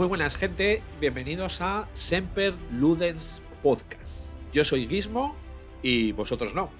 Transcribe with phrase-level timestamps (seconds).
[0.00, 4.30] Muy buenas gente, bienvenidos a Semper Ludens Podcast.
[4.50, 5.36] Yo soy Gizmo
[5.82, 6.70] y vosotros no.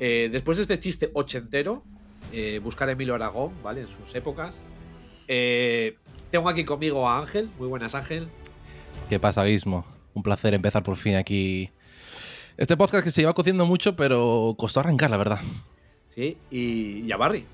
[0.00, 1.82] Eh, después de este chiste ochentero,
[2.32, 3.82] eh, buscar a Emilio Aragón, ¿vale?
[3.82, 4.62] En sus épocas.
[5.28, 5.98] eh,
[6.30, 7.50] tengo aquí conmigo a Ángel.
[7.58, 8.30] Muy buenas, Ángel.
[9.10, 9.84] ¿Qué pasa, Guismo?
[10.14, 11.70] Un placer empezar por fin aquí.
[12.56, 15.40] Este podcast que se lleva cociendo mucho, pero costó arrancar, la verdad.
[16.14, 17.44] Sí, y, y a Barry.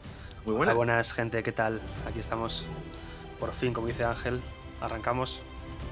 [0.46, 0.72] Muy buenas.
[0.72, 1.80] Hola, buenas gente, ¿qué tal?
[2.08, 2.64] Aquí estamos.
[3.40, 4.40] Por fin, como dice Ángel,
[4.84, 5.40] arrancamos.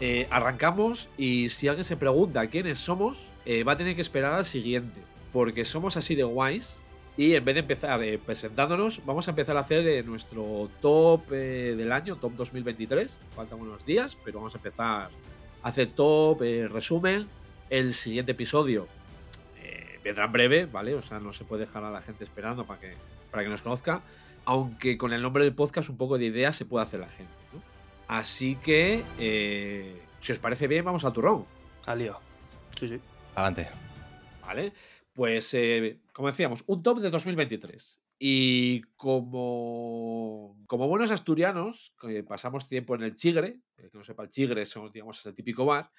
[0.01, 4.35] Eh, arrancamos y si alguien se pregunta quiénes somos, eh, va a tener que esperar
[4.35, 5.01] al siguiente.
[5.33, 6.79] Porque somos así de guays.
[7.17, 11.93] Y en vez de empezar eh, presentándonos, vamos a empezar a hacer nuestro top del
[11.93, 13.19] año, top 2023.
[13.37, 15.11] Faltan unos días, pero vamos a empezar
[15.63, 17.29] a hacer top, resumen.
[17.69, 18.89] El siguiente episodio
[20.03, 20.95] vendrá en breve, ¿vale?
[20.95, 22.95] O sea, no se puede dejar a la gente esperando para que,
[23.31, 24.03] para que nos conozca.
[24.45, 27.33] Aunque con el nombre del podcast un poco de idea se puede hacer la gente,
[27.53, 27.72] ¿no?
[28.13, 31.47] Así que, eh, si os parece bien, vamos al turrón,
[31.87, 32.21] Al lío.
[32.79, 33.01] Sí, sí.
[33.35, 33.71] Adelante.
[34.43, 34.75] ¿vale?
[35.15, 38.03] Pues, eh, como decíamos, un top de 2023.
[38.19, 44.25] Y como, como buenos asturianos, que pasamos tiempo en el Chigre, el que no sepa
[44.25, 45.91] el Chigre, somos, digamos, el típico bar,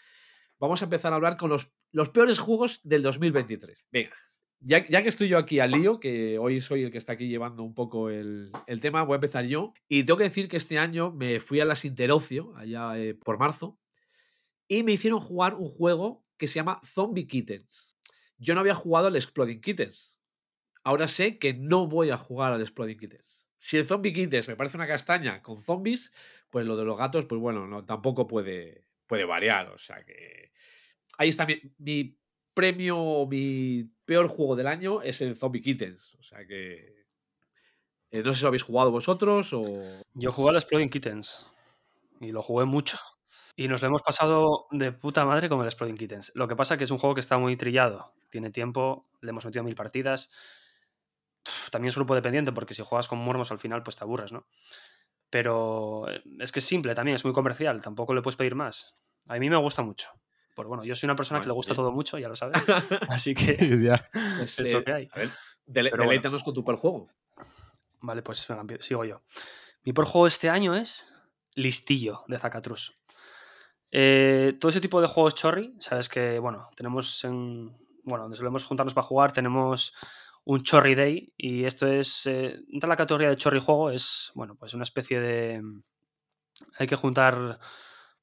[0.60, 3.88] vamos a empezar a hablar con los, los peores juegos del 2023.
[3.92, 4.16] Venga,
[4.64, 7.28] ya, ya que estoy yo aquí al lío, que hoy soy el que está aquí
[7.28, 9.74] llevando un poco el, el tema, voy a empezar yo.
[9.90, 13.38] Y tengo que decir que este año me fui a las Interocio, allá eh, por
[13.38, 13.78] marzo,
[14.68, 17.96] y me hicieron jugar un juego que se llama Zombie Kittens.
[18.38, 20.16] Yo no había jugado al Exploding Kittens.
[20.84, 23.46] Ahora sé que no voy a jugar al Exploding Kittens.
[23.60, 26.14] Si el Zombie Kittens me parece una castaña con zombies,
[26.50, 29.70] pues lo de los gatos, pues bueno, no, tampoco puede, puede variar.
[29.70, 30.52] O sea que.
[31.18, 31.46] Ahí está
[31.78, 32.18] mi
[32.54, 36.16] premio, mi peor juego del año es el Zombie Kittens.
[36.16, 37.06] O sea que.
[38.12, 39.62] eh, no sé si lo habéis jugado vosotros o.
[40.14, 41.48] Yo jugué al Exploding Kittens.
[42.22, 42.98] Y lo jugué mucho.
[43.56, 46.32] Y nos lo hemos pasado de puta madre con el Exploding Kittens.
[46.36, 48.14] Lo que pasa que es un juego que está muy trillado.
[48.30, 50.32] Tiene tiempo, le hemos metido mil partidas.
[51.72, 54.48] También es grupo dependiente, porque si juegas con muermos al final, pues te aburres, ¿no?
[55.30, 57.82] Pero eh, es que es simple también, es muy comercial.
[57.82, 58.94] Tampoco le puedes pedir más.
[59.28, 60.10] A mí me gusta mucho.
[60.56, 61.78] Pues bueno, yo soy una persona que le gusta bien.
[61.78, 62.56] todo mucho, ya lo sabes.
[63.10, 64.08] Así que Ya.
[64.38, 65.10] Pues, es eh, lo que hay.
[65.12, 65.30] A ver,
[65.66, 66.10] dele- Pero bueno.
[66.12, 67.10] deleítanos con tu peor juego.
[68.02, 69.22] Vale, pues venga, sigo yo.
[69.84, 71.12] Mi por juego este año es
[71.56, 72.94] Listillo, de Zacatrus.
[73.92, 77.72] Eh, todo ese tipo de juegos chorri, sabes que, bueno, tenemos en.
[78.04, 79.94] Bueno, donde solemos juntarnos para jugar, tenemos
[80.44, 81.34] un Chorri Day.
[81.38, 82.26] Y esto es.
[82.26, 85.62] eh, entra en la categoría de Chorri Juego, es, bueno, pues una especie de.
[86.80, 87.60] Hay que juntar.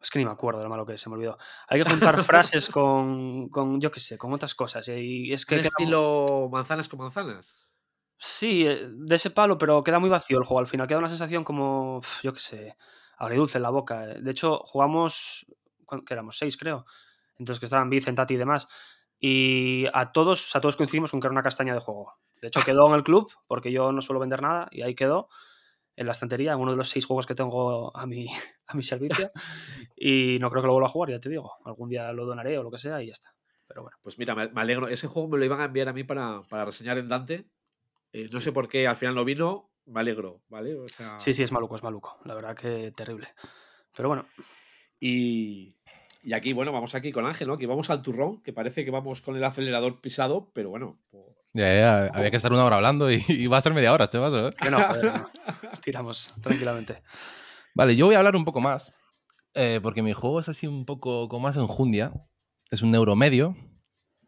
[0.01, 1.37] Es que ni me acuerdo lo malo que es, se me olvidó.
[1.69, 4.89] Hay que juntar frases con, con, yo qué sé, con otras cosas.
[4.89, 5.57] Y es que.
[5.57, 7.67] ¿Qué queda- estilo manzanas con manzanas?
[8.19, 10.87] Sí, eh, de ese palo, pero queda muy vacío el juego al final.
[10.87, 12.77] Queda una sensación como, yo qué sé,
[13.19, 14.05] agridulce en la boca.
[14.11, 14.19] eh.
[14.21, 15.47] De hecho, jugamos,
[15.87, 16.85] ¿cuán- que éramos seis, creo.
[17.39, 18.69] Entonces que estaban Vicen, Tati y demás.
[19.19, 22.15] Y a todos, a todos coincidimos con que era una castaña de juego.
[22.41, 25.29] De hecho, quedó en el club, porque yo no suelo vender nada, y ahí quedó,
[26.01, 28.27] en la estantería, en uno de los seis juegos que tengo a mi,
[28.67, 29.31] a mi servicio.
[30.03, 31.53] Y no creo que lo vuelva a jugar, ya te digo.
[31.67, 33.35] Algún día lo donaré o lo que sea y ya está.
[33.67, 33.99] Pero bueno.
[34.03, 34.89] Pues mira, me, alegro.
[34.89, 37.47] Ese juego me lo iban a enviar a mí para, para reseñar en Dante.
[38.13, 38.45] Eh, no Sí.
[38.47, 39.71] sé por qué al final no vino.
[39.85, 40.75] Me alegro, ¿vale?
[40.75, 42.19] O sea, Sí, sí, es maluco, es maluco.
[42.25, 43.29] La verdad que terrible.
[43.95, 44.27] Pero bueno,
[44.99, 45.77] Y,
[46.23, 47.57] y aquí, bueno, vamos aquí con Ángel, ¿no?
[47.59, 50.99] Que vamos al turrón, que parece que vamos con el acelerador pisado, pero bueno.
[51.11, 53.93] por- Ya, ya, Había que estar una hora hablando y, y va a ser media
[53.93, 54.55] hora este vaso, ¿eh?
[54.61, 55.29] Que no, joder, no.
[55.83, 57.01] Tiramos tranquilamente.
[57.75, 58.93] Vale, yo voy a hablar un poco más.
[59.55, 62.13] eh, porque mi juego es así un poco con más enjundia.
[62.71, 63.57] Es un euromedio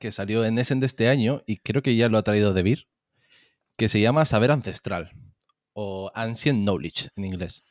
[0.00, 2.62] que salió en Essen de este año y creo que ya lo ha traído De
[2.64, 2.88] Beer,
[3.76, 5.12] que se llama Saber Ancestral
[5.74, 7.62] o Ancient Knowledge en inglés.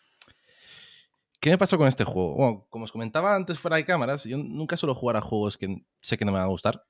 [1.42, 2.36] ¿Qué me pasó con este juego?
[2.36, 5.84] Bueno, como os comentaba antes fuera de cámaras, yo nunca suelo jugar a juegos que
[6.00, 6.86] sé que no me van a gustar,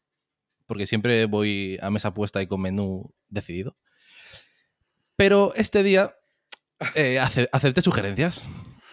[0.67, 3.75] porque siempre voy a mesa puesta y con menú decidido.
[5.15, 6.15] Pero este día
[6.95, 8.45] eh, ace- acepté sugerencias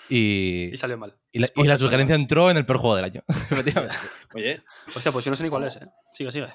[0.09, 1.17] y, Y salió mal.
[1.33, 3.23] y la, y la sugerencia entró en el peor juego del año.
[3.29, 3.97] Efectivamente.
[4.35, 4.63] Oye,
[4.95, 5.89] Hostia, pues yo no sé ni cuál es, ¿eh?
[6.13, 6.47] Sigue, sigue.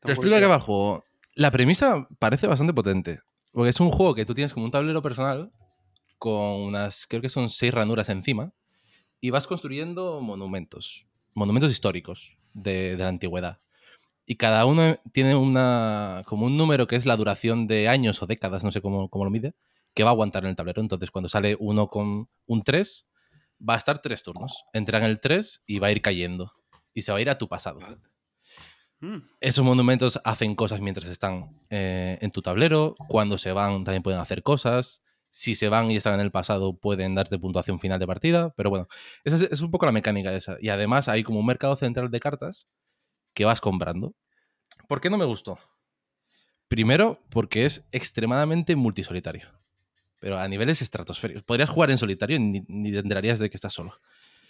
[0.00, 1.04] Te explico qué va el juego.
[1.34, 3.20] La premisa parece bastante potente.
[3.52, 5.52] Porque es un juego que tú tienes como un tablero personal
[6.20, 8.52] con unas, creo que son seis ranuras encima,
[9.20, 13.60] y vas construyendo monumentos, monumentos históricos de, de la antigüedad.
[14.26, 18.26] Y cada uno tiene una, como un número que es la duración de años o
[18.28, 19.54] décadas, no sé cómo, cómo lo mide,
[19.94, 20.80] que va a aguantar en el tablero.
[20.80, 23.08] Entonces, cuando sale uno con un 3,
[23.68, 24.64] va a estar tres turnos.
[24.72, 26.52] Entra en el 3 y va a ir cayendo.
[26.94, 27.80] Y se va a ir a tu pasado.
[27.80, 27.96] vale.
[29.00, 32.94] Mm, Esos monumentos hacen cosas mientras están eh, en tu tablero.
[33.08, 35.02] Cuando se van también pueden hacer cosas.
[35.30, 38.68] Si se van y están en el pasado pueden darte puntuación final de partida, pero
[38.70, 38.88] bueno,
[39.24, 40.56] esa es, es un poco la mecánica esa.
[40.60, 42.68] Y además hay como un mercado central de cartas
[43.34, 44.14] que vas comprando.
[44.88, 45.58] ¿Por qué no me gustó?
[46.68, 49.48] Primero, porque es extremadamente multisolitario.
[50.20, 51.42] Pero a niveles estratosféricos.
[51.42, 53.98] Podrías jugar en solitario y ni, ni te enterarías de que estás solo.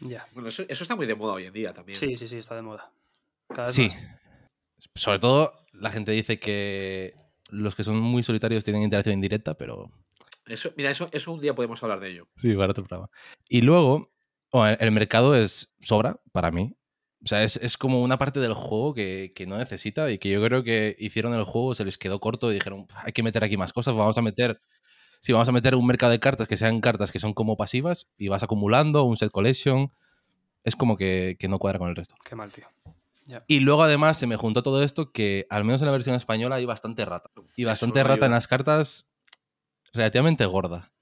[0.00, 0.26] Ya.
[0.32, 1.96] Bueno, eso, eso está muy de moda hoy en día también.
[1.98, 2.90] Sí, sí, sí, está de moda.
[3.48, 3.84] Cada vez Sí.
[3.84, 3.96] más.
[4.94, 7.14] Sobre todo, la gente dice que
[7.50, 9.90] los que son muy solitarios tienen interacción indirecta, pero
[10.50, 12.28] Eso, mira, eso, eso un día podemos hablar de ello.
[12.36, 13.10] Sí, para otro programa.
[13.48, 14.12] Y luego,
[14.52, 16.76] bueno, el mercado es sobra para mí.
[17.22, 20.30] O sea, es, es como una parte del juego que, que no necesita y que
[20.30, 23.44] yo creo que hicieron el juego, se les quedó corto y dijeron, hay que meter
[23.44, 24.60] aquí más cosas, vamos a meter...
[25.22, 28.08] Sí, vamos a meter un mercado de cartas que sean cartas que son como pasivas
[28.16, 29.92] y vas acumulando un set collection.
[30.64, 32.14] Es como que, que no cuadra con el resto.
[32.24, 32.66] Qué mal, tío.
[33.46, 36.56] Y luego además se me juntó todo esto que al menos en la versión española
[36.56, 37.30] hay bastante rata.
[37.56, 39.09] Y bastante rata en las cartas
[39.92, 40.92] relativamente gorda.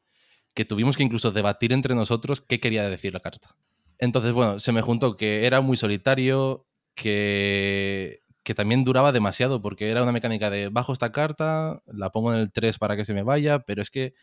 [0.55, 3.55] Que tuvimos que incluso debatir entre nosotros qué quería decir la carta.
[3.99, 9.91] Entonces, bueno, se me juntó que era muy solitario, que, que también duraba demasiado, porque
[9.91, 13.15] era una mecánica de bajo esta carta, la pongo en el 3 para que se
[13.15, 14.15] me vaya, pero es que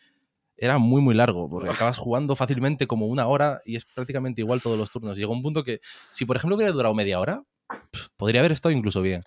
[0.56, 4.62] era muy, muy largo, porque acabas jugando fácilmente como una hora y es prácticamente igual
[4.62, 5.16] todos los turnos.
[5.16, 5.80] Llegó un punto que,
[6.10, 7.42] si por ejemplo hubiera durado media hora,
[8.16, 9.22] podría haber estado incluso bien.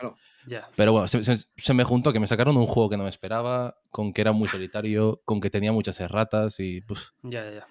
[0.75, 3.09] Pero bueno, se, se- se me juntó que me sacaron un juego que no me
[3.09, 7.13] esperaba, con que era muy solitario, con que tenía muchas erratas y pues...
[7.23, 7.67] Ya, ya, ya.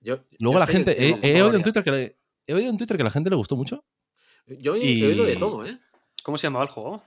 [0.00, 1.08] Yo- Luego yo la gente...
[1.08, 1.62] en- He, oído en.
[1.62, 3.84] Twitter que le- he oído en Twitter que a la gente le gustó mucho.
[4.46, 5.78] Yo he, oído de todo, ¿eh?
[6.22, 7.02] ¿Cómo se llamaba el juego?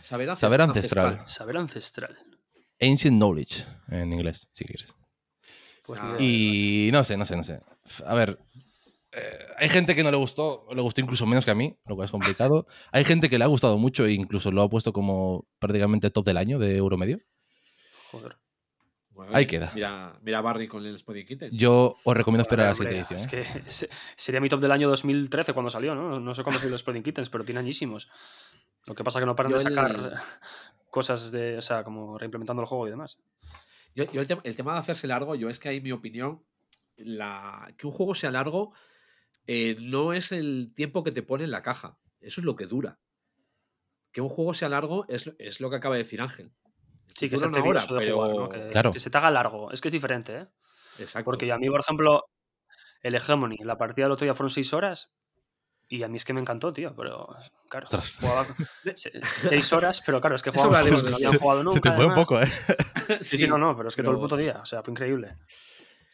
[0.00, 1.22] Saber, Saber ancestral.
[1.26, 2.16] Saber ancestral.
[2.80, 4.94] Ancient Knowledge, en inglés, si quieres.
[5.84, 6.16] Pues Ah.
[6.18, 7.60] Y no sé, no sé, no sé.
[8.06, 8.38] A ver,
[9.12, 11.76] eh, hay gente que no le gustó, o le gustó incluso menos que a mí,
[11.86, 12.66] lo cual es complicado.
[12.92, 16.24] Hay gente que le ha gustado mucho e incluso lo ha puesto como prácticamente top
[16.24, 17.18] del año de Euromedio.
[18.10, 18.36] Joder.
[19.10, 19.70] Bueno, Ahí queda.
[19.74, 21.50] Mira, mira a Barry con el Spotting Kitten.
[21.52, 23.42] Yo os recomiendo esperar a la Hombre, siguiente edición.
[23.60, 23.88] Es ¿eh?
[23.88, 26.18] que sería mi top del año 2013 cuando salió, ¿no?
[26.18, 28.08] No sé cuándo salió los Spreading Kittens, pero tiene añísimos.
[28.86, 30.12] Lo que pasa es que no paran Yo de sacar el-
[30.90, 31.58] cosas de.
[31.58, 33.18] O sea, como reimplementando el juego y demás.
[33.94, 36.42] Yo, yo el, tema, el tema de hacerse largo, yo es que hay mi opinión,
[36.96, 38.72] la, que un juego sea largo
[39.46, 42.66] eh, no es el tiempo que te pone en la caja, eso es lo que
[42.66, 42.98] dura.
[44.12, 46.52] Que un juego sea largo es, lo- es lo que acaba de decir Ángel.
[47.14, 48.48] Sí, que se una hora, de pero- jugar, ¿no?
[48.48, 48.92] Que, Claro.
[48.92, 49.70] que se te haga largo.
[49.72, 50.46] Es que es diferente, ¿eh?
[50.98, 51.24] Exacto.
[51.24, 52.24] Porque a mí, por ejemplo,
[53.02, 55.12] el Hegemony, la partida del otro día fueron seis horas.
[55.88, 57.28] Y a mí es que me encantó, tío, pero
[57.68, 58.16] claro, Ostras.
[58.18, 58.46] jugaba
[58.94, 61.76] se- seis horas, pero claro, es que jugaba que no habían jugado nunca.
[61.76, 62.48] Se te fue un poco, ¿eh?
[63.20, 65.36] Sí, sí, no, no, pero es que todo el puto día, o sea, fue increíble.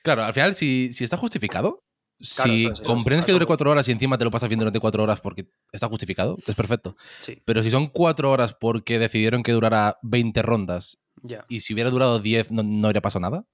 [0.02, 1.84] Claro, al final, si, si está justificado,
[2.20, 4.48] si es, eso es, comprendes que eso dure cuatro horas y encima te lo pasas
[4.48, 6.96] bien durante cuatro horas porque está justificado, es perfecto.
[7.22, 11.44] Sí, Pero si son cuatro horas porque decidieron que durara 20 rondas ya.
[11.48, 13.44] y si hubiera durado 10 no, no habría pasado nada,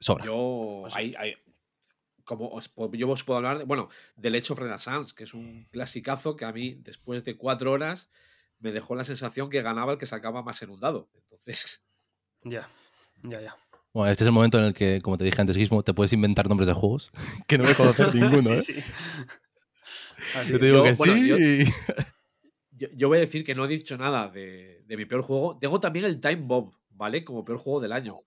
[0.00, 0.24] sobra.
[0.24, 1.34] Yo, Pues hay- hay-
[2.24, 5.66] como os puedo- yo os puedo hablar, de- bueno, del of Renaissance, que es un
[5.70, 8.10] clasicazo que a mí, después de cuatro horas,
[8.60, 11.08] me dejó la sensación que ganaba el que sacaba más en un dado.
[11.14, 11.82] Entonces,
[12.44, 12.68] Ya,
[13.22, 13.56] ya, ya.
[13.94, 16.12] Bueno, este es el momento en el que, como te dije antes, Gizmo, te puedes
[16.12, 17.10] inventar nombres de juegos
[17.48, 18.60] que no voy a conocer ninguno, sí, ¿eh?
[18.60, 18.74] sí.
[20.36, 21.26] Así Yo te digo Yo- que bueno, sí.
[21.28, 21.64] yo- y-
[22.72, 25.58] yo, yo voy a decir que no he dicho nada de, de mi peor juego.
[25.60, 27.24] Tengo también el Time Bomb, ¿vale?
[27.24, 28.18] Como peor juego del año.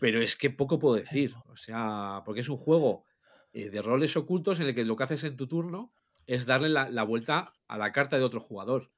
[0.00, 1.34] Pero es que poco puedo decir.
[1.48, 3.04] O sea, porque es un juego
[3.52, 5.92] eh, de roles ocultos en el que lo que haces en tu turno
[6.26, 8.90] es darle la, la vuelta a la carta de otro jugador.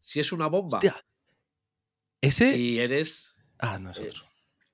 [0.00, 0.96] Si es una bomba Hostia.
[2.20, 2.56] Ese.
[2.56, 3.34] y eres.
[3.58, 4.25] Ah, no es eh, otro.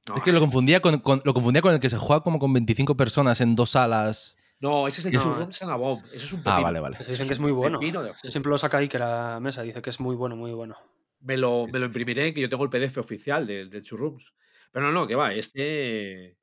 [0.09, 2.39] No, Es que lo confundía con, con- lo confundía con el que se juega como
[2.39, 4.37] con 25 personas en dos salas.
[4.59, 5.21] no, ese es el No.
[5.21, 6.05] True Room Sana Bomb.
[6.13, 6.63] Ese es un Ah, pepino.
[6.63, 6.97] vale, vale.
[7.01, 7.79] Ese dicen que es muy bueno.
[7.79, 10.53] De Yo siempre lo saca ahí que la mesa dice que es muy bueno, muy
[10.53, 10.77] bueno.
[11.21, 14.33] Me lo, me lo imprimiré, que yo tengo el PDF oficial del de Two Rooms.
[14.73, 16.37] Pero no, no, que va, este.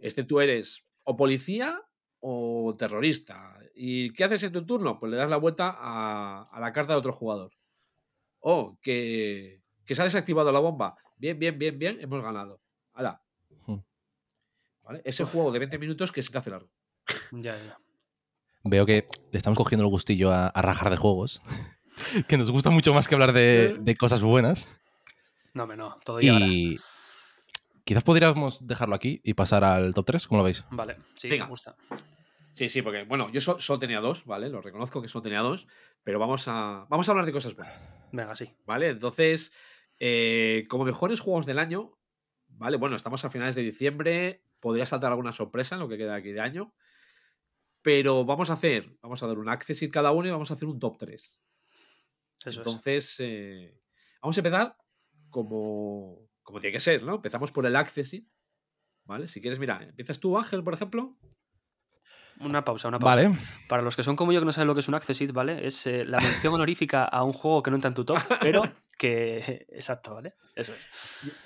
[0.00, 1.80] Este tú eres o policía
[2.20, 3.56] o terrorista.
[3.74, 4.98] ¿Y qué haces en tu turno?
[4.98, 7.52] Pues le das la vuelta a, a la carta de otro jugador.
[8.40, 10.96] Oh, que, que se ha desactivado la bomba.
[11.16, 12.60] Bien, bien, bien, bien, hemos ganado.
[13.66, 13.78] Hmm.
[14.82, 15.02] ¿Vale?
[15.04, 16.70] Ese juego de 20 minutos que se te hace largo.
[17.32, 17.78] Ya, ya.
[18.64, 21.40] Veo que le estamos cogiendo el gustillo a, a rajar de juegos.
[22.28, 24.68] que nos gusta mucho más que hablar de, de cosas buenas.
[25.54, 26.20] No, me no, todo.
[26.20, 26.78] Y
[27.84, 30.64] quizás podríamos dejarlo aquí y pasar al top 3, ¿cómo lo veis?
[30.70, 31.44] Vale, sí, Venga.
[31.44, 31.74] me gusta.
[32.52, 34.48] Sí, sí, porque, bueno, yo so- solo tenía dos, ¿vale?
[34.48, 35.66] Lo reconozco que solo tenía dos,
[36.04, 37.82] pero vamos a, vamos a hablar de cosas buenas.
[38.12, 38.54] Venga, sí.
[38.66, 38.90] ¿Vale?
[38.90, 39.52] Entonces,
[39.98, 41.98] eh, como mejores juegos del año,
[42.60, 42.76] ¿vale?
[42.76, 46.30] Bueno, estamos a finales de diciembre, podría saltar alguna sorpresa en lo que queda aquí
[46.30, 46.74] de año,
[47.80, 50.68] pero vamos a hacer, vamos a dar un accessit cada uno y vamos a hacer
[50.68, 51.42] un top 3.
[52.38, 52.56] Eso es.
[52.58, 53.80] Entonces, eh,
[54.20, 54.76] vamos a empezar
[55.30, 57.14] como, como tiene que ser, ¿no?
[57.14, 58.28] Empezamos por el accessit,
[59.04, 59.26] ¿vale?
[59.26, 61.16] Si quieres, mira, empiezas tú, Ángel, por ejemplo.
[62.40, 63.16] Una pausa, una pausa.
[63.28, 63.38] Vale.
[63.68, 65.66] Para los que son como yo que no saben lo que es un Accessit, ¿vale?
[65.66, 68.62] Es eh, la mención honorífica a un juego que no entra en tu top, pero
[68.98, 69.66] que.
[69.70, 70.34] Exacto, ¿vale?
[70.56, 70.86] Eso es.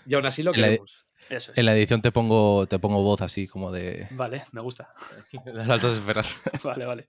[0.07, 1.05] Y aún así lo En la- queremos.
[1.31, 1.59] Eso es.
[1.59, 4.93] En la edición te pongo, te pongo voz así, como de Vale, me gusta.
[5.47, 6.41] las altas esferas.
[6.63, 7.09] Vale, vale.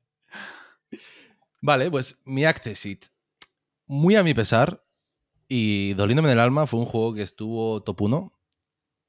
[1.62, 3.06] Vale, pues mi Accessit,
[3.86, 4.84] muy a mi pesar
[5.48, 8.32] y doliéndome en el alma, fue un juego que estuvo top 1.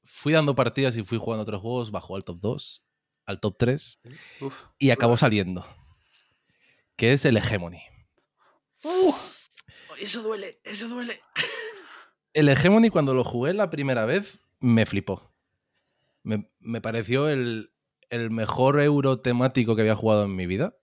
[0.03, 2.86] Fui dando partidas y fui jugando otros juegos, bajó al top 2,
[3.27, 3.99] al top 3
[4.41, 4.63] Uf.
[4.79, 5.65] y acabó saliendo.
[6.95, 7.81] Que es el Hegemony.
[9.99, 11.19] Eso duele, eso duele.
[12.33, 15.31] El Hegemony cuando lo jugué la primera vez me flipó.
[16.23, 17.71] Me, me pareció el,
[18.09, 20.75] el mejor euro temático que había jugado en mi vida.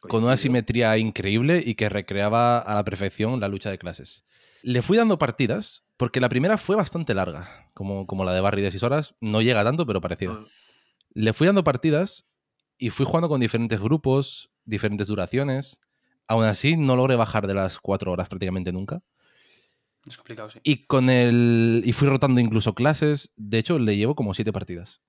[0.00, 4.24] con una simetría increíble y que recreaba a la perfección la lucha de clases.
[4.62, 8.62] Le fui dando partidas, porque la primera fue bastante larga, como, como la de Barry
[8.62, 10.44] de 6 horas, no llega tanto, pero parecido.
[11.14, 12.28] Le fui dando partidas
[12.78, 15.80] y fui jugando con diferentes grupos, diferentes duraciones.
[16.26, 19.02] Aún así, no logré bajar de las 4 horas prácticamente nunca.
[20.06, 20.58] Es complicado, sí.
[20.62, 21.82] Y con el.
[21.84, 23.32] Y fui rotando incluso clases.
[23.36, 25.00] De hecho, le llevo como 7 partidas.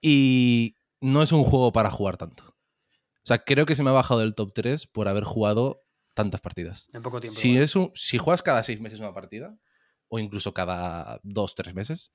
[0.00, 2.44] Y no es un juego para jugar tanto.
[3.22, 5.82] O sea, creo que se me ha bajado del top 3 por haber jugado
[6.14, 6.88] tantas partidas.
[6.92, 7.38] En poco tiempo.
[7.38, 7.64] Si, igual.
[7.64, 9.56] es un, si juegas cada 6 meses una partida,
[10.08, 12.12] o incluso cada 2-3 meses,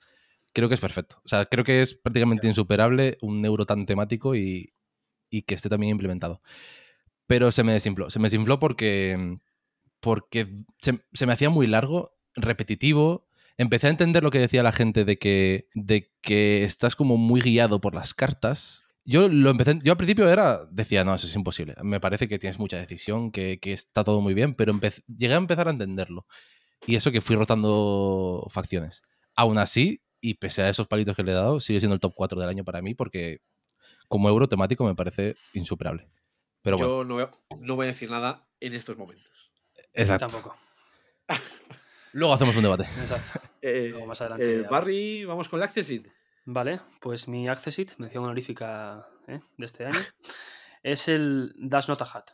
[0.56, 1.22] creo que es perfecto.
[1.24, 4.74] O sea, creo que es prácticamente insuperable un euro tan temático y,
[5.30, 6.42] y que esté también implementado.
[7.28, 8.10] Pero se me desinfló.
[8.10, 9.38] Se me desinfló porque,
[10.00, 13.28] porque se, se me hacía muy largo, repetitivo.
[13.58, 17.42] Empecé a entender lo que decía la gente de que, de que estás como muy
[17.42, 18.84] guiado por las cartas.
[19.04, 21.76] Yo lo empecé, yo al principio era, decía, no, eso es imposible.
[21.84, 25.34] Me parece que tienes mucha decisión, que, que está todo muy bien, pero empe- llegué
[25.34, 26.26] a empezar a entenderlo.
[26.88, 29.04] Y eso que fui rotando facciones.
[29.36, 32.14] Aún así, y pese a esos palitos que le he dado, sigue siendo el top
[32.16, 33.42] 4 del año para mí porque
[34.08, 36.08] como euro temático me parece insuperable.
[36.62, 39.52] Pero bueno, Yo no, voy a- no voy a decir nada en estos momentos.
[39.94, 40.28] exacto.
[40.28, 40.56] Tampoco.
[42.14, 42.84] Luego hacemos un debate.
[43.00, 43.40] Exacto.
[43.68, 46.08] Eh, Luego más adelante eh, Barry, vamos con el Accessit.
[46.46, 49.40] Vale, pues mi Accessit, mención honorífica ¿eh?
[49.58, 50.00] de este año,
[50.84, 52.26] es el Dash Not a Hat.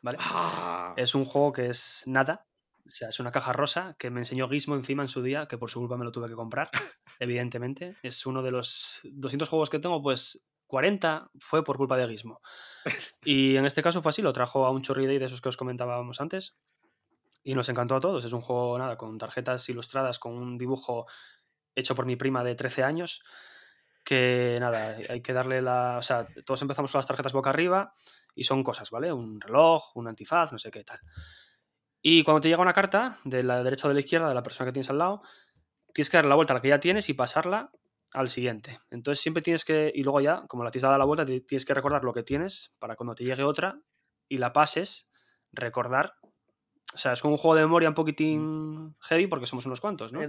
[0.00, 0.16] ¿Vale?
[0.20, 2.46] Ah, Es un juego que es nada.
[2.86, 5.56] O sea, es una caja rosa que me enseñó Gizmo encima en su día, que
[5.56, 6.70] por su culpa me lo tuve que comprar,
[7.18, 7.96] evidentemente.
[8.02, 12.40] Es uno de los 200 juegos que tengo, pues 40 fue por culpa de Gizmo.
[13.24, 15.56] Y en este caso fue así, lo trajo a un chorri de esos que os
[15.56, 16.60] comentábamos antes.
[17.42, 18.24] Y nos encantó a todos.
[18.24, 21.06] Es un juego, nada, con tarjetas ilustradas, con un dibujo
[21.74, 23.22] hecho por mi prima de 13 años.
[24.02, 25.96] Que nada, hay que darle la.
[25.98, 27.92] O sea, todos empezamos con las tarjetas boca arriba
[28.34, 29.12] y son cosas, ¿vale?
[29.12, 31.00] Un reloj, un antifaz, no sé qué tal.
[32.06, 34.42] Y cuando te llega una carta de la derecha o de la izquierda de la
[34.42, 35.22] persona que tienes al lado,
[35.94, 37.70] tienes que dar la vuelta a la que ya tienes y pasarla
[38.12, 38.78] al siguiente.
[38.90, 41.72] Entonces siempre tienes que, y luego ya, como la tienes dado la vuelta, tienes que
[41.72, 43.80] recordar lo que tienes para cuando te llegue otra
[44.28, 45.10] y la pases,
[45.50, 46.12] recordar.
[46.94, 50.12] O sea, es como un juego de memoria un poquitín heavy porque somos unos cuantos,
[50.12, 50.20] ¿no?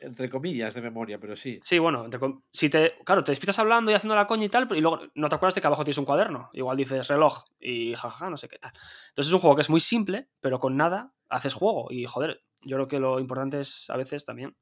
[0.00, 1.58] En- entre comillas de memoria, pero sí.
[1.62, 4.48] Sí, bueno, entre com- si te, claro, te despistas hablando y haciendo la coña y
[4.48, 6.50] tal, pero y luego no te acuerdas de que abajo tienes un cuaderno.
[6.52, 8.72] Igual dices reloj y jajaja, no sé qué tal.
[9.08, 11.88] Entonces es un juego que es muy simple, pero con nada haces juego.
[11.90, 14.56] Y joder, yo creo que lo importante es a veces también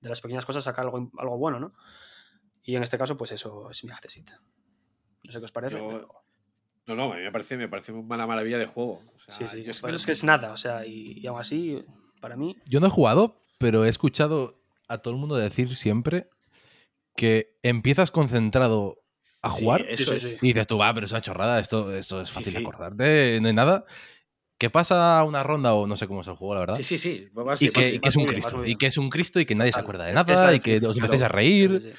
[0.00, 1.72] de las pequeñas cosas sacar algo, algo bueno, ¿no?
[2.62, 4.30] Y en este caso, pues eso es mi accessit.
[5.22, 5.76] No sé qué os parece.
[5.78, 6.08] Yo- pero-
[6.86, 9.00] No, no, a mí me parece, me parece una maravilla de juego.
[9.16, 9.62] O sea, sí, sí.
[9.64, 11.82] yo Pero es que es nada, o sea, y, y aún así,
[12.20, 16.26] para mí, Yo no he jugado, pero he escuchado a todo el mundo decir siempre
[17.16, 19.00] que empiezas concentrado
[19.42, 20.04] a jugar Sí,
[20.42, 22.58] y dices tú, va, pero es una chorrada, esto, esto es fácil sí.
[22.58, 23.84] acordarte, no hay nada.
[24.58, 26.76] Que pasa una ronda o no sé cómo es el juego, la verdad.
[26.76, 27.28] Sí, sí, sí.
[27.32, 28.64] vas y, que, y que es un bien, Cristo.
[28.64, 30.54] Y que es un Cristo y que nadie se acuerda de Es que es nada
[30.54, 31.80] y que os empecéis a reír.
[31.80, 31.96] sí, sí.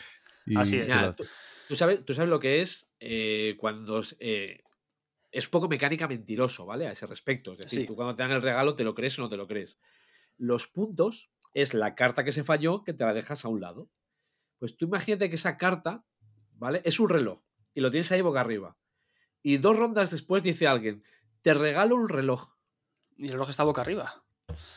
[0.47, 1.15] y- Así es.
[1.15, 1.25] Tú,
[1.67, 4.61] tú sabes, tú sabes lo que es eh, cuando es, eh,
[5.31, 6.87] es poco mecánica mentiroso, ¿vale?
[6.87, 7.51] A ese respecto.
[7.53, 7.85] Es decir, Sí.
[7.85, 9.77] tú cuando te dan el regalo te lo crees o no te lo crees.
[10.37, 13.89] Los puntos es la carta que se falló que te la dejas a un lado.
[14.59, 16.05] Pues tú imagínate que esa carta,
[16.53, 16.81] ¿vale?
[16.85, 17.41] Es un reloj
[17.73, 18.77] y lo tienes ahí boca arriba.
[19.41, 21.03] Y dos rondas después dice alguien,
[21.41, 22.55] te regalo un reloj.
[23.17, 24.23] Y el reloj está boca arriba.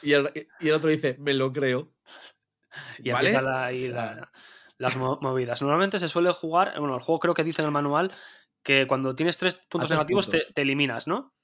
[0.03, 1.95] Y el, y el otro dice, me lo creo.
[2.99, 3.31] Y ¿Vale?
[3.31, 4.33] empiezan la- ahí O sea, la-
[4.77, 5.61] las mo- movidas.
[5.63, 8.13] Normalmente se suele jugar, bueno, el juego creo que dice en el manual
[8.63, 10.45] que cuando tienes tres puntos tres negativos te-.
[10.53, 11.35] Te, eliminas, ¿no?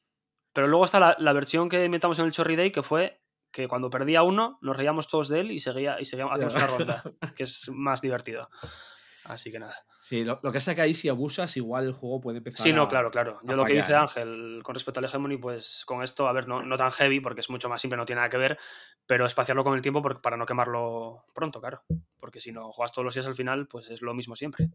[0.53, 3.24] Pero luego está la, la versión que inventamos en el Chorri Day que fue
[3.55, 6.67] que cuando perdía uno nos reíamos todos de él y seguía y seguíamos hacíamos una
[6.67, 7.03] ronda,
[7.37, 8.51] que es más divertido.
[9.23, 9.75] Así que nada.
[9.99, 12.63] Sí, lo, lo que pasa es que ahí si abusas, igual el juego puede empezar
[12.63, 13.39] Sí, no, a- claro, claro.
[13.45, 14.03] Yo lo que dice fallar.
[14.03, 17.41] Ángel con respecto al Hegemony, pues con esto, a ver, no, no tan heavy, porque
[17.41, 18.59] es mucho más simple, no tiene nada que ver,
[19.07, 21.85] pero espaciarlo con el tiempo para no quemarlo pronto, claro.
[22.21, 24.69] Porque si no juegas todos los días al final, pues es lo mismo siempre.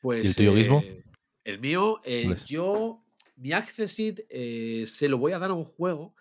[0.00, 0.80] Pues, ¿Y el tuyo, Guismo?
[0.84, 1.04] eh,
[1.44, 2.44] El mío, eh, ¿Cuál es?
[2.46, 3.04] yo,
[3.36, 6.14] mi Accessit eh, se lo voy a dar a un juego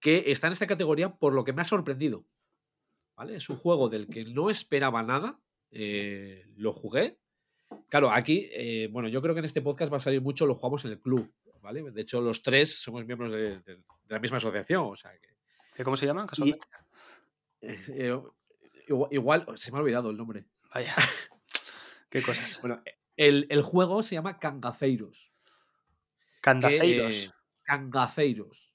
[0.00, 2.24] que está en esta categoría por lo que me ha sorprendido.
[3.16, 3.36] ¿Vale?
[3.36, 5.38] Es un juego del que no esperaba nada.
[5.70, 7.18] eh, lo jugué.
[7.90, 10.54] Claro, aquí, eh, bueno, yo creo que en este podcast va a salir mucho, lo
[10.54, 11.30] jugamos en el club.
[11.60, 11.82] ¿Vale?
[11.90, 14.84] De hecho, los tres somos miembros de, de- de la misma asociación.
[14.86, 15.28] O sea que.
[15.74, 16.24] ¿Qué, ¿Cómo se llama?
[16.26, 16.66] Casualmente.
[17.60, 18.20] eh, eh,
[18.88, 20.46] igual, igual- se me ha olvidado el nombre.
[20.72, 20.94] Vaya.
[22.08, 22.58] Qué cosas.
[22.62, 22.82] Bueno,
[23.16, 25.32] el, el juego se llama Cangaceiros.
[27.28, 28.67] eh, Cangaceiros.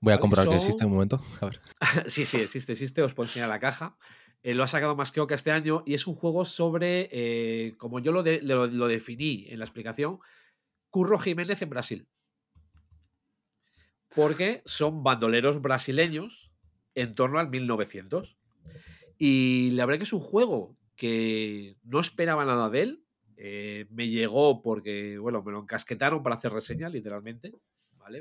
[0.00, 1.20] Voy a Vale, comprobar que son- existe un momento.
[1.40, 1.60] A ver.
[2.06, 3.02] sí, sí, existe, existe.
[3.02, 3.96] Os puedo enseñar la caja.
[4.42, 7.74] Eh, lo ha sacado más que Oca este año y es un juego sobre, eh,
[7.76, 10.20] como yo lo, de- lo, lo definí en la explicación,
[10.90, 12.08] Curro Jiménez en Brasil.
[14.14, 16.52] Porque son bandoleros brasileños
[16.94, 18.36] en torno al 1900.
[19.18, 23.04] Y la verdad que es un juego que no esperaba nada de él.
[23.36, 27.52] Eh, me llegó porque, bueno, me lo encasquetaron para hacer reseña, literalmente.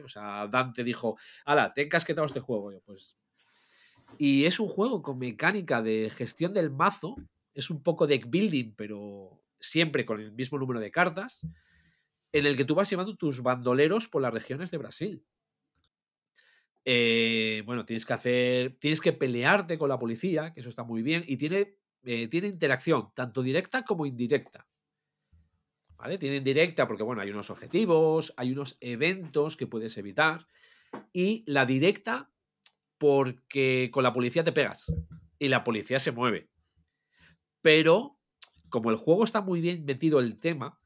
[0.03, 2.71] O sea, Dante dijo, ala, te he encasquetado este juego.
[2.71, 3.17] Yo, pues.
[4.17, 7.15] Y es un juego con mecánica de gestión del mazo.
[7.53, 11.45] Es un poco deck building, pero siempre con el mismo número de cartas.
[12.31, 15.25] En el que tú vas llevando tus bandoleros por las regiones de Brasil.
[16.85, 18.77] Eh, bueno, tienes que hacer.
[18.79, 21.23] Tienes que pelearte con la policía, que eso está muy bien.
[21.27, 24.65] Y tiene, eh, tiene interacción, tanto directa como indirecta.
[25.97, 26.17] ¿Vale?
[26.17, 30.47] Tiene indirecta porque, bueno, hay unos objetivos, hay unos eventos que puedes evitar.
[31.11, 32.31] Y la directa
[32.97, 34.85] porque con la policía te pegas.
[35.39, 36.49] Y la policía se mueve.
[37.61, 38.19] Pero,
[38.69, 40.79] como el juego está muy bien metido el tema,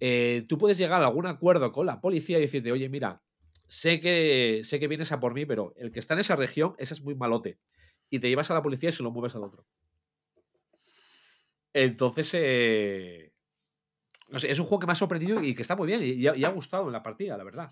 [0.00, 3.22] eh, tú puedes llegar a algún acuerdo con la policía y decirte, oye, mira,
[3.66, 6.74] sé que, sé que vienes a por mí, pero el que está en esa región,
[6.78, 7.58] ese es muy malote.
[8.10, 9.66] Y te llevas a la policía y se lo mueves al otro.
[11.74, 13.32] Entonces, eh,
[14.28, 16.10] no sé, es un juego que me ha sorprendido y que está muy bien y,
[16.12, 17.70] y ha, y ha gustado en la partida, la verdad.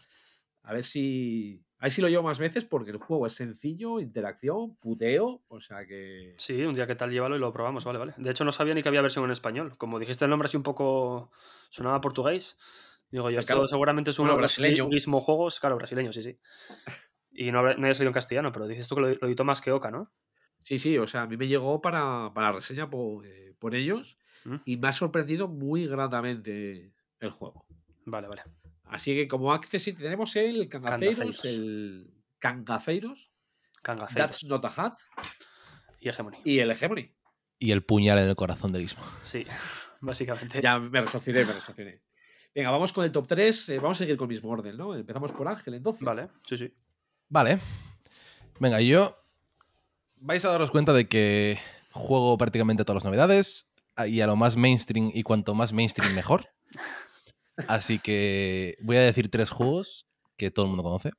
[0.63, 1.63] A ver si.
[1.79, 5.43] A ver si lo llevo más veces porque el juego es sencillo, interacción, puteo.
[5.49, 6.35] O sea que.
[6.39, 8.15] Sí, un día que tal llévalo y lo probamos, vale, vale.
[8.17, 9.77] De hecho, no sabía ni que había versión en español.
[9.79, 11.31] Como dijiste el nombre así un poco.
[11.71, 12.59] sonaba portugués.
[13.11, 13.69] Digo yo, esto claro.
[13.69, 14.89] seguramente es uno Bueno, de los brasileño.
[14.89, 15.61] mismos juegos.
[15.61, 16.37] Claro, brasileño, sí, sí.
[17.31, 19.61] Y no, no haya salido en castellano, pero dices tú que lo, lo editó más
[19.61, 20.11] que Oca, ¿no?
[20.63, 24.19] Sí, sí, o sea, a mí me llegó para, para reseña por, eh, por ellos
[24.47, 24.57] Mm.
[24.65, 27.67] y me ha sorprendido muy gratamente el juego.
[28.05, 28.43] Vale, vale.
[28.85, 31.45] Así que como Access tenemos el Cangaceiros, Cangaceiros.
[31.45, 33.31] el
[33.83, 34.15] Cangaceiros.
[34.15, 34.99] That's Not a Hat
[36.01, 36.39] Y Hegemony.
[36.45, 37.13] y el Hegemony.
[37.59, 39.03] Y el puñal en el corazón de Guismo.
[39.23, 39.45] Sí,
[40.01, 40.61] básicamente.
[40.63, 42.03] Ya me resociné, me resociné.
[42.55, 43.73] Venga, vamos con el top 3.
[43.83, 44.95] vamos a seguir con el mismo orden, ¿no?
[44.95, 46.03] Empezamos por Ángel, entonces.
[46.05, 46.73] Vale, sí, sí.
[47.29, 47.59] Vale.
[48.61, 49.17] Venga, yo.
[50.19, 51.59] Vais a daros cuenta de que
[51.91, 53.75] juego prácticamente todas las novedades
[54.07, 56.49] y a lo más mainstream y cuanto más mainstream mejor.
[57.69, 60.07] Así que voy a decir tres juegos
[60.37, 61.13] que todo el mundo conoce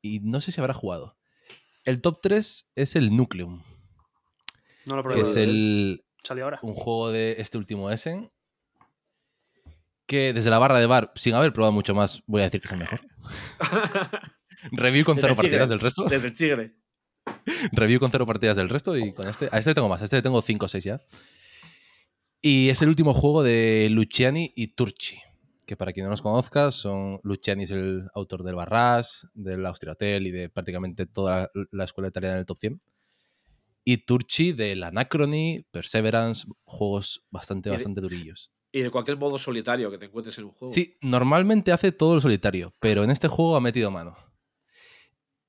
[0.00, 1.16] y no sé si habrá jugado.
[1.84, 3.62] El top 3 es el Nucleum,
[4.86, 5.20] No lo que probé.
[5.22, 6.60] es el, Salió ahora.
[6.62, 8.30] un juego de este último Essen
[10.06, 12.66] que desde la barra de bar, sin haber probado mucho más, voy a decir que
[12.66, 13.00] es el mejor.
[14.72, 16.04] Review con Desde cero partidas del resto.
[16.04, 16.76] Desde el Chigre.
[17.72, 19.48] Review con cero partidas del resto y con este.
[19.50, 21.00] A este tengo más, a este tengo 5 o 6 ya.
[22.42, 25.18] Y es el último juego de Luciani y Turci.
[25.64, 27.20] Que para quien no los conozca, son.
[27.22, 31.84] Luciani es el autor del Barras, del Austria Hotel y de prácticamente toda la, la
[31.84, 32.80] escuela italiana del top 100.
[33.84, 38.52] Y Turci del Anachrony, Perseverance, juegos bastante, bastante durillos.
[38.72, 40.72] Y de cualquier modo solitario que te encuentres en un juego.
[40.72, 44.16] Sí, normalmente hace todo el solitario, pero en este juego ha metido mano.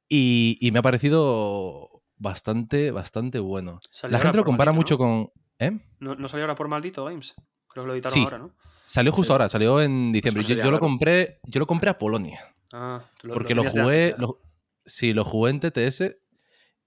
[0.09, 3.79] Y, y me ha parecido bastante, bastante bueno.
[3.91, 5.31] Salió La gente lo compara mucho con.
[5.59, 5.71] ¿Eh?
[5.99, 6.15] ¿no?
[6.15, 7.35] ¿No, salió ahora por Maldito Games?
[7.69, 8.23] Creo que lo editaron Sí.
[8.23, 8.51] ahora, ¿no?
[8.85, 9.31] Salió justo Sí.
[9.33, 10.41] ahora, salió en diciembre.
[10.43, 12.53] Eso Yo, lo compré, yo lo compré a Polonia.
[12.73, 14.15] Ah, tú Porque lo, de jugué.
[14.17, 14.41] Lo,
[14.85, 16.17] sí, lo jugué en TTS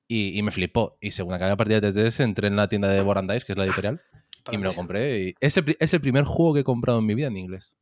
[0.08, 0.98] y, y me flipó.
[1.00, 3.58] Y según acabé la partida de TTS, entré en la tienda de Borandais, que es
[3.58, 4.02] la editorial,
[4.52, 5.20] y me lo compré.
[5.28, 7.36] Y es, el, pri- es el primer juego que he comprado en mi vida en
[7.36, 7.76] inglés.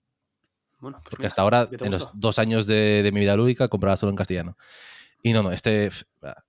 [0.78, 3.20] Bueno, pues Porque mira, hasta ahora, ¿qué te en los dos años de, de mi
[3.20, 4.56] vida lúdica, compraba solo en castellano.
[5.24, 5.88] Y no, no, este.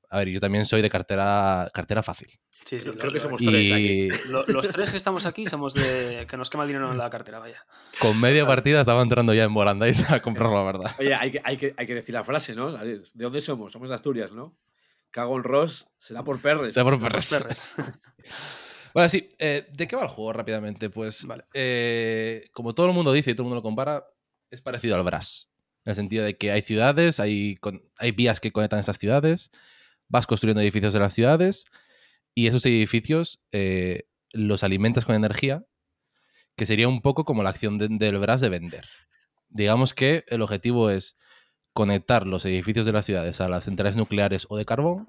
[0.09, 2.27] A ver, yo también soy de cartera, cartera fácil.
[2.65, 3.85] Sí, sí, Creo lo- que somos tres aquí.
[3.87, 6.97] Y lo- los tres que estamos aquí somos de que nos quema el dinero en
[6.97, 7.59] la cartera, vaya.
[7.99, 10.91] con media partida estaba entrando ya en Borandais a comprarlo, la verdad.
[10.99, 12.71] Oye, hay que, hay, que, hay que decir la frase, ¿no?
[12.71, 13.71] ¿De dónde somos?
[13.71, 14.57] Somos de Asturias, ¿no?
[15.11, 16.73] Cago en Ross, será por perres.
[16.73, 17.29] Sea por perres.
[17.29, 17.75] perres.
[18.93, 20.89] Bueno, sí, eh, ¿de qué va el juego rápidamente?
[20.89, 21.43] Pues, Vale.
[21.53, 24.05] eh, como todo el mundo dice y todo el mundo lo compara,
[24.49, 25.49] es parecido al Brass.
[25.85, 29.51] En el sentido de que hay ciudades, hay, con- hay vías que conectan esas ciudades,
[30.07, 31.65] vas construyendo edificios de las ciudades
[32.33, 35.63] y esos edificios eh, los alimentas con energía,
[36.55, 38.85] que sería un poco como la acción de- del Brass de vender.
[39.49, 41.17] Digamos que el objetivo es
[41.73, 45.07] conectar los edificios de las ciudades a las centrales nucleares o de carbón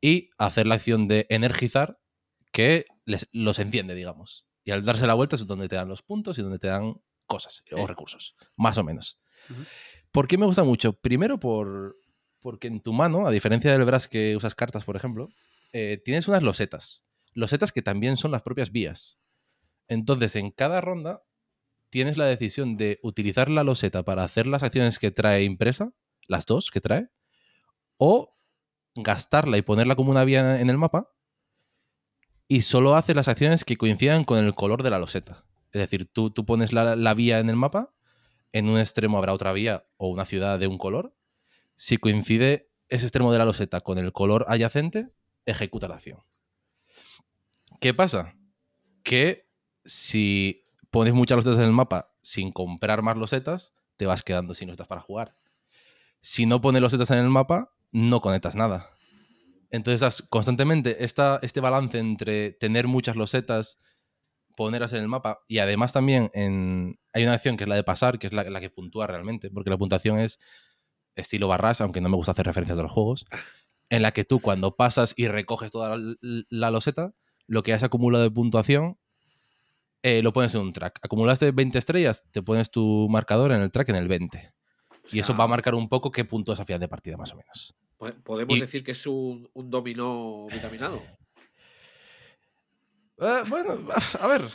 [0.00, 1.98] y hacer la acción de energizar
[2.52, 4.46] que les- los enciende, digamos.
[4.64, 7.00] Y al darse la vuelta es donde te dan los puntos y donde te dan
[7.26, 7.86] cosas o Sí.
[7.86, 9.18] recursos, más o menos.
[10.12, 10.92] ¿Por qué me gusta mucho?
[10.92, 11.96] Primero por,
[12.40, 15.28] porque en tu mano, a diferencia del Brass que usas cartas, por ejemplo,
[15.72, 17.04] eh, tienes unas losetas.
[17.32, 19.18] Losetas que también son las propias vías.
[19.86, 21.22] Entonces, en cada ronda
[21.90, 25.92] tienes la decisión de utilizar la loseta para hacer las acciones que trae impresa,
[26.26, 27.08] las dos que trae,
[27.96, 28.36] o
[28.94, 31.10] gastarla y ponerla como una vía en el mapa
[32.48, 35.44] y solo hace las acciones que coincidan con el color de la loseta.
[35.70, 37.94] Es decir, tú, tú pones la, la vía en el mapa,
[38.52, 41.14] en un extremo habrá otra vía o una ciudad de un color.
[41.74, 45.10] Si coincide ese extremo de la loseta con el color adyacente,
[45.46, 46.22] ejecuta la acción.
[47.80, 48.34] ¿Qué pasa?
[49.02, 49.48] Que
[49.84, 54.68] si pones muchas losetas en el mapa sin comprar más losetas, te vas quedando sin
[54.68, 55.36] losetas para jugar.
[56.20, 58.90] Si no pones losetas en el mapa, no conectas nada.
[59.70, 63.78] Entonces, constantemente este balance entre tener muchas losetas,
[64.66, 67.84] ponerlas en el mapa y además también en, hay una acción que es la de
[67.84, 70.38] pasar, que es la, la que puntúa realmente, porque la puntuación es
[71.14, 73.24] estilo barras, aunque no me gusta hacer referencias de los juegos,
[73.90, 76.16] en la que tú cuando pasas y recoges toda la,
[76.50, 77.12] la loseta,
[77.46, 78.98] lo que has acumulado de puntuación
[80.02, 81.00] eh, lo pones en un track.
[81.02, 84.52] Acumulaste 20 estrellas, te pones tu marcador en el track en el 20.
[85.10, 87.32] Y eso va a marcar un poco qué punto es a final de partida, más
[87.32, 87.74] o menos.
[87.96, 91.02] po- Podemos y- decir que es un, un dominó vitaminado.
[93.20, 93.76] Eh, bueno,
[94.20, 94.48] a ver.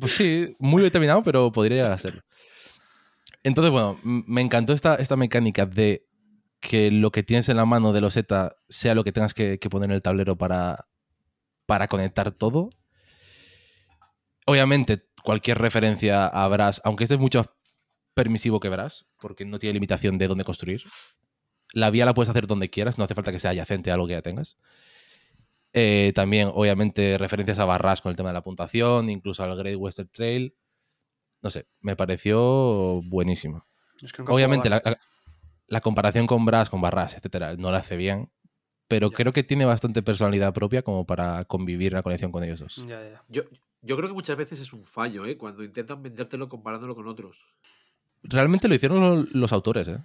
[0.00, 2.22] Pues sí, muy determinado, pero podría llegar a serlo.
[3.42, 6.06] Entonces, bueno, me encantó esta, esta mecánica de
[6.60, 9.90] que lo que tienes en la mano de loseta sea lo que tengas que, poner
[9.90, 10.88] en el tablero para,
[11.66, 12.70] para conectar todo.
[14.46, 17.50] Obviamente, cualquier referencia a aunque este es mucho más
[18.14, 20.82] permisivo que Brass, porque no tiene limitación de dónde construir.
[21.72, 24.06] La vía la puedes hacer donde quieras, no hace falta que sea adyacente a algo
[24.06, 24.56] que ya tengas.
[25.78, 29.76] Eh, también, obviamente, referencias a Barras con el tema de la puntuación, incluso al Great
[29.76, 30.54] Western Trail.
[31.42, 33.62] No sé, me pareció buenísimo.
[34.02, 38.30] Es que Obviamente, la, comparación con Brass, con Barras, etcétera, no la hace bien.
[38.88, 39.16] Pero Ya.
[39.16, 42.76] creo que tiene bastante personalidad propia como para convivir en la conexión con ellos dos.
[42.78, 42.88] Brass.
[42.88, 43.22] Ya, ya.
[43.28, 43.42] Yo,
[43.82, 45.36] yo creo que muchas veces es un fallo, ¿eh?
[45.36, 47.36] Cuando intentan vendértelo comparándolo con otros.
[48.22, 49.98] Realmente lo hicieron lo- los autores, ¿eh?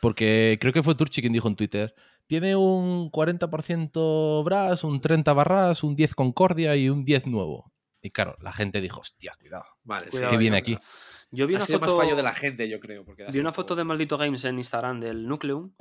[0.00, 1.94] Porque creo que fue Turchi quien dijo en Twitter:
[2.26, 7.72] tiene un 40% Brass, un 30 Barras, un 10 Concordia y un 10 nuevo.
[8.02, 9.64] Y claro, la gente dijo: hostia, cuidado.
[9.82, 10.80] Vale, Cuidado, ¿Qué ahí, viene cuidado.
[10.80, 10.86] aquí?
[11.30, 11.96] Yo vi Ha una sido foto.
[11.96, 13.04] más fallo de la gente, yo creo.
[13.04, 15.72] Porque Vi una foto de Maldito Games en Instagram del Nucleum.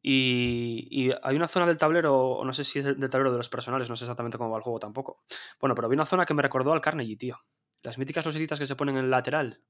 [0.00, 3.38] Y, y hay una zona del tablero, o no sé si es del tablero de
[3.38, 5.22] los personales, no sé exactamente cómo va el juego tampoco.
[5.60, 7.36] Bueno, pero vi una zona que me recordó al Carnegie, tío.
[7.82, 9.62] Las míticas losetitas que se ponen en el lateral.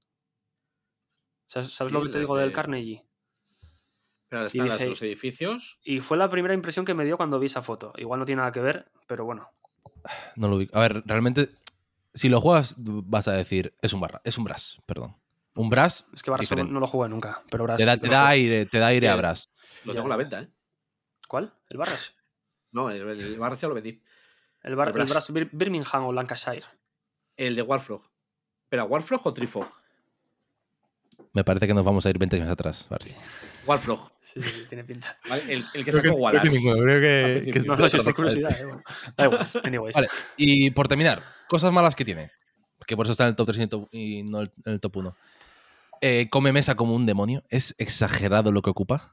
[1.47, 3.08] ¿Sabes, sabes lo que te digo del de- Carnegie?
[4.29, 5.79] Pero están dije- los edificios.
[5.83, 7.93] Y fue la primera impresión que me dio cuando vi esa foto.
[7.97, 9.51] Igual no tiene nada que ver, pero bueno.
[10.37, 10.69] No lo vi.
[10.73, 11.51] A ver, realmente,
[12.15, 15.17] si lo juegas, vas a decir: es un barra, es un Brass, perdón.
[15.55, 18.67] Un Brass Es que Barras no, lo jugué nunca, pero Brass te da, te aire,
[18.67, 19.17] te da aire a.
[19.17, 19.49] Brass.
[19.85, 20.49] Lo tengo a la venta, ¿eh?
[21.27, 21.53] ¿Cuál?
[21.69, 22.15] ¿El Barras?
[22.71, 24.03] No, el, el Barras ya lo vendí.
[24.63, 25.11] El, Bar- El el Brass.
[25.11, 26.65] Brass Bir- Birmingham o Lancashire.
[27.35, 28.03] El de Warfrog.
[28.69, 29.67] ¿Pero Warfrog o Trifog?
[31.33, 32.89] Me parece que nos vamos a ir 20 años atrás.
[33.67, 34.11] Warfrog.
[34.21, 35.17] Sí, sí, sí, tiene pinta.
[35.29, 35.43] ¿vale?
[35.49, 36.49] El, el que sacó Wallace.
[36.51, 38.51] creo que- que, que- No, no, si es por curiosidad.
[38.61, 38.83] eh, bueno.
[39.17, 39.95] Da igual, anyways.
[39.95, 42.31] Vale, y por terminar, cosas malas que tiene.
[42.87, 43.89] Que por eso está en el top 3 y top-
[44.25, 45.17] no en el top 1.
[46.01, 47.43] Eh, come mesa como un demonio.
[47.51, 49.13] Es exagerado lo que ocupa.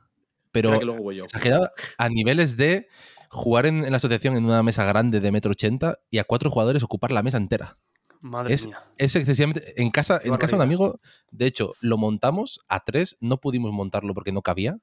[0.52, 1.24] Pero Espera que luego voy yo.
[1.26, 2.88] exagerado a niveles de
[3.30, 6.50] jugar en, en la asociación en una mesa grande de metro ochenta y a cuatro
[6.50, 7.78] jugadores ocupar la mesa entera.
[8.22, 8.84] Madre es- mía.
[8.98, 9.80] Es excesivamente.
[9.82, 11.00] En casa, Qué en casa de un amigo,
[11.32, 14.78] de hecho, lo montamos a tres, no pudimos montarlo porque no cabía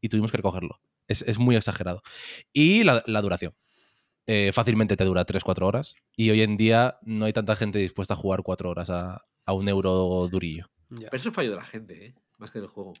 [0.00, 0.80] y tuvimos que recogerlo.
[1.08, 2.02] Es, es muy exagerado.
[2.52, 3.54] Y la, la duración.
[4.26, 8.14] Eh, fácilmente te dura 3-4 horas y hoy en día no hay tanta gente dispuesta
[8.14, 10.66] a jugar 4 horas a, a un euro durillo.
[10.90, 11.08] Ya.
[11.10, 12.14] Pero eso es fallo de la gente, ¿eh?
[12.38, 12.92] Más que del juego.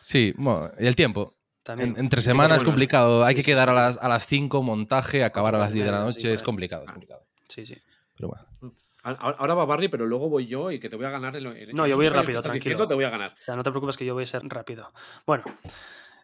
[0.00, 1.34] Sí, bueno, y el tiempo.
[1.62, 1.90] También.
[1.90, 3.22] En- entre semanas es complicado.
[3.24, 5.92] Hay que sí, quedar a las, a las 5, montaje, acabar a las 10 de
[5.92, 6.32] la noche.
[6.32, 7.26] Es complicado, es complicado.
[7.48, 7.76] Sí, sí.
[8.22, 8.74] Pero bueno.
[9.02, 11.52] Ahora va Barry, pero luego voy yo y que te voy a ganar en lo
[11.52, 12.62] en- No, yo voy rápido, tranquilo.
[12.62, 13.32] diciendo, te voy a ganar.
[13.36, 14.92] O sea, no te preocupes que yo voy a ser rápido.
[15.26, 15.42] Bueno,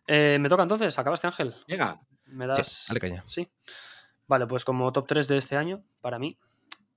[0.07, 0.97] eh, me toca entonces.
[0.97, 1.57] ¿Acabaste, Ángel?
[1.67, 2.01] Llega.
[2.27, 2.85] Me Sí, das.
[2.89, 3.25] dale caña.
[3.27, 3.49] Sí.
[4.29, 6.39] Vale, pues como top 3 de este año, para mí,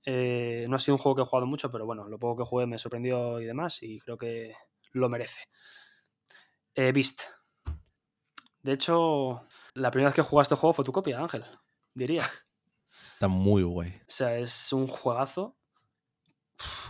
[0.04, 2.48] eh, no ha sido un juego que he jugado mucho, pero bueno, lo poco que
[2.48, 4.54] jugué me sorprendió y demás, y creo que
[4.92, 5.40] lo merece.
[6.76, 7.22] Eh, Beast.
[8.62, 11.44] De hecho, la primera vez que jugaste este juego fue tu copia, Ángel,
[11.92, 12.20] diría.
[13.04, 13.90] Está muy guay.
[13.90, 15.56] O sea, es un juegazo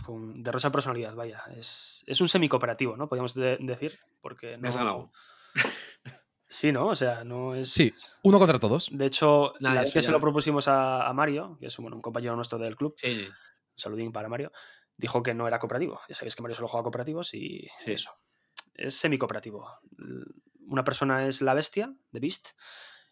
[0.07, 1.41] de personalidad, vaya.
[1.55, 3.07] Es, es un semi-cooperativo, ¿no?
[3.07, 3.97] Podríamos de- decir.
[4.21, 5.11] Porque Me has no- ganado.
[6.45, 6.89] Sí, ¿no?
[6.89, 7.71] O sea, no es.
[7.71, 8.89] Sí, uno contra todos.
[8.95, 11.95] De hecho, Nada, la vez que se lo propusimos a, a Mario, que es bueno,
[11.95, 13.33] un compañero nuestro del club, Sí, un
[13.75, 14.51] saludín para Mario,
[14.95, 15.99] dijo que no era cooperativo.
[16.07, 17.93] Ya sabéis que Mario solo juega cooperativos y Sí.
[17.93, 18.11] eso.
[18.75, 19.67] Es semi-cooperativo.
[20.67, 22.49] Una persona es la bestia, de Beast,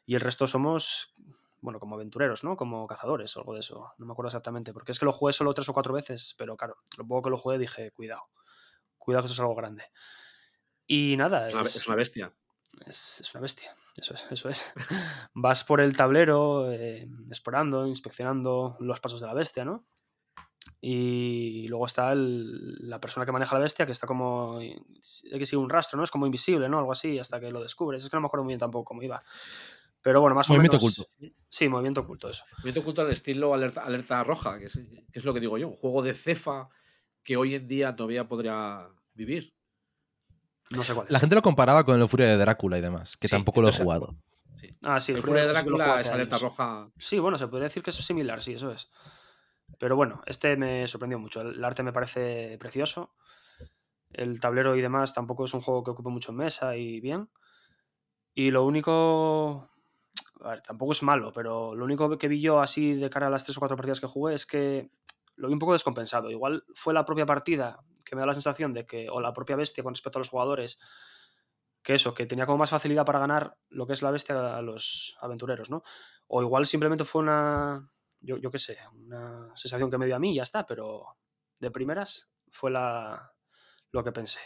[0.05, 1.15] y el resto somos,
[1.61, 2.57] bueno, como aventureros, ¿no?
[2.57, 3.93] Como cazadores o algo de eso.
[3.97, 6.57] No me acuerdo exactamente, porque es que lo jugué solo tres o cuatro veces, pero
[6.57, 8.23] claro, lo poco que lo jugué dije, cuidado,
[8.97, 9.85] cuidado que eso es algo grande.
[10.87, 12.33] Y nada, es una, es- es una bestia.
[12.85, 14.27] es, es una bestia, eso es.
[14.31, 14.73] Eso es.
[15.33, 19.85] Vas por el tablero eh, explorando, inspeccionando los pasos de la bestia, ¿no?
[20.79, 24.57] Y luego está el- la persona que maneja la bestia, que está como.
[24.57, 24.73] Hay
[25.39, 26.03] que seguir un rastro, ¿no?
[26.03, 26.79] Es como invisible, ¿no?
[26.79, 28.03] Algo así, hasta que lo descubres.
[28.03, 29.21] Es que no me acuerdo muy bien tampoco cómo iba.
[30.01, 30.99] Pero bueno, más o Movimiento menos.
[30.99, 31.33] oculto.
[31.49, 32.43] Sí, movimiento oculto, eso.
[32.59, 35.67] Movimiento oculto al estilo alerta, alerta roja, que es, que es lo que digo yo.
[35.67, 36.69] Un juego de cefa
[37.23, 39.53] que hoy en día todavía podría vivir.
[40.71, 41.13] No sé cuál es.
[41.13, 43.69] La gente lo comparaba con el Furia de Drácula y demás, que Sí, tampoco lo
[43.69, 44.15] he jugado.
[44.59, 44.69] Sí.
[44.83, 46.41] Ah, sí, el el Furia de Drácula es alerta años.
[46.43, 46.89] roja.
[46.97, 48.89] Sí, bueno, se podría decir que es similar, sí, eso es.
[49.77, 51.41] Pero bueno, este me sorprendió mucho.
[51.41, 53.13] El arte me parece precioso.
[54.11, 57.29] El tablero y demás tampoco es un juego que ocupe mucho en mesa y bien.
[58.33, 59.69] Y lo único.
[60.65, 63.57] Tampoco es malo, pero lo único que vi yo así de cara a las tres
[63.57, 64.89] o cuatro partidas que jugué es que
[65.35, 66.29] lo vi un poco descompensado.
[66.31, 69.55] Igual fue la propia partida que me da la sensación de que, o la propia
[69.55, 70.79] bestia con respecto a los jugadores,
[71.83, 74.61] que eso, que tenía como más facilidad para ganar lo que es la bestia a
[74.61, 75.83] los aventureros, ¿no?
[76.27, 80.19] O igual simplemente fue una, yo, yo qué sé, una sensación que me dio a
[80.19, 81.17] mí y ya está, pero
[81.59, 83.33] de primeras fue la,
[83.91, 84.41] lo que pensé.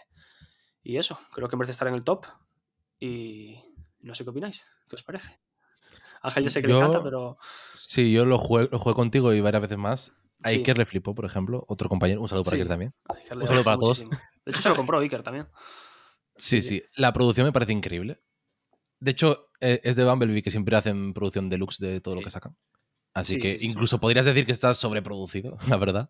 [0.81, 2.25] Y eso, creo que merece estar en el top
[2.99, 3.60] y
[3.99, 5.39] no sé qué opináis, ¿qué os parece?
[6.26, 7.38] Ángel ya sé que le Yo- encanta, pero
[7.74, 10.12] Sí, yo lo jugué, lo jugué contigo y varias veces más.
[10.44, 10.58] A Sí.
[10.58, 11.66] Iker le flipó, por ejemplo.
[11.68, 12.22] Otro compañero.
[12.22, 12.62] Un saludo para Sí.
[12.62, 12.94] Iker también.
[13.10, 14.00] Iker Un saludo para todos.
[14.00, 14.06] De
[14.52, 15.48] hecho, se lo compró Iker también.
[16.38, 16.84] Sí, sí.
[16.96, 18.22] La producción me parece increíble.
[19.00, 22.30] De hecho, eh, es de Bumblebee que siempre hacen producción deluxe de todo lo que
[22.30, 22.56] sacan.
[23.14, 26.10] Así Sí, que incluso podrías decir que está sobreproducido, la verdad.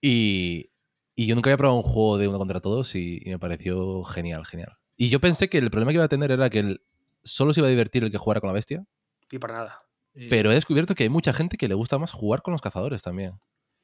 [0.00, 0.70] Y,
[1.16, 4.02] y yo nunca había probado un juego de uno contra todos y, y me pareció
[4.04, 4.72] genial, genial.
[4.96, 6.82] Y yo pensé que el problema que iba a tener era que el-
[7.22, 8.84] solo se iba a divertir el que jugara con la bestia,
[9.30, 9.80] Y para nada.
[10.14, 12.60] Y- pero he descubierto que hay mucha gente que le gusta más jugar con los
[12.60, 13.32] cazadores también.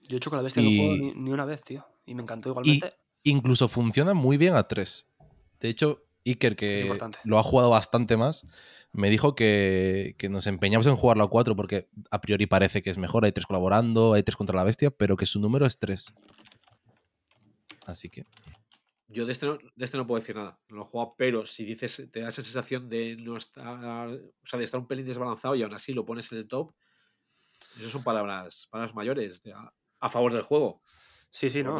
[0.01, 1.87] Yo he hecho con la bestia no Y- juego ni, ni una vez, tío.
[2.05, 2.94] Y me encantó igualmente.
[3.22, 5.11] Incluso funciona muy bien a tres.
[5.61, 6.88] De hecho, Iker, que
[7.25, 8.46] lo ha jugado bastante más,
[8.92, 12.90] me dijo que, que nos empeñamos en jugarlo a cuatro porque a priori parece que
[12.90, 13.25] es mejor.
[13.25, 16.12] Hay tres colaborando, hay tres contra la bestia, pero que su número es tres.
[17.87, 18.25] Así que.
[19.09, 20.59] Yo de este, no, de este no puedo decir nada.
[20.69, 24.09] No lo he jugado, pero si dices, te da esa sensación de no estar.
[24.09, 26.75] O sea, de estar un pelín desbalanzado y aún así lo pones en el top.
[27.79, 30.83] Esas son palabras, palabras mayores de- a, a favor del juego.
[31.31, 31.77] Sí, sí, no.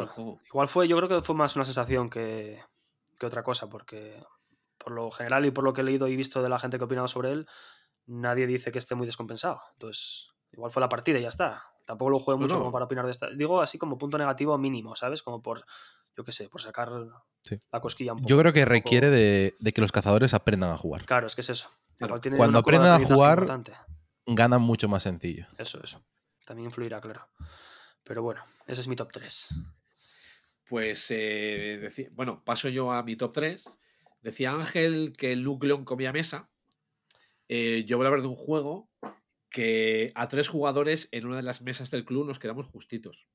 [0.47, 2.61] Igual fue, yo creo que fue más una sensación que,
[3.19, 4.23] que otra cosa, porque
[4.77, 6.83] por lo general y por lo que he leído y visto de la gente que
[6.83, 7.47] ha opinado sobre él,
[8.05, 9.61] nadie dice que esté muy descompensado.
[9.73, 11.63] Entonces, igual fue la partida y ya está.
[11.87, 12.59] Tampoco lo No, mucho no.
[12.59, 13.29] como para opinar de esta.
[13.31, 15.23] Digo así como punto negativo mínimo, ¿sabes?
[15.23, 15.63] Como por,
[16.17, 16.91] yo qué sé, por sacar
[17.43, 17.57] Sí.
[17.71, 18.29] la cosquilla un poco.
[18.29, 21.05] Yo creo que requiere de, de que los cazadores aprendan a jugar.
[21.05, 21.69] Claro, es que es eso.
[21.97, 22.19] Claro.
[22.35, 23.71] Cuando aprendan a jugar- importante.
[24.25, 25.47] Ganan mucho más sencillo.
[25.57, 26.03] Eso, eso.
[26.45, 27.29] También influirá, claro.
[28.03, 29.47] Pero bueno, ese es mi top 3.
[30.69, 33.65] Pues, eh, bueno, paso yo a mi top 3.
[34.21, 36.49] Decía Ángel que el núcleo comía mesa.
[37.47, 38.89] Eh, yo voy a hablar de un juego
[39.49, 43.27] que a tres jugadores en una de las mesas del club nos quedamos justitos.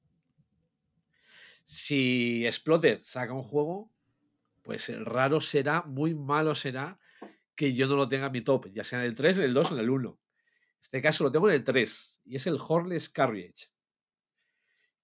[1.64, 3.90] Si Exploter saca un juego,
[4.62, 6.98] pues raro será, muy malo será
[7.55, 9.55] que yo no lo tenga en mi top, ya sea en el 3, en el
[9.55, 10.09] 2 o en el 1.
[10.11, 10.18] En
[10.81, 13.72] este caso lo tengo en el 3 y es el Horless Carriage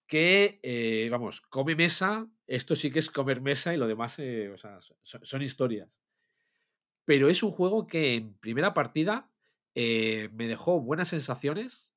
[0.08, 4.52] que, eh, vamos, come mesa, esto sí que es comer mesa y lo demás, eh,
[5.02, 6.00] son historias.
[7.04, 9.30] Pero es un juego que en primera partida
[9.80, 11.94] eh, me dejó buenas sensaciones,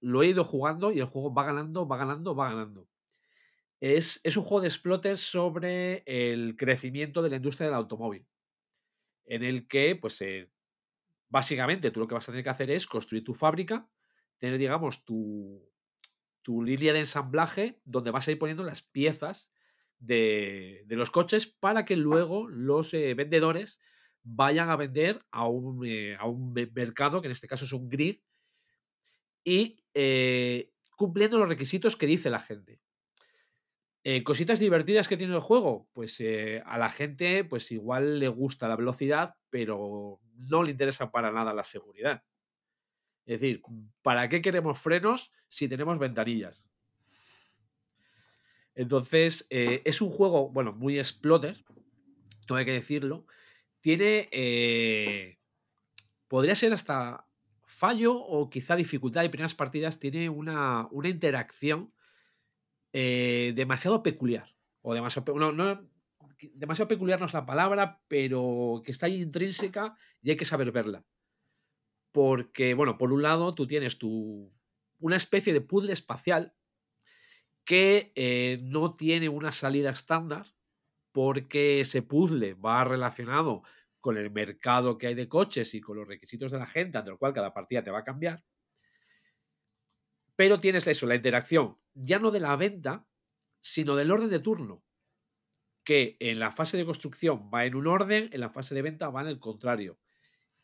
[0.00, 2.88] lo he ido jugando y el juego va ganando, va ganando, va ganando.
[3.78, 8.26] Es, es un juego de exploter sobre el crecimiento de la industria del automóvil,
[9.26, 10.50] en el que, pues, eh,
[11.28, 13.88] básicamente tú lo que vas a tener que hacer es construir tu fábrica,
[14.40, 15.70] tener, digamos, tu,
[16.42, 19.52] tu línea de ensamblaje donde vas a ir poniendo las piezas
[20.00, 23.80] de, de los coches para que luego los eh, vendedores
[24.22, 27.72] vayan a vender a un, eh, a un me- mercado, que en este caso es
[27.72, 28.18] un grid,
[29.44, 32.80] y eh, cumpliendo los requisitos que dice la gente.
[34.02, 36.22] Eh, cositas divertidas que tiene el juego, pues
[36.64, 41.52] a la gente pues igual le gusta la velocidad, pero no le interesa para nada
[41.52, 42.22] la seguridad.
[43.24, 43.62] Es decir,
[44.02, 46.68] ¿para qué queremos frenos si tenemos ventanillas?
[48.74, 51.64] Entonces, es un juego, bueno, muy exploter,
[52.46, 53.26] tengo que decirlo.
[53.80, 55.38] Tiene, eh,
[56.28, 57.26] podría ser hasta
[57.64, 61.92] fallo o quizá dificultad de primeras partidas, tiene una, una interacción
[62.92, 64.54] eh, demasiado peculiar.
[64.82, 65.90] O demasiado, no,
[66.54, 70.72] demasiado peculiar no es la palabra, pero que está ahí intrínseca y hay que saber
[70.72, 71.04] verla.
[72.12, 74.52] Porque, bueno, por un lado tú tienes tu,
[74.98, 76.54] una especie de puzzle espacial
[77.64, 80.46] que eh, no tiene una salida estándar
[81.12, 83.62] porque ese puzzle va relacionado
[84.00, 87.10] con el mercado que hay de coches y con los requisitos de la gente, ante
[87.10, 88.42] lo cual cada partida te va a cambiar.
[90.36, 93.06] Pero tienes eso, la interacción, ya no de la venta,
[93.60, 94.82] sino del orden de turno,
[95.84, 99.10] que en la fase de construcción va en un orden, en la fase de venta
[99.10, 99.98] va en el contrario.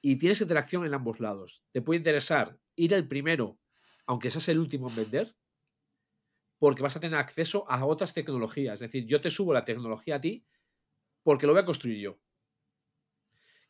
[0.00, 1.62] Y tienes interacción en ambos lados.
[1.72, 3.58] Te puede interesar ir el primero,
[4.06, 5.36] aunque seas el último en vender,
[6.58, 8.74] porque vas a tener acceso a otras tecnologías.
[8.74, 10.46] Es decir, yo te subo la tecnología a ti
[11.22, 12.18] porque lo voy a construir yo.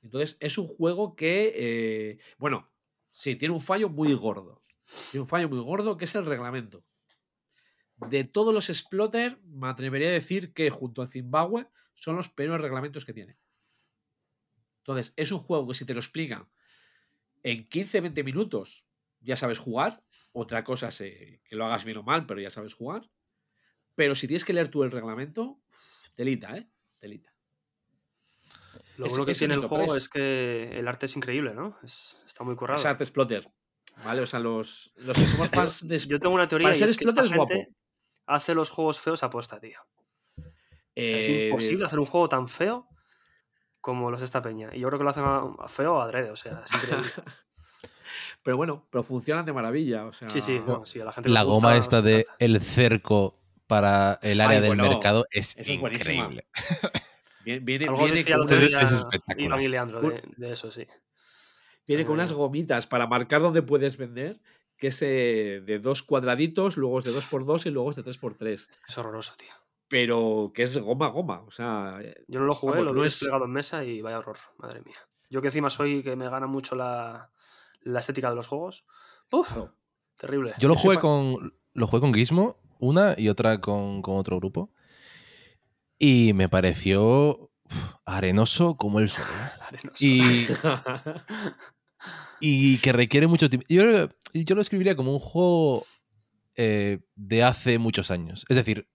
[0.02, 2.70] Entonces, es un juego que, eh, bueno,
[3.10, 4.62] sí, tiene un fallo muy gordo.
[5.10, 6.84] Tiene un fallo muy gordo que es el reglamento.
[7.96, 12.60] De todos los Exploter, me atrevería a decir que junto a Zimbabue son los peores
[12.60, 13.38] reglamentos que tiene.
[14.78, 16.48] Entonces, es un juego que si te lo explican
[17.42, 18.86] en 15-20 minutos,
[19.26, 20.02] ya sabes jugar.
[20.32, 23.10] Otra cosa es eh, que lo hagas bien o mal, pero ya sabes jugar.
[23.94, 25.58] Pero si tienes que leer tú el reglamento,
[26.14, 26.68] telita, ¿eh?
[27.00, 27.32] Telita.
[28.98, 31.78] Lo bueno que tiene el juego es que el arte es increíble, ¿no?
[31.82, 32.78] Es- está muy currado.
[32.78, 33.50] Es arte exploter.
[34.04, 34.22] ¿Vale?
[34.22, 35.98] O sea, los, los que somos fans de.
[35.98, 37.54] Yo tengo una teoría Para y ser es que esta exploter es guapo.
[37.54, 37.76] gente
[38.26, 39.78] hace los juegos feos aposta, tío.
[40.38, 40.42] O
[41.04, 42.88] sea, es eh, imposible hacer un juego tan feo
[43.80, 44.74] como los de esta peña.
[44.74, 47.08] Y yo creo que lo hacen a, a feo adrede, o sea, es increíble.
[48.46, 50.06] Pero bueno, pero funcionan de maravilla.
[50.06, 52.60] O sea, Sí, sí, no, sí, a la gente La goma gusta, esta de el
[52.60, 56.46] cerco para el área Ay, del bueno, mercado es increíble.
[57.44, 59.40] Viene, viene, Algo viene decía con el otro Es- espectacular.
[59.40, 60.86] Iván y Leandro Un- de, de eso, sí.
[61.88, 64.40] viene con unas gomitas para marcar dónde puedes vender,
[64.76, 68.46] que es eh, de dos cuadraditos, luego es de 2x2 y luego es de 3x3.
[68.52, 69.52] Es, que es horroroso, tío.
[69.88, 71.40] Pero que es goma goma.
[71.42, 74.00] O sea, Yo no lo jugué, Vamos, lo no vi es- desplegado en mesa y
[74.02, 74.96] vaya horror, madre mía.
[75.30, 77.30] Yo que encima soy que me gana mucho la,
[77.86, 78.84] la estética de los juegos.
[79.30, 79.54] ¡Uf!
[79.54, 79.74] no.
[80.16, 80.54] Terrible.
[80.58, 81.54] Yo lo Yo jugué fan- con.
[81.74, 84.72] Lo jugué con Gizmo, una y otra con, con otro grupo.
[85.98, 89.24] Y me pareció uf, arenoso como el sol.
[89.60, 90.04] Arenoso.
[90.04, 90.46] Y,
[92.40, 93.66] y que requiere mucho tiempo.
[93.68, 95.84] Yo, lo escribiría como un juego
[96.54, 98.44] eh, de hace muchos años.
[98.48, 98.88] Es decir,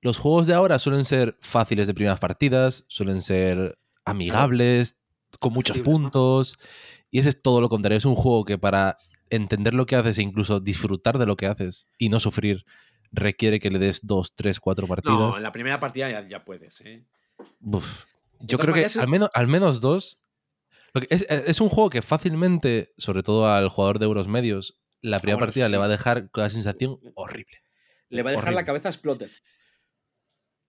[0.00, 4.96] los juegos de ahora suelen ser fáciles de primeras partidas, suelen ser amigables,
[5.40, 6.58] con muchos puntos.
[7.10, 7.98] Y ese es todo lo contrario.
[7.98, 8.96] Es un juego que para
[9.30, 12.64] entender lo que haces e incluso disfrutar de lo que haces y no sufrir
[13.12, 15.18] requiere que le des dos, tres, cuatro partidas.
[15.18, 16.80] no, en la primera partida ya, ya puedes.
[16.82, 17.04] ¿eh?
[17.60, 18.04] Uf.
[18.40, 20.22] Yo creo que al menos, al menos dos.
[20.94, 24.78] lo que es, es un juego que fácilmente, sobre todo al jugador de euros medios,
[25.00, 27.58] la primera bueno, partida sí, le va a dejar con la sensación horrible.
[28.10, 29.30] Le va a dejar la cabeza exploter.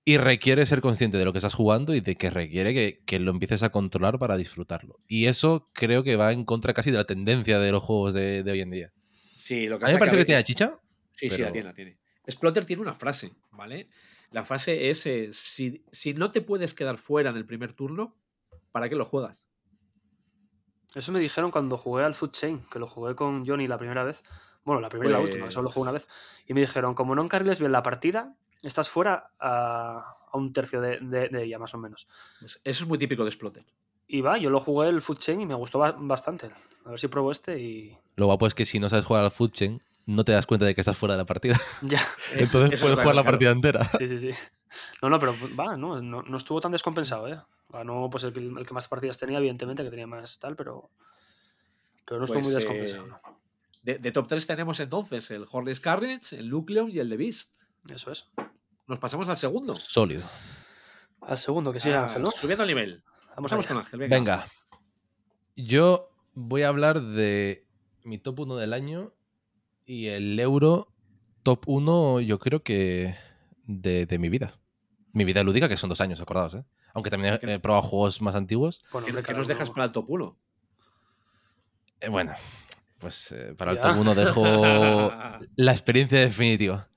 [0.09, 3.19] Y requiere ser consciente de lo que estás jugando y de que requiere que, que
[3.19, 4.95] lo empieces a controlar para disfrutarlo.
[5.07, 8.41] Y eso creo que va en contra casi de la tendencia de los juegos de,
[8.41, 8.91] de hoy en día.
[9.35, 10.79] Sí, lo que A mí me parece que tiene chicha.
[11.11, 11.99] Sí, sí, la tiene, la tiene.
[12.25, 13.87] Exploter tiene una frase, ¿vale?
[14.31, 18.15] La frase es: eh, si, si no te puedes quedar fuera en el primer turno,
[18.71, 19.45] ¿para qué lo juegas?
[20.95, 24.03] Eso me dijeron cuando jugué al Food Chain, que lo jugué con Johnny la primera
[24.03, 24.23] vez.
[24.63, 26.07] Bueno, la primera y la última, que solo lo jugué una vez.
[26.47, 30.81] Y me dijeron, como no encarriles bien la partida, estás fuera a, a un tercio
[30.81, 32.07] de, de- de ella, más o menos.
[32.39, 33.65] Pues eso es muy típico de Exploter.
[34.07, 36.49] Y va, yo lo jugué el Food Chain y me gustó ba- bastante.
[36.85, 37.97] A ver si pruebo este y.
[38.15, 40.65] Lo guapo es que si no sabes jugar al Food Chain, no te das cuenta
[40.65, 41.59] de que estás fuera de la partida.
[41.83, 42.01] Ya.
[42.33, 43.25] Entonces Eso puedes es jugar la claro.
[43.25, 43.89] partida entera.
[43.99, 44.29] Sí, sí, sí.
[45.01, 47.39] No, no, pero va, no, no, no estuvo tan descompensado, ¿eh?
[47.69, 50.89] Ganó pues el, que- el que más partidas tenía, evidentemente, que tenía más tal, pero.
[52.05, 53.19] Pero no estuvo Pues, muy eh, descompensado, ¿no?
[53.83, 57.53] De, de top 3 tenemos entonces el Hornets Carnage, el Nucleum y el The Beast.
[57.87, 58.27] Eso es.
[58.87, 59.75] Nos pasamos al segundo.
[59.75, 60.23] Sólido.
[61.21, 62.31] Al segundo, que sigue Ah, Ángel, ¿no?
[62.31, 63.03] Subiendo el nivel.
[63.35, 64.15] Vamos Vamos con Ángel, venga.
[64.17, 64.47] Venga.
[65.55, 67.65] Yo voy a hablar de
[68.03, 69.13] mi top 1 del año
[69.85, 70.91] y el euro
[71.43, 73.15] top 1, yo creo que
[73.63, 74.53] de, de mi vida.
[75.13, 76.63] Mi vida lúdica, que son dos años, acordaos, ¿eh?
[76.93, 78.83] Aunque también he, he probado juegos más antiguos.
[78.91, 80.37] Bueno, ¿Qué, nos dejas para el top 1?
[82.01, 82.33] Eh, bueno,
[82.97, 83.83] Pues eh, para el Ya.
[83.83, 84.43] top 1 dejo
[85.55, 86.89] la experiencia definitiva.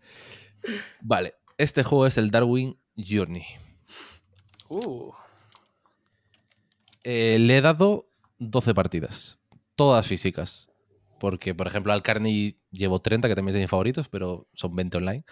[1.01, 3.45] Vale, este juego es el Darwin Journey.
[4.69, 5.13] Uh,
[7.05, 8.09] Eh, le he dado
[8.39, 9.41] 12 partidas,
[9.77, 10.69] todas físicas.
[11.19, 14.75] Porque, por ejemplo, al Carney llevo 30, que también es de mis favoritos, pero son
[14.75, 15.25] 20 online.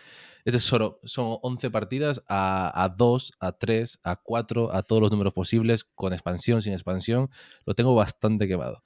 [0.44, 5.10] Este solo son 11 partidas a, a 2, a 3, a 4, a todos los
[5.10, 7.28] números posibles, con expansión, sin expansión.
[7.66, 8.84] Lo tengo bastante quemado.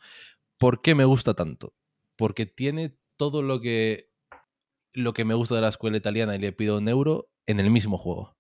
[0.56, 1.74] ¿Por qué me gusta tanto?
[2.16, 4.10] Porque tiene todo lo que,
[4.94, 7.70] lo que me gusta de la escuela italiana y le pido un euro en el
[7.70, 8.36] mismo juego.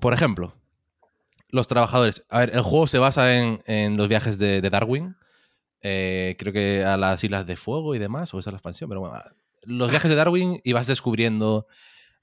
[0.00, 0.54] Por ejemplo,
[1.48, 2.24] los trabajadores.
[2.28, 5.16] A ver, el juego se basa en, los viajes de, de Darwin.
[5.82, 8.88] eh, creo que a las Islas de Fuego y demás, o esa es la expansión,
[8.88, 9.14] pero bueno.
[9.62, 11.66] Los viajes de Darwin y vas descubriendo.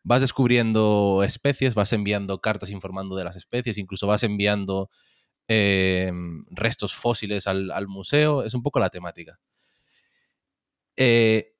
[0.03, 4.91] Vas descubriendo especies, vas enviando cartas informando de las especies, incluso vas enviando
[5.47, 6.11] eh,
[6.51, 8.43] restos fósiles al, al museo.
[8.43, 9.39] Es un poco la temática.
[10.95, 11.54] Eh,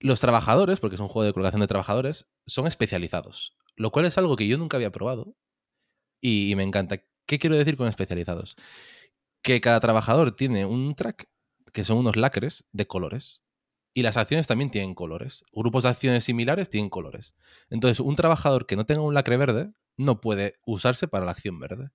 [0.00, 3.56] los trabajadores, porque es un juego de colocación de trabajadores, son especializados.
[3.76, 5.36] Lo cual es algo que yo nunca había probado
[6.20, 7.02] y, me encanta.
[7.26, 8.56] ¿Qué quiero decir con especializados?
[9.42, 11.28] Que cada trabajador tiene un track,
[11.72, 13.44] que son unos lacres de colores.
[13.94, 15.44] Y las acciones también tienen colores.
[15.52, 17.34] Grupos de acciones similares tienen colores.
[17.70, 21.58] Entonces, un trabajador que no tenga un lacre verde no puede usarse para la acción
[21.58, 21.90] verde.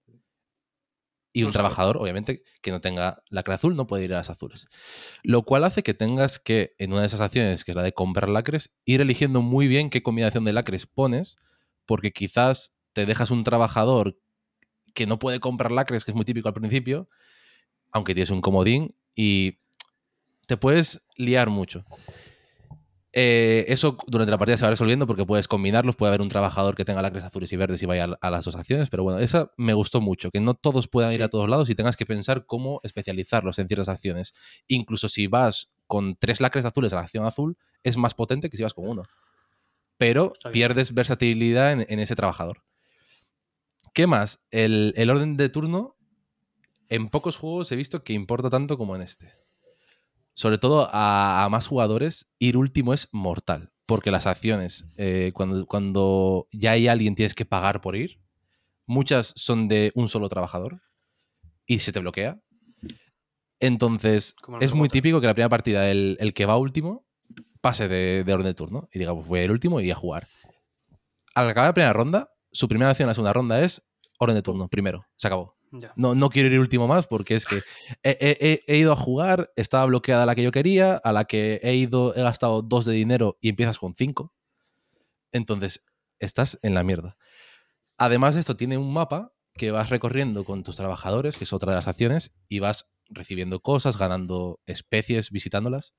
[1.35, 4.67] Y un trabajador, obviamente, que no tenga lacre azul no puede ir a las azules.
[5.23, 7.91] Lo cual hace que tengas que, en una de esas acciones, que es la de
[7.91, 11.37] comprar lacres, ir eligiendo muy bien qué combinación de lacres pones,
[11.87, 14.19] porque quizás te dejas un trabajador
[14.93, 17.09] que no puede comprar lacres, que es muy típico al principio,
[17.91, 19.59] aunque tienes un comodín, y
[20.45, 21.83] te puedes liar mucho.
[23.15, 26.75] Eh, eso durante la partida se va resolviendo porque puedes combinarlos, puede haber un trabajador
[26.75, 29.19] que tenga lacres azules y verdes y vaya a- a las dos acciones, pero bueno,
[29.19, 32.07] esa me gustó mucho, que no todos puedan ir a todos lados y tengas que
[32.07, 34.33] pensar cómo especializarlos en ciertas acciones.
[34.67, 38.57] Incluso si vas con tres lacres azules a la acción azul, es más potente que
[38.57, 39.03] si vas con uno.
[39.97, 42.63] Pero pierdes versatilidad en, en ese trabajador.
[43.93, 44.43] ¿Qué más?
[44.49, 45.95] El, el orden de turno,
[46.89, 49.33] en pocos juegos he visto que importa tanto como en este.
[50.35, 53.71] Sobre todo a, a más jugadores, ir último es mortal.
[53.85, 58.21] Porque las acciones, eh, cuando, cuando ya hay alguien tienes que pagar por ir,
[58.85, 60.81] muchas son de un solo trabajador
[61.65, 62.39] y se te bloquea.
[63.59, 67.05] Entonces, es muy típico que la primera partida, el, el que va último,
[67.61, 70.27] pase de, de orden de turno y diga, pues voy el último y a jugar.
[71.35, 73.85] Al acabar la primera ronda, su primera acción en la segunda ronda es
[74.19, 75.52] orden de turno, primero, se acabó.
[75.95, 77.61] No, no quiero ir último más porque es que
[78.03, 81.75] he- he ido a jugar, estaba bloqueada la que yo quería, a la que he
[81.75, 84.33] ido, he gastado dos de dinero y empiezas con cinco.
[85.31, 85.83] Entonces,
[86.19, 87.17] estás en la mierda.
[87.97, 91.71] Además de esto, tiene un mapa que vas recorriendo con tus trabajadores, que es otra
[91.71, 95.93] de las acciones, y vas recibiendo cosas, ganando especies, visitándolas.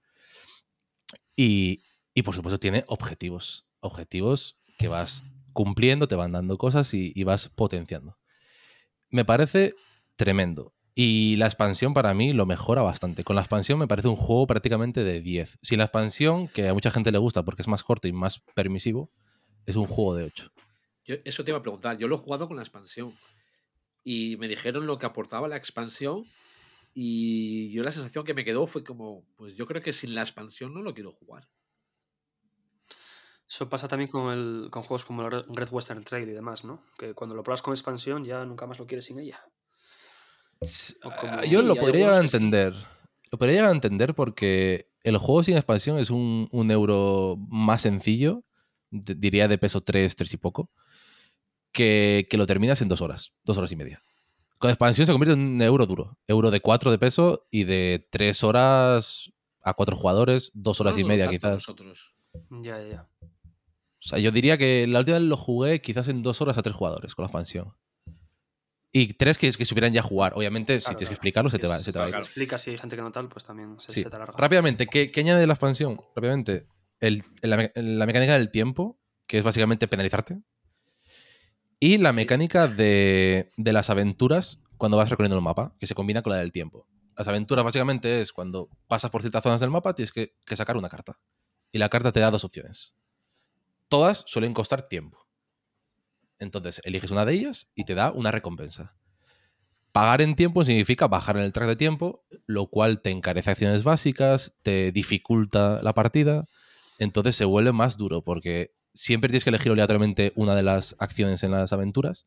[1.36, 1.82] Y,
[2.14, 3.66] y, por supuesto tiene objetivos.
[3.80, 8.18] Objetivos que vas cumpliendo, te van dando cosas y, y vas potenciando.
[9.14, 9.76] Me parece
[10.16, 10.74] tremendo.
[10.96, 13.22] Y la expansión para mí lo mejora bastante.
[13.22, 15.56] Con la expansión me parece un juego prácticamente de 10.
[15.62, 18.40] Si la expansión, que a mucha gente le gusta porque es más corto y más
[18.56, 19.12] permisivo,
[19.66, 20.50] es un juego de 8.
[21.04, 21.96] Yo- eso te iba a preguntar.
[21.96, 23.12] Yo lo he jugado con la expansión.
[24.02, 26.24] Y me dijeron lo que aportaba la expansión.
[26.92, 30.22] Y yo la sensación que me quedó fue como, pues yo creo que sin la
[30.22, 31.48] expansión no lo quiero jugar.
[33.49, 36.80] Eso pasa también con, el, con juegos como el Red Western Trail y demás, ¿no?
[36.99, 39.40] Que cuando lo pruebas con expansión ya nunca más lo quieres sin ella.
[41.49, 42.74] Yo lo podría llegar a entender.
[43.30, 47.82] Lo podría llegar a entender porque el juego sin expansión es un, un euro más
[47.82, 48.45] sencillo,
[48.90, 50.70] diría de peso 3, 3 y poco,
[51.72, 54.03] que, que lo terminas en dos horas, dos horas y media.
[54.59, 58.09] Con expansión se convierte en un euro duro, euro de 4 de peso y de
[58.11, 61.55] 3 horas a 4 jugadores, dos horas No y media quizás.
[61.55, 62.14] nosotros.
[62.51, 63.09] Ya, ya, ya.
[64.05, 66.62] O sea, yo diría que la última vez lo jugué quizás en dos horas a
[66.62, 67.74] tres jugadores con la expansión.
[68.92, 70.34] Y tres que, que supieran ya jugar.
[70.36, 71.14] Obviamente, si Claro, tienes que claro.
[71.14, 72.59] explicarlo, se te va, se te va a ir.
[72.59, 74.02] Si hay gente que no tal, pues también se, Sí.
[74.02, 74.34] se te alarga.
[74.36, 76.00] Rápidamente, ¿qué, qué añade la expansión?
[76.14, 76.66] Rápidamente,
[77.00, 80.38] el- la, me- la mecánica del tiempo, que es básicamente penalizarte.
[81.80, 86.22] Y la mecánica de, de las aventuras cuando vas recorriendo el mapa, que se combina
[86.22, 86.86] con la del tiempo.
[87.16, 90.76] Las aventuras básicamente es cuando pasas por ciertas zonas del mapa, tienes que, que sacar
[90.76, 91.18] una carta.
[91.72, 92.94] Y la carta te da dos opciones.
[93.95, 95.24] Todas suelen costar tiempo.
[96.40, 98.97] Entonces, eliges una de ellas y te da una recompensa.
[99.92, 103.84] Pagar en tiempo significa bajar en el track de tiempo, lo cual te encarece acciones
[103.84, 106.45] básicas, te dificulta la partida,
[106.99, 111.45] entonces se vuelve más duro porque siempre tienes que elegir obligatoriamente una de las acciones
[111.45, 112.26] en las aventuras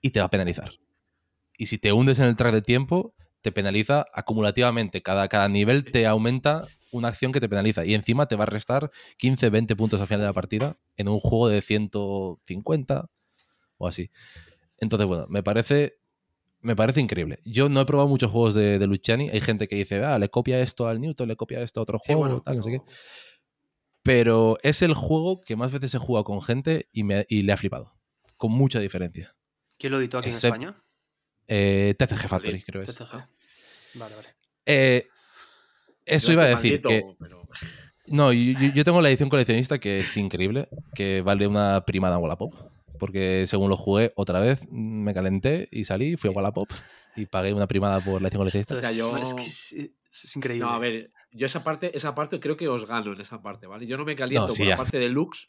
[0.00, 0.72] y te va a penalizar.
[1.58, 5.02] Y si te hundes en el track de tiempo, te penaliza acumulativamente.
[5.02, 7.84] Cada, cada nivel te aumenta una acción que te penaliza.
[7.84, 11.08] Y encima te va a restar 15, 20 puntos al final de la partida en
[11.08, 13.10] un juego de 150
[13.78, 14.10] o así.
[14.78, 15.98] Entonces, bueno, me parece.
[16.60, 17.40] Me parece increíble.
[17.44, 19.28] Yo no he probado muchos juegos de, de Luciani.
[19.28, 21.98] Hay gente que dice, ah, le copia esto al Newton, le copia esto a otro
[21.98, 22.80] Sí, juego, bueno, tal, no sé qué.
[24.02, 27.52] pero- es el juego que más veces he jugado con gente y, me, y le
[27.52, 27.92] ha flipado.
[28.36, 29.34] Con mucha diferencia.
[29.78, 30.74] ¿Quién lo editó aquí en España?
[31.48, 32.96] Eh, TCG Factory, creo que es.
[32.96, 33.12] TCG.
[33.94, 34.28] Vale, vale.
[34.66, 35.06] Eh,
[36.06, 36.80] eso iba a decir.
[36.84, 37.48] maldito, Que, pero-
[38.08, 42.54] no, yo, tengo la edición coleccionista que es increíble, que vale una primada en Wallapop.
[42.98, 46.70] Porque según lo jugué otra vez, me calenté y salí, fui a Wallapop
[47.16, 48.78] y pagué una primada por la edición coleccionista.
[48.78, 49.72] Es, yo- es que es,
[50.10, 50.64] es increíble.
[50.64, 53.66] No, a ver, yo esa parte, esa parte creo que os gano en esa parte,
[53.66, 53.86] ¿vale?
[53.86, 54.70] Yo no me caliento No, sí, por ya.
[54.70, 55.48] la parte de Lux.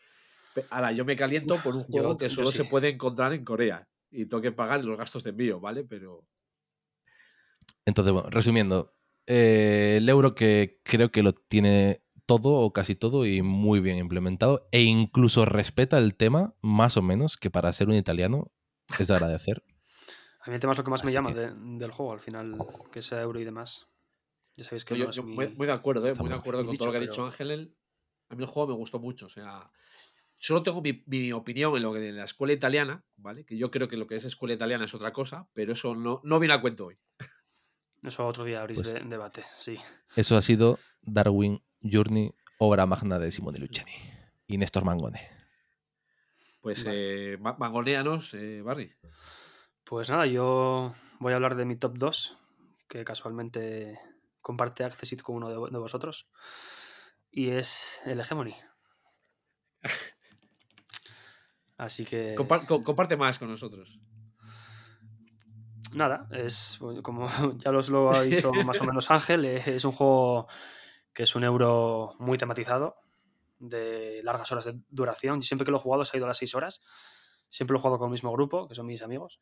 [0.72, 2.58] Ahora, yo me caliento por un Yo- juego que solo sí.
[2.58, 3.88] se puede encontrar en Corea.
[4.10, 5.84] Y tengo que pagar los gastos de envío, ¿vale?
[5.84, 6.26] Pero.
[7.86, 8.95] Entonces, bueno, resumiendo,
[9.28, 13.98] eh, el euro que creo que lo tiene todo o casi todo y muy bien
[13.98, 18.52] implementado e incluso respeta el tema más o menos que para ser un italiano
[19.00, 19.64] es de agradecer.
[20.42, 22.20] A mí el tema es lo que más me llama que- de- del juego, al
[22.20, 22.56] final,
[22.92, 23.88] que sea euro y demás.
[24.56, 26.14] Ya sabéis que yo, no es yo mi- muy, muy de acuerdo, ¿eh?
[26.20, 27.76] Muy de acuerdo con todo lo que ha dicho Ángel.
[28.30, 29.26] A mí el juego me gustó mucho.
[29.26, 29.72] O sea,
[30.38, 33.44] solo tengo mi, mi opinión en lo que de la escuela italiana, ¿vale?
[33.46, 36.22] Que yo creo que lo que es escuela italiana es otra cosa, pero eso no,
[36.24, 36.98] no viene a cuento hoy.
[38.06, 39.80] Eso otro día abrís Pues- de- debate, sí.
[40.16, 43.92] Eso ha sido Darwin Journey, obra magna de Simone Luciani
[44.48, 45.22] y Néstor Mangone.
[46.62, 47.34] Pues Vale.
[47.34, 48.94] eh, ma- mangonéanos, eh, Barry.
[49.84, 52.38] Pues nada, yo voy a hablar de mi top 2,
[52.88, 54.00] que casualmente
[54.42, 56.28] comparte Accessit con uno de, vo- de vosotros.
[57.32, 58.56] Y es el Hegemony.
[61.78, 62.36] Así que.
[62.36, 64.00] Compar- co- comparte más con nosotros.
[65.96, 67.28] Nada, es como
[67.58, 70.48] ya os lo ha dicho más o menos Ángel, eh, es un juego
[71.14, 72.98] que es un euro muy tematizado,
[73.58, 75.42] de largas horas de duración.
[75.42, 76.82] Siempre que lo he jugado se ha ido a las 6 horas.
[77.48, 79.40] Siempre lo he jugado con el mismo grupo, que son mis amigos.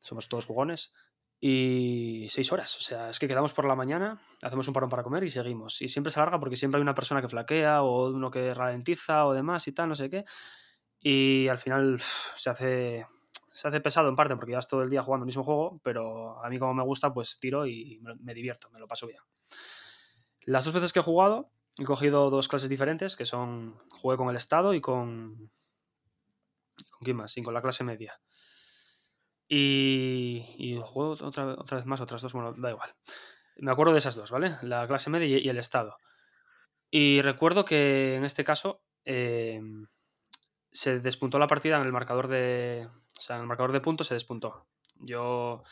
[0.00, 0.94] Somos todos jugones.
[1.40, 5.02] Y 6 horas, o sea, es que quedamos por la mañana, hacemos un parón para
[5.02, 5.82] comer y seguimos.
[5.82, 9.26] Y siempre se alarga porque siempre hay una persona que flaquea o uno que ralentiza
[9.26, 10.24] o demás y tal, no sé qué.
[11.00, 12.00] Y al final
[12.36, 13.06] se hace
[13.58, 15.80] se hace pesado en parte porque ya es todo el día jugando el mismo juego,
[15.82, 19.18] pero a mí como me gusta, pues tiro y me, divierto, me lo paso bien.
[20.42, 24.28] Las dos veces que he jugado, he cogido dos clases diferentes, que son, jugué con
[24.28, 25.50] el Estado y con...
[26.90, 27.36] ¿Con quién más?
[27.36, 28.20] Y con la clase media.
[29.48, 32.94] Y, y juego otra, otra vez más, otras dos, bueno, da igual.
[33.56, 34.56] Me acuerdo de esas dos, ¿vale?
[34.62, 35.96] La clase media y, y el Estado.
[36.92, 39.60] Y recuerdo que en este caso eh,
[40.70, 42.88] se despuntó la partida en el marcador de.
[43.16, 44.66] O sea, en el marcador de puntos se despuntó.
[45.00, 45.62] Yo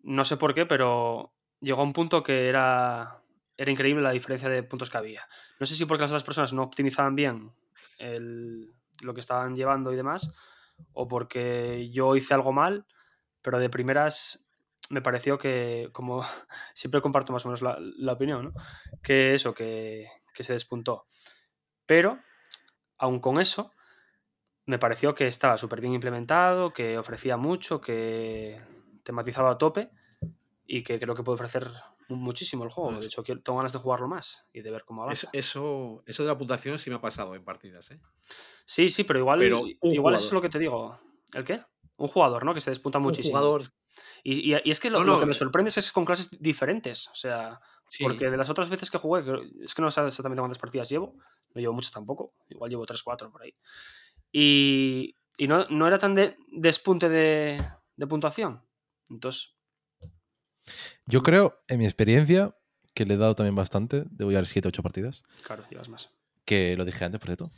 [0.00, 3.22] no sé por qué, pero llegó a un punto que era,
[3.56, 5.26] era increíble la diferencia de puntos que había.
[5.58, 7.52] No sé si porque las otras personas no optimizaban bien
[7.98, 10.34] el- lo que estaban llevando y demás,
[10.92, 12.86] o porque yo hice algo mal,
[13.42, 14.46] pero de primeras
[14.90, 16.22] me pareció que, como
[16.74, 18.52] siempre comparto más o menos la, la opinión, ¿no?
[19.02, 21.06] que eso, que, que se despuntó.
[21.86, 22.18] Pero,
[22.98, 23.72] aun con eso,
[24.66, 28.60] me pareció que estaba súper bien implementado, que ofrecía mucho, que
[29.02, 29.90] tematizaba a tope
[30.66, 31.70] y que creo que puede ofrecer
[32.08, 32.90] mu- muchísimo el juego.
[32.90, 35.28] Pues- De hecho, quiero- tengo ganas de jugarlo más y de ver cómo avanza.
[35.32, 38.00] eso, eso de la puntuación sí me ha pasado en partidas, ¿eh?
[38.64, 40.96] Sí, sí, pero igual, Pero un igual eso es lo que te digo.
[41.34, 41.62] ¿El qué?
[41.96, 42.54] Un jugador, ¿no?
[42.54, 43.36] Que se despunta Un muchísimo.
[43.38, 43.62] jugador.
[44.24, 45.36] Y, y- y es que lo, No, lo no, que me eh.
[45.36, 47.06] sorprende es que con clases diferentes.
[47.08, 48.02] O sea, sí.
[48.02, 49.22] porque de las otras veces que jugué,
[49.62, 51.14] es que no sé exactamente cuántas partidas llevo,
[51.54, 53.52] no llevo muchas tampoco, igual llevo 3, 4 por ahí.
[54.36, 57.62] Y, y no, no era tan de despunte de,
[57.96, 58.62] de puntuación.
[59.08, 59.54] Entonces,
[61.06, 62.56] Yo creo, en mi experiencia,
[62.94, 66.10] que le he dado también bastante, debo llevar 7 8 partidas, claro, llevas más.
[66.44, 67.52] que lo dije antes, por cierto.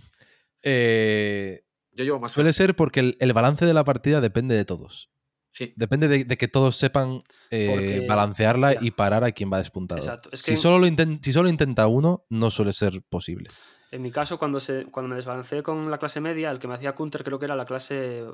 [0.63, 2.33] Eh, Yo llevo más.
[2.33, 5.11] suele ser porque el, el balance de la partida depende de todos.
[5.51, 5.73] Sí.
[5.77, 7.21] Depende de, de que todos sepan
[7.51, 10.01] eh, Porque- balancearla y parar a quien va despuntado.
[10.03, 10.29] Exacto.
[10.33, 13.49] Es si, solo lo inten- si solo intenta uno, no suele ser posible.
[13.93, 16.75] En mi caso, cuando, se, cuando me desbalanceé con la clase media, el que me
[16.75, 18.25] hacía counter creo que era la clase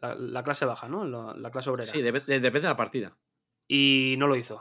[0.00, 1.04] la, la clase baja, ¿no?
[1.04, 1.90] La, la clase obrera.
[1.90, 3.16] Sí, dep- de- depende de la partida.
[3.66, 4.60] Y no lo hizo,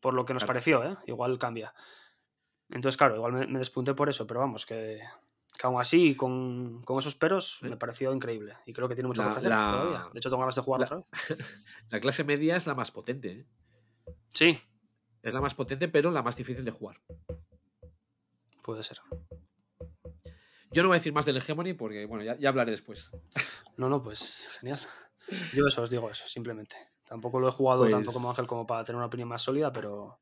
[0.00, 0.54] por lo que nos Claro.
[0.54, 0.96] pareció, ¿eh?
[1.06, 1.72] Igual cambia.
[2.70, 5.00] Entonces, claro, igual me, me despunté por eso, pero vamos, que,
[5.58, 7.68] que aún así, con, con esos peros, Sí.
[7.68, 8.56] me pareció increíble.
[8.66, 10.10] Y creo que tiene mucho La- que ofrecer la- todavía.
[10.12, 11.06] De hecho, tengo ganas de jugar la- otra vez.
[11.90, 13.46] La clase media es la más potente, ¿eh?
[14.34, 14.58] Sí,
[15.22, 17.00] Es la más potente, pero la más difícil de jugar.
[18.62, 18.98] puede ser.
[20.72, 23.10] Yo no voy a decir más del Hegemony porque, bueno, ya, ya hablaré después.
[23.76, 24.78] No, no, pues genial.
[25.54, 26.76] Yo eso os digo eso, simplemente.
[27.04, 29.72] Tampoco lo he jugado tanto como Pues- Ángel como para tener una opinión más sólida,
[29.72, 30.20] pero.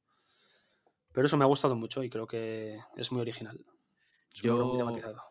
[1.13, 3.59] Pero eso me ha gustado mucho y creo que es muy original.
[4.33, 5.23] Es muy Yo- tematizado.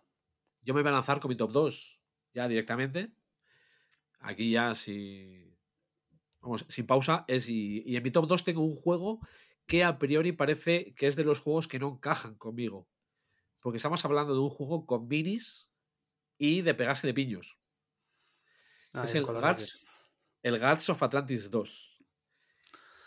[0.62, 2.02] Yo me voy a lanzar con mi top 2
[2.34, 3.12] ya directamente.
[4.20, 5.56] Aquí ya si.
[6.42, 7.26] Vamos, sin pausa.
[7.28, 9.20] Es y, y en mi top 2 tengo un juego
[9.66, 12.88] que a priori parece que es de los juegos que no encajan conmigo.
[13.68, 15.70] Porque estamos hablando de un juego con minis
[16.38, 17.60] y de pegarse de piños.
[18.94, 19.82] Ah, es el Guards,
[20.42, 22.02] el Guards of Atlantis 2.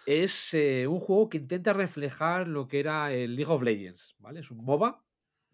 [0.04, 4.40] Es eh, un juego que intenta reflejar lo que era el League of Legends, ¿vale?
[4.40, 5.02] Es un MOBA,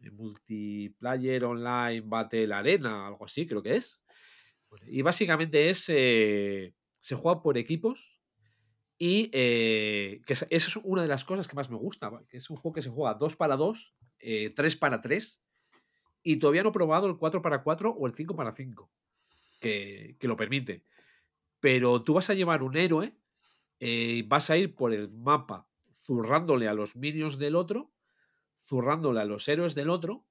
[0.01, 4.03] eh, Multiplayer Online Battle Arena, algo así creo que es.
[4.89, 8.21] Y básicamente es, eh, se juega por equipos
[8.99, 12.39] y eh, que es- esa es una de las cosas que más me gusta, que
[12.39, 13.57] es un juego que se juega 2 para
[14.21, 15.43] 2, 3 para 3
[16.23, 18.91] y todavía no he probado el 4 para 4 o el 5 para 5
[19.61, 20.83] que, que lo permite.
[21.61, 23.17] Pero tú vas a llevar un héroe
[23.81, 25.69] eh, y vas a ir por el mapa
[26.05, 27.93] zurrándole a los minions del otro,
[28.65, 30.25] zurrándole a los héroes del otro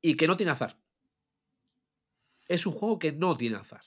[0.00, 0.78] y que no tiene azar.
[2.46, 3.82] Es un juego que no tiene azar.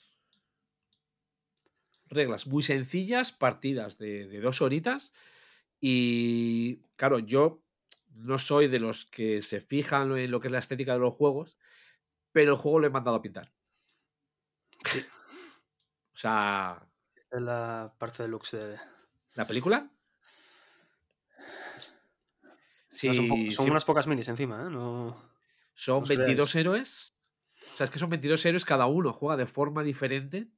[2.06, 5.12] Reglas muy sencillas, partidas de, de dos horitas
[5.80, 7.61] y claro, yo
[8.14, 11.14] no soy de los que se fijan en lo que es la estética de los
[11.14, 11.58] juegos,
[12.32, 13.52] pero el juego lo he mandado a pintar.
[14.84, 18.78] o sea, Esta es la parte deluxe de.
[19.34, 19.90] ¿La película?
[22.88, 24.70] Sí, No, son po- son sí, unas pocas minis encima, ¿eh?
[24.70, 25.30] No.
[25.74, 26.54] son os 22 creáis.
[26.56, 27.16] héroes.
[27.72, 30.48] O sea, es que son 22 héroes, cada uno juega de forma diferente.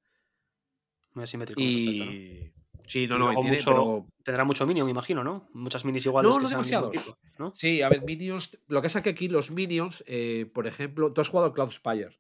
[1.13, 2.64] Muy asimétrico aspecto, ¿no?
[2.87, 5.49] Sí, no, no, y luego tiene, mucho- pero- Tendrá mucho minion, imagino, ¿no?
[5.53, 7.53] Muchas minis iguales No, que no tipo, ¿no?
[7.55, 8.59] Sí, a ver, Minions.
[8.69, 11.71] Lo que pasa es que aquí los Minions, eh, por ejemplo, tú has jugado Cloud
[11.73, 12.19] Spire.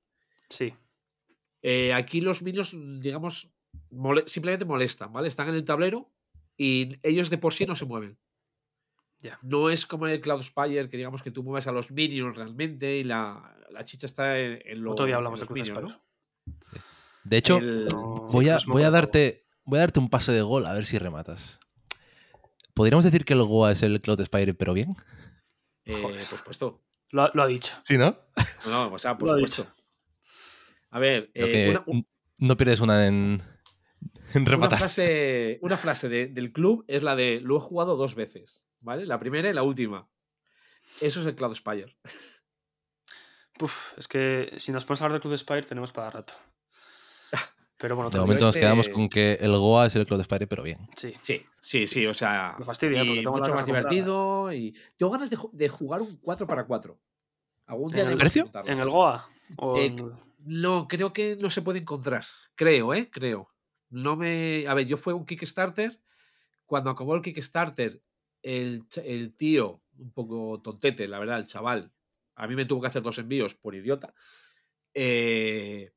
[0.50, 0.74] Sí.
[1.62, 3.52] Eh, aquí los Minions, digamos,
[3.90, 5.28] mole- simplemente molestan, ¿vale?
[5.28, 6.10] Están en el tablero
[6.58, 8.18] y ellos de por sí no se mueven.
[9.20, 9.38] Ya.
[9.42, 12.36] No es como en el Cloud Spire, que digamos que tú mueves a los Minions
[12.36, 15.94] realmente y la, la chicha está en, en lo- Otro día hablamos Cruz Minions, Spire.
[15.94, 16.04] ¿no?
[17.24, 17.88] De hecho, El-
[18.30, 21.60] voy, a, voy, darte, voy a darte un pase de gol a ver si rematas.
[22.74, 24.90] ¿Podríamos decir que el Goa es el Cloud Spire, pero bien?
[25.84, 26.24] eh, Joder.
[26.26, 26.82] por supuesto.
[27.10, 27.72] Lo, ha- lo ha dicho.
[27.84, 28.16] Sí, ¿no?
[28.66, 29.66] No, o sea, por Lo supuesto.
[30.90, 32.08] A ver, eh, que una, un-
[32.38, 33.42] no pierdes una en,
[34.32, 34.78] en una rematar.
[34.78, 39.06] frase, una frase de- del club es la de lo he jugado dos veces, ¿vale?
[39.06, 40.08] La primera y la última.
[41.00, 41.96] Eso es el Cloud Spire.
[43.58, 46.34] Puf, es que si nos ponemos a hablar de Cruz Spire tenemos para rato.
[47.76, 50.46] Pero bueno, De momento nos este- quedamos con que el Goa es el Cloud Spire,
[50.46, 50.78] pero bien.
[50.96, 51.14] Sí.
[51.22, 52.54] Sí, sí, sí, o sea.
[52.58, 54.52] Me fastidia, y porque tengo mucho más divertido.
[54.52, 56.98] Y tengo ganas de, de jugar un 4 para 4.
[57.66, 58.50] Algún día ¿En el precio?
[58.66, 59.26] ¿En el Goa?
[59.56, 60.12] ¿O Eh, en-
[60.46, 62.24] No, creo que no se puede encontrar.
[62.54, 63.10] Creo, ¿eh?
[63.10, 63.50] Creo.
[63.90, 64.66] No me.
[64.68, 66.00] A ver, yo fue un Kickstarter.
[66.66, 68.00] Cuando acabó el Kickstarter,
[68.42, 71.92] el, el tío, un poco tontete, la verdad, el chaval,
[72.36, 74.14] a mí me tuvo que hacer dos envíos por idiota.
[74.94, 75.90] eh,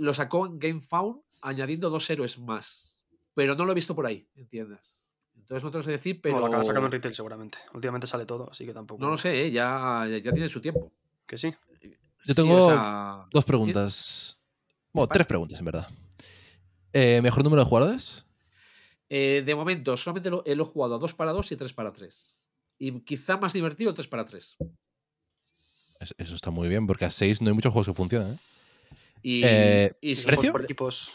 [0.00, 3.02] lo sacó en GameFound añadiendo dos héroes más.
[3.34, 5.08] Pero no lo he visto por ahí, ¿entiendes?
[5.36, 6.34] Entonces no te lo sé decir, pero.
[6.34, 7.58] Bueno, lo acaban sacando en retail seguramente.
[7.74, 9.02] Últimamente sale todo, así que tampoco.
[9.02, 9.50] no lo sé, ¿eh?
[9.50, 10.92] ya, ya tiene su tiempo.
[11.26, 11.54] Que sí.
[11.82, 11.88] Yo
[12.22, 14.42] Sí, tengo o sea, Dos preguntas.
[14.92, 15.88] Bueno, tres preguntas, en verdad.
[16.92, 18.26] Eh, ¿Mejor número de jugadores?
[19.08, 21.72] Eh, de momento, solamente lo, eh, lo he jugado a 2 para 2 y 3
[21.72, 22.34] para 3.
[22.78, 24.56] Y quizá más divertido 3 para 3.
[26.00, 28.32] Es- Eso está muy bien, porque a 6 no hay muchos juegos que funcionan.
[28.34, 28.38] ¿eh?
[29.22, 30.52] Y, Eh, y si- ¿precio?
[30.52, 31.12] por equipos.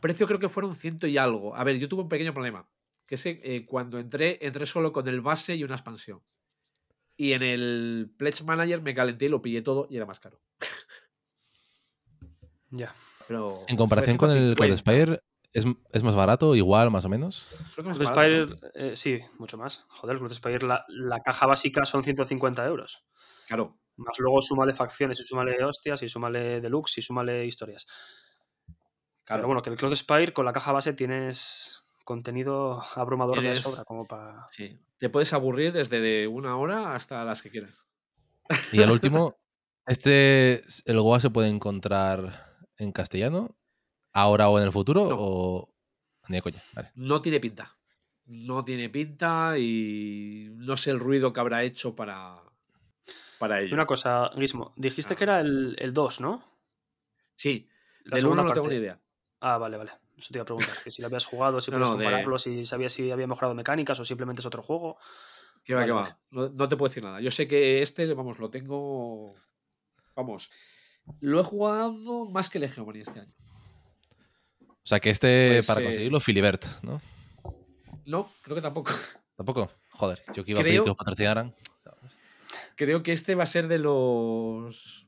[0.00, 1.54] precio creo que fueron ciento y algo.
[1.56, 2.68] A ver, yo tuve un pequeño problema.
[3.06, 6.22] Que es eh, cuando entré, entré solo con el base y una expansión.
[7.16, 10.40] Y en el Pledge Manager me calenté y lo pillé todo y era más caro.
[12.70, 12.94] Ya.
[13.28, 14.76] Pero En comparación con el Cloud 50.
[14.78, 15.20] Spire,
[15.52, 17.46] ¿es, es más barato, igual, más o menos?
[17.74, 18.56] Creo que más barato, Spire, ¿no?
[18.74, 19.84] eh, sí, mucho más.
[19.88, 23.04] Joder, Cruz Spire, la, la caja básica son 150 euros.
[23.46, 23.76] Claro.
[23.96, 27.86] Más luego súmale facciones y súmale hostias y súmale deluxe y súmale historias.
[29.24, 29.40] claro.
[29.40, 33.84] Pero bueno, que el Cloud Spire con la caja base tienes contenido abrumador de sobra
[33.84, 34.46] como para...
[34.50, 34.78] Sí.
[34.98, 37.86] Te puedes aburrir desde de una hora hasta las que quieras.
[38.72, 39.36] Y al último,
[39.86, 43.56] este, ¿el Goa se puede encontrar en castellano?
[44.12, 45.08] ¿Ahora o en el futuro?
[45.08, 45.16] No.
[45.18, 45.74] ¿O
[46.28, 46.62] ni de coña?
[46.74, 46.90] Vale.
[46.94, 47.76] No tiene pinta.
[48.24, 52.40] No tiene pinta y no sé el ruido que habrá hecho para,
[53.48, 53.74] para Y ello.
[53.74, 55.16] una cosa, Guismo, dijiste Ah.
[55.16, 56.44] que era el, el 2, ¿no?
[57.34, 57.68] Sí,
[58.04, 59.00] La del 1 segunda no tengo ni idea.
[59.40, 59.90] Ah, vale, vale.
[60.16, 60.76] Eso te iba a preguntar.
[60.84, 63.26] Que si lo habías jugado, si No, podías no, de- compararlo, si sabías si había
[63.26, 64.96] mejorado mecánicas o simplemente es otro juego.
[65.64, 66.08] Que va, Vale, que vale.
[66.10, 66.18] va.
[66.30, 67.20] No, no te puedo decir nada.
[67.20, 69.34] Yo sé que este, vamos, lo tengo.
[70.14, 70.50] Vamos.
[71.20, 71.92] Lo he jugado
[72.30, 73.32] más que el Hegemony este año.
[74.68, 77.00] O sea que este, Pues, para eh, conseguirlo, Filibert, ¿no?
[78.06, 78.92] No, creo que tampoco.
[79.36, 79.70] ¿Tampoco?
[79.90, 81.54] Joder, yo que iba a pedir que los patrocinaran.
[82.84, 85.06] Creo que este va a ser de los.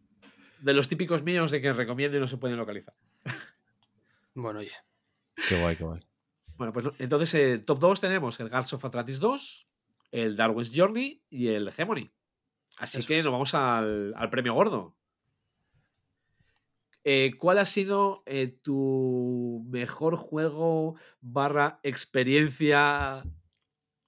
[0.60, 2.94] De los típicos míos de que recomiendo y no se pueden localizar.
[4.34, 4.70] Bueno, oye.
[5.48, 6.00] Qué guay, qué guay.
[6.56, 9.68] Bueno, pues entonces, eh, top 2 tenemos el Guards of Atlantis 2,
[10.12, 12.12] el Darwin's Journey y el Hegemony.
[12.78, 13.24] Así Eso que es.
[13.24, 14.96] nos vamos al, al premio gordo.
[17.02, 23.24] Eh, ¿Cuál ha sido eh, tu mejor juego barra experiencia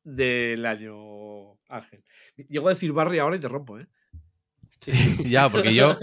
[0.05, 2.05] del año, Ángel?
[2.49, 3.87] Llego a decir barra y ahora interrumpo, ¿eh?
[4.81, 5.31] Sí, sí.
[5.31, 5.97] ya, porque yo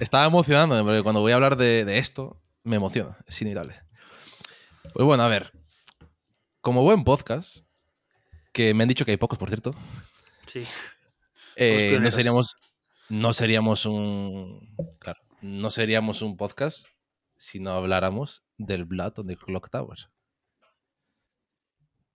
[0.00, 3.74] estaba emocionándome, porque cuando voy a hablar de, de esto, me emociona, es inevitable.
[4.92, 5.52] Pues bueno, a ver.
[6.60, 7.66] Como buen podcast,
[8.52, 9.74] que me han dicho que hay pocos, por cierto,
[10.46, 10.64] sí.
[11.54, 12.56] eh, no seríamos.
[13.08, 14.74] No seríamos un.
[14.98, 16.88] Claro, no seríamos un podcast
[17.36, 19.98] si no habláramos del Blood on the Clock Tower.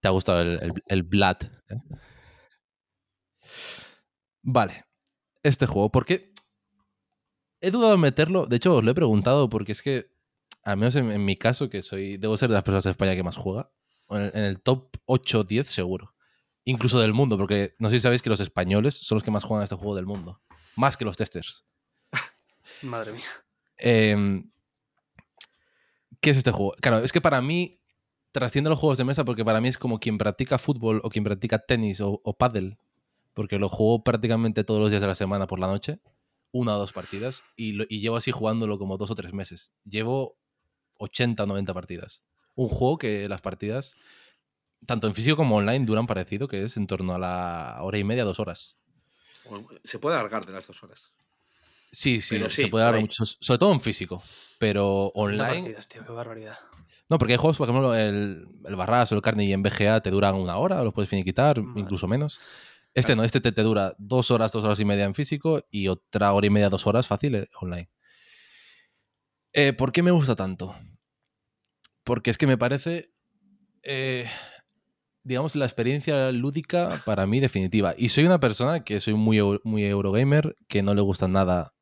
[0.01, 1.43] ¿Te ha gustado el, el, el Blood?
[1.69, 1.75] eh?
[4.41, 4.85] Vale.
[5.43, 6.33] Este juego, ¿por qué?
[7.59, 8.45] He dudado en meterlo.
[8.45, 10.11] De hecho, os lo he preguntado porque es que,
[10.63, 12.17] al menos en, en mi caso, que soy.
[12.17, 13.71] Debo ser de las personas de España que más juega.
[14.09, 16.13] En el, en el top 8 o 10, seguro.
[16.63, 19.43] Incluso del mundo, porque no sé si sabéis que los españoles son los que más
[19.43, 20.41] juegan a este juego del mundo.
[20.75, 21.65] Más que los testers.
[22.81, 23.23] Madre mía.
[23.77, 24.43] Eh,
[26.21, 26.73] ¿Qué es este juego?
[26.79, 27.81] Claro, es que para mí
[28.31, 31.23] trasciende los juegos de mesa porque para mí es como quien practica fútbol o quien
[31.23, 32.77] practica tenis o, o pádel,
[33.33, 35.99] porque lo juego prácticamente todos los días de la semana por la noche,
[36.51, 39.73] una o dos partidas, y, lo- y llevo así jugándolo como dos o tres meses.
[39.85, 40.37] Llevo
[40.97, 42.23] 80 o 90 partidas.
[42.55, 43.95] Un juego que las partidas,
[44.85, 48.03] tanto en físico como online, duran parecido, que es en torno a la hora y
[48.03, 48.79] media, dos horas.
[49.83, 51.11] Se puede alargar de las dos horas.
[51.91, 53.01] Sí, sí, Pero se sí, puede ahí.
[53.01, 54.21] mucho, sobre todo en físico,
[54.59, 55.61] pero online...
[55.61, 56.57] partidas, tío, qué barbaridad.
[57.09, 60.09] No, porque hay juegos, por ejemplo, el, el Barras o el Carney en BGA te
[60.09, 61.81] duran una hora, los puedes finiquitar, Vale.
[61.81, 62.39] incluso menos.
[62.93, 65.87] Este no, este te, te dura dos horas, dos horas y media en físico y
[65.87, 67.89] otra hora y media, dos horas fácil eh, online.
[69.53, 70.75] Eh, ¿Por qué me gusta tanto?
[72.03, 73.13] Porque es que me parece,
[73.83, 74.29] eh,
[75.23, 77.93] digamos, la experiencia lúdica para mí definitiva.
[77.97, 81.73] Y soy una persona que soy muy, muy Eurogamer, que no le gusta nada,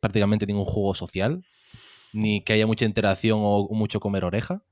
[0.00, 1.44] prácticamente ningún juego social,
[2.12, 4.62] ni que haya mucha interacción o mucho comer oreja.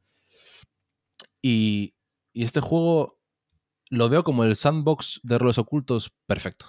[1.43, 1.95] Y,
[2.33, 3.19] y este juego
[3.91, 6.67] lo veo como el sandbox de roles ocultos perfecto.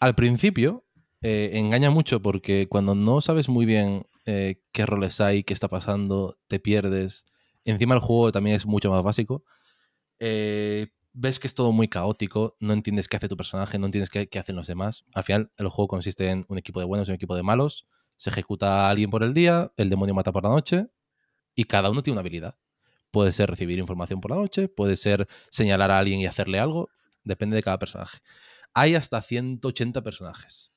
[0.00, 0.84] Al principio
[1.22, 5.68] eh, engaña mucho porque cuando no sabes muy bien eh, qué roles hay, qué está
[5.68, 7.24] pasando, te pierdes.
[7.64, 9.44] Encima el juego también es mucho más básico.
[10.18, 14.10] Eh, ves que es todo muy caótico, no entiendes qué hace tu personaje, no entiendes
[14.10, 15.04] qué, qué hacen los demás.
[15.14, 17.86] Al final el juego consiste en un equipo de buenos y un equipo de malos.
[18.18, 20.88] Se ejecuta a alguien por el día, el demonio mata por la noche
[21.54, 22.56] y cada uno tiene una habilidad.
[23.10, 26.88] Puede ser recibir información por la noche, puede ser señalar a alguien y hacerle algo,
[27.24, 28.18] depende de cada personaje.
[28.74, 30.72] Hay hasta 180 personajes.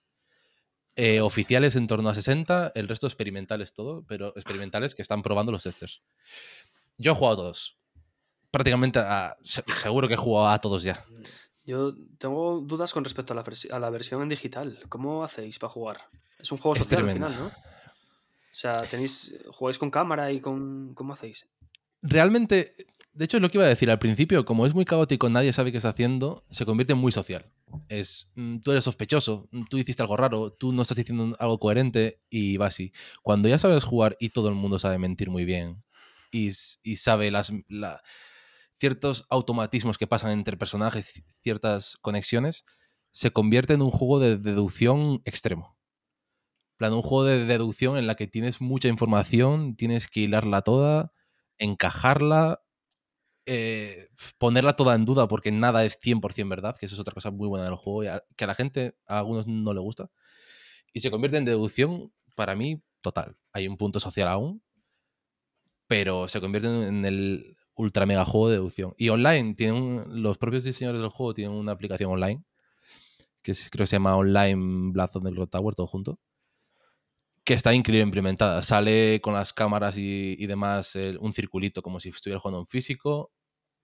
[0.95, 5.51] Eh, oficiales en torno a 60, el resto experimentales todo, pero experimentales que están probando
[5.51, 6.03] los testers.
[6.97, 7.77] Yo he jugado a todos.
[8.51, 11.05] Prácticamente a- se- seguro que he jugado a todos ya.
[11.65, 14.79] Yo tengo dudas con respecto a la, versi- a la versión en digital.
[14.89, 16.01] ¿Cómo hacéis para jugar?
[16.39, 17.47] Es un juego social al final, ¿no?
[17.47, 20.93] O sea, tenéis, jugáis con cámara y con.
[20.95, 21.47] ¿Cómo hacéis?
[22.01, 22.73] Realmente,
[23.13, 25.51] de hecho es lo que iba a decir al principio, como es muy caótico, nadie
[25.53, 27.51] sabe qué está haciendo, se convierte en muy social.
[27.89, 31.59] Es, mm, tú eres sospechoso, mm, tú hiciste algo raro, tú no estás diciendo algo
[31.59, 32.93] coherente y va así.
[33.21, 35.83] Cuando ya sabes jugar y todo el mundo sabe mentir muy bien
[36.31, 36.49] y,
[36.83, 38.01] y sabe las, la-
[38.79, 42.65] ciertos automatismos que pasan entre personajes, ci- ciertas conexiones,
[43.11, 45.77] se convierte en un juego de deducción extremo.
[46.77, 51.11] Plan, un juego de deducción en la que tienes mucha información, tienes que hilarla toda,
[51.59, 52.61] encajarla,
[53.45, 57.31] eh, ponerla toda en duda porque nada es 100% verdad, que eso es otra cosa
[57.31, 60.09] muy buena del juego, y que a la gente, a algunos no le gusta.
[60.93, 63.37] Y se convierte en deducción, para mí, total.
[63.53, 64.63] Hay un punto social aún,
[65.87, 68.93] pero se convierte en el ultra mega juego de deducción.
[68.97, 72.43] Y online, tienen los propios diseñadores del juego tienen una aplicación online,
[73.41, 76.19] que creo que se llama Online Blood on the Tower, todo junto
[77.49, 78.61] que está increíble implementada.
[78.61, 82.67] Sale con las cámaras y, y demás el- un circulito como si estuvieras jugando en
[82.67, 83.31] físico.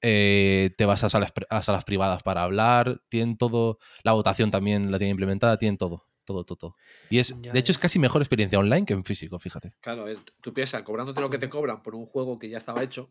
[0.03, 3.01] Eh, te vas a salas, a salas privadas para hablar.
[3.09, 3.79] Tienen todo.
[4.03, 5.57] La votación también la tienen implementada.
[5.57, 6.05] Tienen todo.
[6.25, 6.75] Todo, todo, todo.
[7.09, 7.71] Y es, Ya, de hecho, ya.
[7.71, 9.73] es casi mejor experiencia online que en físico, fíjate.
[9.81, 10.05] Claro,
[10.41, 13.09] tú piensas, cobrándote lo que te cobran por un juego que ya estaba hecho,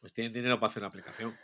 [0.00, 1.34] pues tienen dinero para hacer una aplicación.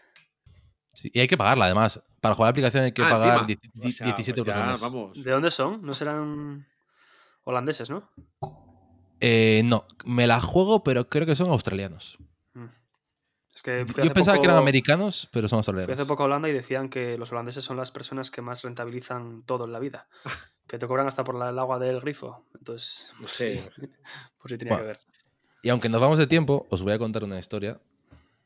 [0.95, 2.03] Sí, Y hay que pagarla, además.
[2.23, 3.47] Para jugar la aplicación hay que Ah, pagar encima.
[3.47, 4.81] die- O die- sea, 17 pues euros al ya, mes.
[4.81, 5.23] Vamos.
[5.25, 5.83] ¿De dónde son?
[5.83, 6.67] No serán
[7.45, 8.11] holandeses, ¿no?
[9.21, 12.19] Eh, no, me la juego, pero creo que son australianos.
[12.55, 12.67] Mm.
[13.55, 15.99] Es que fui Yo pensaba que eran americanos, pero son Fui australianos.
[15.99, 19.45] hace poco a Holanda y decían que los holandeses son las personas que más rentabilizan
[19.45, 20.09] todo en la vida.
[20.67, 22.47] Que te cobran hasta por la- el agua del grifo.
[22.59, 24.99] Entonces, No pues, sé, sí, pues sí tenía Bueno, que ver.
[25.63, 27.79] Y aunque nos vamos de tiempo, os voy a contar una historia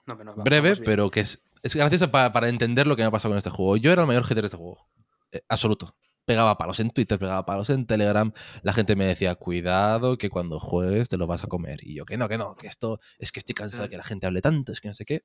[0.05, 3.07] No, pero va- breve, pero que es, es graciosa pa- para entender lo que me
[3.07, 3.77] ha pasado con este juego.
[3.77, 4.85] Yo era el mayor hater de este juego.
[5.31, 5.95] Eh, absoluto.
[6.29, 8.31] Pegaba palos en Twitter, pegaba palos en Telegram.
[8.63, 11.81] La gente me decía, cuidado, que cuando juegues te lo vas a comer.
[11.83, 14.05] Y yo, que no, que no, que esto es que estoy cansado de que la
[14.05, 15.25] gente hable tanto, es que no sé qué.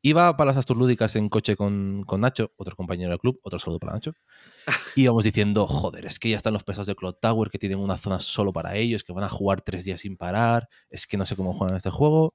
[0.00, 3.78] Iba para las Asturlúdicas en coche con, con Nacho, otro compañero del club, otro saludo
[3.78, 4.14] para Nacho.
[4.96, 7.98] Íbamos diciendo, joder, es que ya están los pesados de Cloud Tower que tienen una
[7.98, 10.68] zona solo para ellos, que van a jugar tres días sin parar.
[10.88, 12.34] Es que no sé cómo juegan este juego.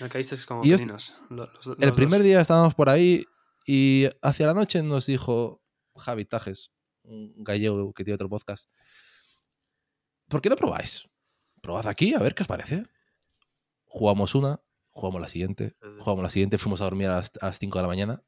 [0.00, 2.26] Me caíste como Y yo est- peninos, lo- los- El los primer dos.
[2.26, 3.24] día estábamos por ahí
[3.66, 5.62] y hacia la noche nos dijo
[5.96, 6.71] Javi Tajes,
[7.04, 8.68] un gallego que tiene otro podcast,
[10.28, 11.08] ¿por qué no probáis?
[11.60, 12.84] Probad aquí, a ver qué os parece.
[13.84, 17.58] Jugamos una, jugamos la siguiente, jugamos la siguiente, fuimos a dormir a las, a las
[17.58, 18.22] 5 de la mañana.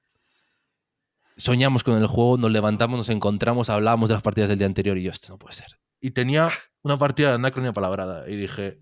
[1.37, 4.97] Soñamos con el juego, nos levantamos, nos encontramos, hablábamos de las partidas del día anterior
[4.99, 5.79] y yo, esto no puede ser.
[6.01, 6.51] Y tenía
[6.83, 8.79] una partida de Anacronia palabrada y dije,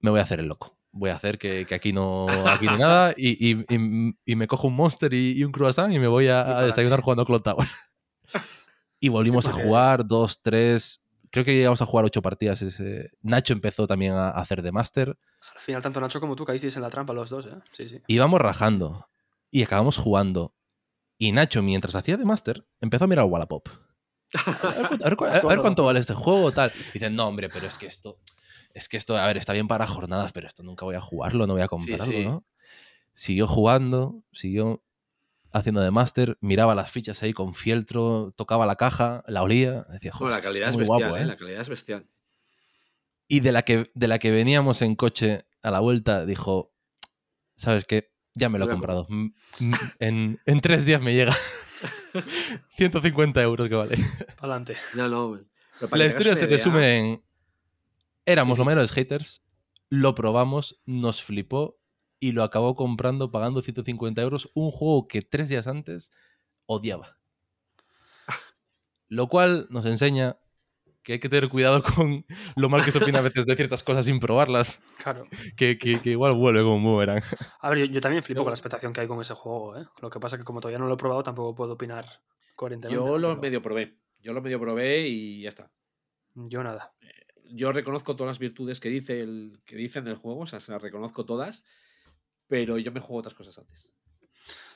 [0.00, 0.78] me voy a hacer el loco.
[0.92, 4.36] Voy a hacer que, que aquí no aquí no hay nada y, y- y- y
[4.36, 7.66] me cojo un monster y, un croissant y me voy a, desayunar jugando Cloud Tower.
[9.00, 11.04] Y volvimos a porque- jugar dos, tres.
[11.30, 12.62] Creo que llegamos a jugar ocho partidas.
[12.62, 13.10] Ese.
[13.22, 15.18] Nacho empezó también a hacer de máster.
[15.54, 17.56] Al final, tanto Nacho como tú caísteis en la trampa los dos, ¿eh?
[17.72, 18.00] Sí, sí.
[18.06, 19.08] Íbamos rajando
[19.50, 20.54] y acabamos jugando.
[21.18, 23.68] Y Nacho, mientras hacía de máster, empezó a mirar Wallapop.
[24.34, 26.72] A ver, cuánto- a ver a ver cuánto vale este juego, tal.
[26.90, 28.18] Y dicen, no, hombre, pero es que esto.
[28.72, 31.46] Es que esto, a ver, está bien para jornadas, pero esto nunca voy a jugarlo,
[31.46, 32.24] no voy a comprarlo, sí.
[32.24, 32.44] ¿no?
[33.12, 34.82] Siguió jugando, siguió
[35.54, 40.10] haciendo de máster, miraba las fichas ahí con fieltro, tocaba la caja, la olía, decía,
[40.18, 41.22] Bueno, joder, la calidad es muy bestial, guapo, ¿eh?
[41.22, 41.26] ¿eh?
[41.26, 42.06] La calidad es bestial.
[43.28, 46.74] Y de la, que, de la que veníamos en coche a la vuelta, dijo,
[47.56, 48.12] ¿sabes qué?
[48.34, 49.06] Ya me lo he comprado.
[50.00, 51.34] En, en tres días me llega.
[52.76, 53.96] 150 euros que vale.
[54.38, 54.76] Adelante.
[54.94, 55.40] No, no.
[55.92, 57.24] La historia se resume en...
[58.26, 58.66] Éramos Sí, sí.
[58.66, 59.44] menores haters,
[59.88, 61.78] lo probamos, nos flipó
[62.26, 66.10] y lo acabó comprando pagando 150 euros un juego que tres días antes
[66.66, 67.18] odiaba.
[69.08, 70.38] Lo cual nos enseña
[71.02, 72.24] que hay que tener cuidado con
[72.56, 75.24] lo mal que se opina a veces de ciertas cosas sin probarlas, Claro.
[75.56, 77.22] que, que- que igual vuelve como un boomerang.
[77.60, 79.76] A ver, yo, yo también flipo Yo- con la expectación que hay con ese juego,
[79.76, 79.86] ¿eh?
[80.00, 82.06] Lo que pasa es que como todavía no lo he probado, tampoco puedo opinar
[82.56, 82.96] coherentemente.
[83.04, 83.98] Yo lo Pero medio probé.
[84.20, 85.70] Yo lo medio probé y ya está.
[86.34, 86.94] Yo nada.
[87.52, 90.72] Yo reconozco todas las virtudes que dice el que dicen del juego, o sea, se
[90.72, 91.66] las reconozco todas,
[92.46, 93.90] pero yo me juego otras cosas antes.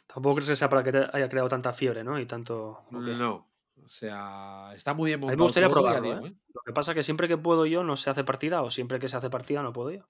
[0.06, 2.18] Tampoco crees que sea para que te haya creado tanta fiebre, ¿no?
[2.18, 2.86] Y tanto...
[2.90, 3.12] ¿o qué?
[3.12, 3.50] No.
[3.84, 6.30] O sea, está muy bien A mí me gustaría ya probarlo, digo, ¿eh?
[6.30, 6.40] ¿eh?
[6.52, 8.98] Lo que pasa es que siempre que puedo yo no se hace partida o siempre
[8.98, 10.08] que se hace partida no puedo yo.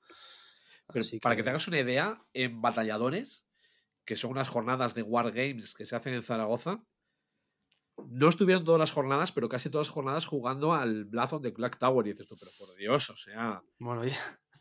[0.89, 3.47] Pero Así para que te hagas una idea, en batalladores,
[4.05, 6.83] que son unas jornadas de Wargames que se hacen en Zaragoza,
[8.07, 11.79] no estuvieron todas las jornadas, pero casi todas las jornadas jugando al Blazon de Black
[11.79, 12.07] Tower.
[12.07, 13.63] Y dices tú, pero por Dios, o sea.
[13.79, 14.17] Bueno, oye,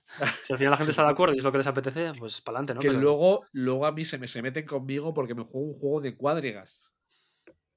[0.42, 2.42] si al final la gente está de acuerdo y es lo que les apetece, pues
[2.42, 2.80] para adelante, ¿no?
[2.82, 5.80] que Pero luego, luego a mí se me se meten conmigo porque me juego un
[5.80, 6.92] juego de cuadrigas.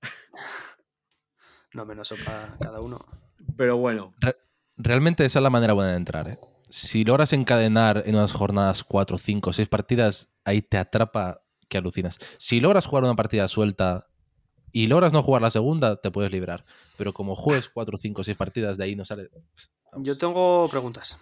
[1.74, 3.04] no menos eso para cada uno.
[3.56, 4.14] Pero bueno,
[4.82, 6.28] Realmente esa es la manera buena de entrar.
[6.28, 6.38] ¿eh?
[6.70, 12.18] Si logras encadenar en unas jornadas 4, 5, 6 partidas, ahí te atrapa que alucinas.
[12.38, 14.08] Si logras jugar una partida suelta
[14.72, 16.64] y logras no jugar la segunda, te puedes librar.
[16.96, 19.28] Pero como juegues 4, 5, 6 partidas, de ahí no sale.
[19.92, 21.18] Vamos, Yo tengo preguntas.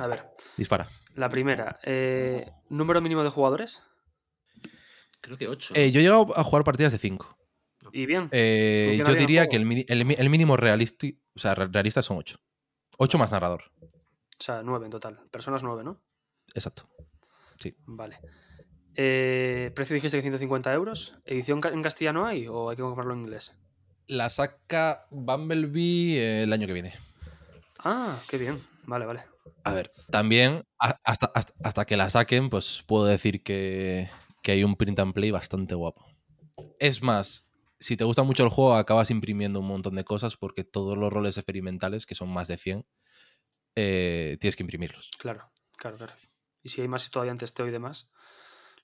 [0.00, 0.24] A ver,
[0.56, 0.88] Dispara.
[1.14, 3.82] la primera, eh, ¿número mínimo de jugadores?
[5.20, 5.74] creo que 8.
[5.76, 7.36] Eh, yo he llegado a jugar partidas de 5.
[7.92, 9.64] Y bien, Eh, ¿Funciona yo diría que el,
[10.30, 12.38] mínimo realista, o sea, re- realista son 8.
[12.98, 13.64] 8 más narrador.
[13.80, 15.20] o sea, nueve en total.
[15.30, 16.00] Personas nueve, ¿no?
[16.54, 16.88] Exacto.
[17.86, 18.18] Vale.
[18.96, 21.14] Eh, ¿Precio dijiste que 150 euros?
[21.24, 23.54] ¿Edición en castellano hay o hay que comprarlo en inglés?
[24.08, 26.94] La saca Bumblebee eh, el año que viene.
[27.78, 28.60] Ah, qué bien.
[28.84, 29.24] Vale, vale.
[29.64, 34.10] A ver, también hasta, hasta, hasta que la saquen, pues puedo decir que,
[34.42, 36.04] que hay un print and play bastante guapo.
[36.78, 40.64] Es más, si te gusta mucho el juego, acabas imprimiendo un montón de cosas porque
[40.64, 42.86] todos los roles experimentales, que son más de 100,
[43.76, 45.10] eh, tienes que imprimirlos.
[45.18, 46.14] Claro, claro, claro.
[46.62, 48.10] Y si hay más todavía en testeo y demás.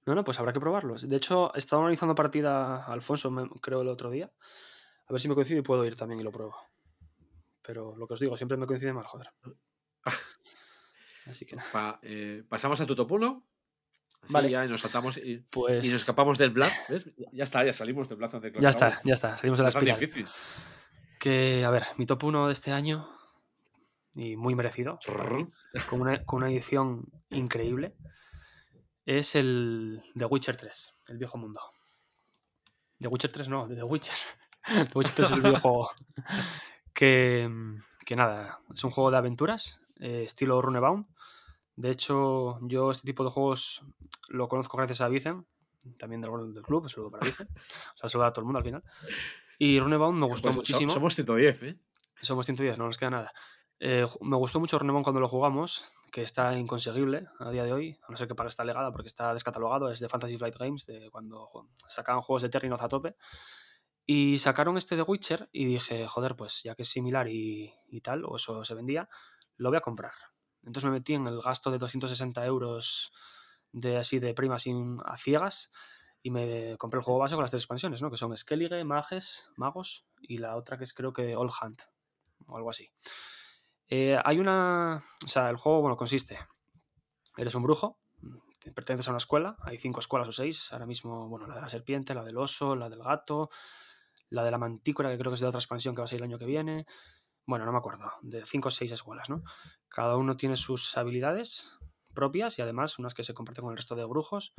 [0.07, 0.95] No, no, pues habrá que probarlo.
[0.95, 4.33] De hecho, estaba organizando partida Alfonso, me- creo, el otro día.
[5.07, 6.57] A ver si me coincide y puedo ir también y lo pruebo.
[7.63, 9.33] Pero lo que os digo, siempre me coincide mal, joder.
[11.29, 11.69] Así que nada.
[11.73, 13.45] Pa- eh, pasamos a tu top 1.
[14.23, 14.51] Así Vale.
[14.51, 15.87] ya y nos saltamos y, Pues.
[15.87, 16.73] y nos escapamos del Black.
[16.89, 17.07] ¿ves?
[17.33, 19.37] Ya está, ya salimos del Black de Ya está, ya está.
[19.37, 19.99] Salimos de la espiral.
[19.99, 20.27] difícil.
[21.21, 23.09] Que, a ver, mi top 1 de este año.
[24.15, 24.99] y muy merecido,
[25.89, 27.95] con una, con una edición increíble,
[29.07, 31.61] es el The Witcher 3, el viejo mundo.
[33.01, 34.17] The Witcher 3 no, The Witcher.
[34.91, 35.91] The Witcher 3 es el videojuego.
[36.95, 37.49] que,
[38.05, 41.07] que nada, es un juego de aventuras, eh, estilo Runebound.
[41.77, 43.85] De hecho, yo este tipo de juegos
[44.29, 45.47] lo conozco gracias a Vicen,
[45.97, 47.49] también del, del club, saludo para Vicen.
[47.95, 48.83] O sea, saludo a todo el mundo al final.
[49.59, 50.93] Y Runebound me gustó muchísimo.
[50.93, 51.79] Somos 110, ¿eh?
[52.21, 53.33] Somos 110, no nos queda nada.
[53.81, 57.99] Eh, me gustó mucho Runebound cuando lo jugamos, que está inconseguible a día de hoy,
[58.07, 60.87] a no ser que pague esta legada porque está descatalogado, es de Fantasy Flight Games,
[60.87, 61.47] de cuando
[61.87, 63.17] sacaban juegos de Terrinoth a tope.
[64.05, 68.01] Y sacaron este de Witcher y dije, joder, pues ya que es similar y, y
[68.01, 69.09] tal, o eso se vendía,
[69.59, 70.13] lo voy a comprar.
[70.63, 73.13] Entonces me metí en el gasto de 260 euros
[73.73, 74.65] de así de primas
[75.05, 75.71] a ciegas
[76.23, 78.11] y me compré el juego base con las tres expansiones, ¿no?
[78.11, 81.83] Que son Skellige, Mages, Magos y la otra que es creo que All Hunt
[82.47, 82.91] o algo así.
[83.89, 85.03] Eh, hay una.
[85.25, 86.39] O sea, el juego, bueno, consiste.
[87.37, 87.99] Eres un brujo,
[88.59, 91.61] te perteneces a una escuela, hay cinco escuelas o seis, ahora mismo, bueno, la de
[91.61, 93.49] la serpiente, la del oso, la del gato,
[94.31, 96.23] la de la mantícora, que creo que es de otra expansión que va a salir
[96.23, 96.87] el año que viene.
[97.49, 99.43] Bueno, no me acuerdo, de cinco o seis escuelas, ¿no?
[99.89, 101.79] Cada uno tiene sus habilidades
[102.15, 104.53] propias y además unas que se comparten con el resto de brujos.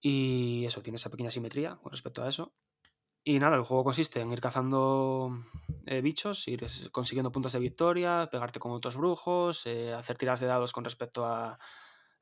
[0.00, 2.56] Y eso, tiene esa pequeña simetría con respecto a eso.
[3.22, 5.30] Y nada, el juego consiste en ir cazando
[5.86, 10.48] eh, bichos, ir consiguiendo puntos de victoria, pegarte con otros brujos, eh, hacer tiradas de
[10.48, 11.56] dados con respecto a.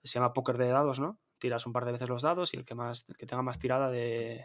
[0.03, 1.19] Se llama póker de dados, ¿no?
[1.39, 3.59] Tiras un par de veces los dados y el que más el que tenga más
[3.59, 4.45] tirada de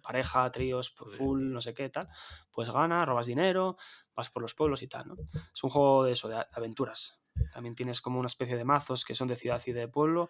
[0.00, 1.16] pareja, tríos, Joder.
[1.16, 2.08] full, no sé qué, tal,
[2.50, 3.76] pues gana, robas dinero,
[4.14, 5.16] vas por los pueblos y tal, ¿no?
[5.52, 7.20] Es un juego de eso, de aventuras.
[7.52, 10.28] También tienes como una especie de mazos que son de ciudad y de pueblo,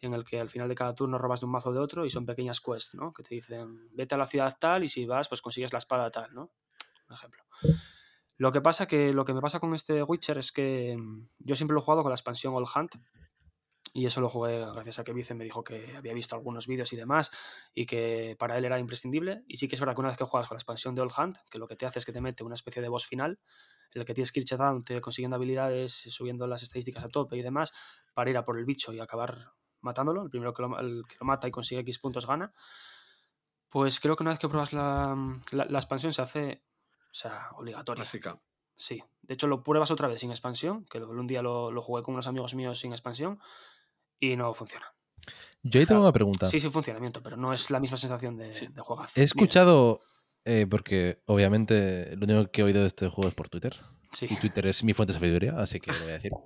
[0.00, 2.10] en el que al final de cada turno robas de un mazo de otro y
[2.10, 3.12] son pequeñas quests, ¿no?
[3.12, 6.10] Que te dicen, vete a la ciudad tal y si vas, pues consigues la espada
[6.10, 6.50] tal, ¿no?
[7.06, 7.44] Por ejemplo.
[8.38, 11.54] Lo que pasa que lo que me pasa con este Witcher es que mm, yo
[11.54, 12.96] siempre lo he jugado con la expansión All Hunt
[13.94, 16.92] y eso lo jugué gracias a que Vicen me dijo que había visto algunos vídeos
[16.94, 17.30] y demás
[17.74, 19.44] y que para él era imprescindible.
[19.46, 21.10] Y sí que es verdad que una vez que juegas con la expansión de All
[21.16, 23.38] Hunt, que lo que te hace es que te mete una especie de boss final
[23.94, 27.42] en el que tienes que ir chetándote, consiguiendo habilidades, subiendo las estadísticas a tope y
[27.42, 27.74] demás
[28.14, 30.22] para ir a por el bicho y acabar matándolo.
[30.22, 32.50] El primero que lo, el que lo mata y consigue X puntos gana.
[33.68, 35.14] Pues creo que una vez que pruebas la,
[35.50, 36.62] la, la expansión se hace,
[37.10, 38.04] o sea, obligatoria.
[38.04, 38.40] Básica.
[38.74, 42.02] Sí, de hecho lo pruebas otra vez sin expansión, que un día lo, lo jugué
[42.02, 43.38] con unos amigos míos sin expansión
[44.22, 44.86] y no funciona.
[45.64, 46.46] Yo ahí tengo una pregunta.
[46.46, 48.66] Sí, sí funcionamiento, pero no es la misma sensación de, Sí.
[48.68, 49.20] de juegazo.
[49.20, 50.00] He escuchado,
[50.44, 53.76] eh, porque obviamente lo único que he oído de este juego es por Twitter.
[54.12, 54.26] Sí.
[54.30, 56.32] Y Twitter es mi fuente de sabiduría, así que lo voy a decir.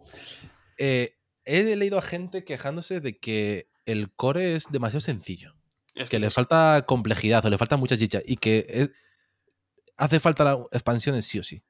[0.79, 1.17] Eh,
[1.47, 5.55] he leído a gente quejándose de que el core es demasiado sencillo.
[5.95, 8.21] Es Que es le falta complejidad o le falta mucha chicha.
[8.27, 8.91] Y que es-
[9.97, 11.63] hace falta la expansiones sí o sí.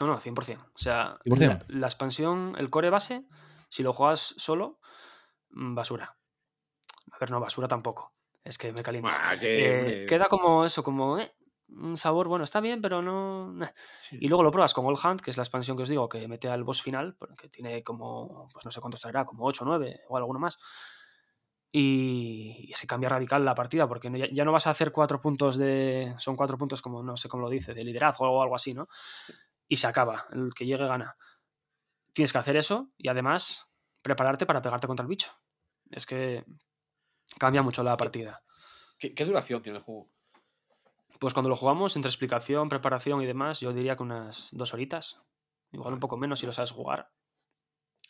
[0.00, 0.58] No, no, 100%.
[0.74, 1.38] O sea, 100%.
[1.68, 3.22] La, la expansión, el core base,
[3.68, 4.80] si lo juegas solo,
[5.50, 6.16] basura.
[7.12, 8.14] A ver, no, basura tampoco.
[8.44, 9.12] Es que me calienta.
[9.30, 11.34] Ah, que, Eh, queda como eso, como eh,
[11.68, 13.54] un sabor, bueno, está bien, pero no.
[14.00, 14.16] sí.
[14.20, 16.26] Y luego lo pruebas con All Hunt, que es la expansión que os digo, que
[16.28, 19.66] mete al boss final, que tiene como, pues no sé cuántos traerá, como 8 o
[19.66, 20.58] 9 o alguno más.
[21.70, 24.90] Y, y se cambia radical la partida, porque no- ya, ya no vas a hacer
[24.90, 26.14] cuatro puntos de.
[26.18, 28.88] Son cuatro puntos, como no sé cómo lo dice, de liderazgo o algo así, ¿no?
[29.68, 30.26] Y se acaba.
[30.32, 31.16] El que llegue gana.
[32.14, 33.67] Tienes que hacer eso y además
[34.08, 35.30] prepararte para pegarte contra el bicho.
[35.90, 36.44] Es que
[37.38, 38.42] cambia mucho la partida.
[38.98, 40.08] ¿Qué, qué duración tiene el juego?
[41.20, 45.20] Pues cuando lo jugamos, entre explicación, preparación y demás, yo diría que unas dos horitas.
[45.72, 47.10] Igual un poco menos si lo sabes jugar.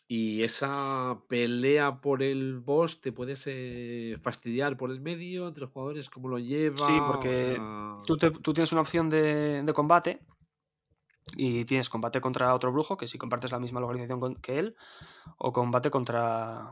[0.07, 5.71] Y esa pelea por el boss te puedes eh, fastidiar por el medio entre los
[5.71, 6.77] jugadores, cómo lo lleva.
[6.77, 7.59] Sí, porque
[8.05, 10.21] Tú, te- tú tienes una opción de, de combate
[11.35, 14.75] y tienes combate contra otro brujo, que si compartes la misma localización que él,
[15.37, 16.71] o combate contra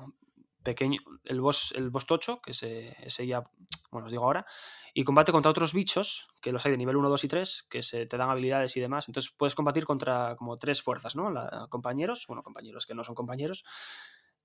[0.64, 3.44] pequeño, el boss, el tocho, que ese, ese ya,
[3.90, 4.46] bueno, os digo ahora,
[4.94, 7.82] y combate contra otros bichos, que los hay de nivel 1, 2 y 3, que
[7.82, 9.08] se te dan habilidades y demás.
[9.08, 11.30] Entonces puedes combatir contra como tres fuerzas, ¿no?
[11.32, 13.64] La- compañeros, bueno, compañeros que no son compañeros,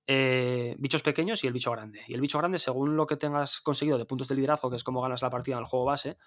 [0.06, 2.02] eh, bichos pequeños y el bicho grande.
[2.06, 4.84] Y el bicho grande, según lo que tengas conseguido de puntos de liderazgo, que es
[4.84, 6.18] como ganas la partida en el juego base,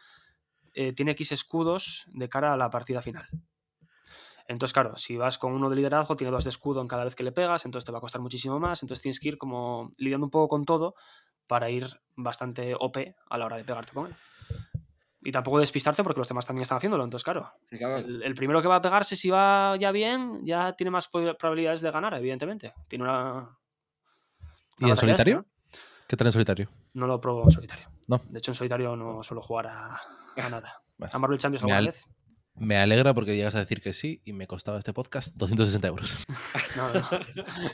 [0.74, 3.28] eh, tiene X escudos de cara a la partida final.
[4.48, 7.16] Entonces, claro, si vas con uno de liderazgo, tiene dos de escudo en cada vez
[7.16, 8.84] que le pegas, entonces te va a costar muchísimo más.
[8.84, 10.94] Entonces tienes que ir como lidiando un poco con todo
[11.48, 14.16] para ir bastante OP a la hora de pegarte con él.
[15.24, 17.04] Y tampoco despistarte porque los demás también están haciéndolo.
[17.04, 20.46] Entonces, claro, sí, claro, el, el primero que va a pegarse, si va ya bien,
[20.46, 22.74] ya tiene más probabilidades de ganar, evidentemente.
[22.88, 23.58] Tiene una.
[24.80, 25.46] ¿Y en solitario?
[26.08, 26.70] ¿Qué tal en solitario?
[26.94, 27.90] No lo pruebo en solitario.
[28.08, 28.22] No.
[28.30, 29.96] De hecho, en solitario no suelo jugar a,
[30.38, 30.82] a nada.
[30.98, 32.06] Bueno, A Marvel Champions alguna al- vez.
[32.58, 36.18] Me alegra porque llegas a decir que sí y me costaba este podcast 260 euros.
[36.78, 37.02] No, no.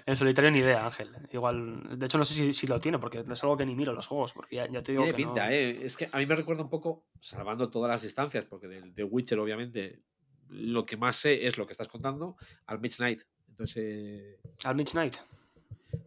[0.06, 1.10] En solitario ni idea, Ángel.
[1.32, 3.94] Igual, de hecho no sé si, si lo tiene, porque es algo que ni miro
[3.94, 5.84] los juegos, porque ya, ya te digo Tiene que no- pinta, ¿eh?
[5.84, 9.04] Es que a mí me recuerda un poco, salvando todas las distancias, porque del de
[9.04, 10.04] Witcher, obviamente,
[10.50, 12.36] lo que más sé es lo que estás contando,
[12.68, 13.22] al Mitch Knight.
[13.50, 15.16] Entonces, eh, Al Midnight.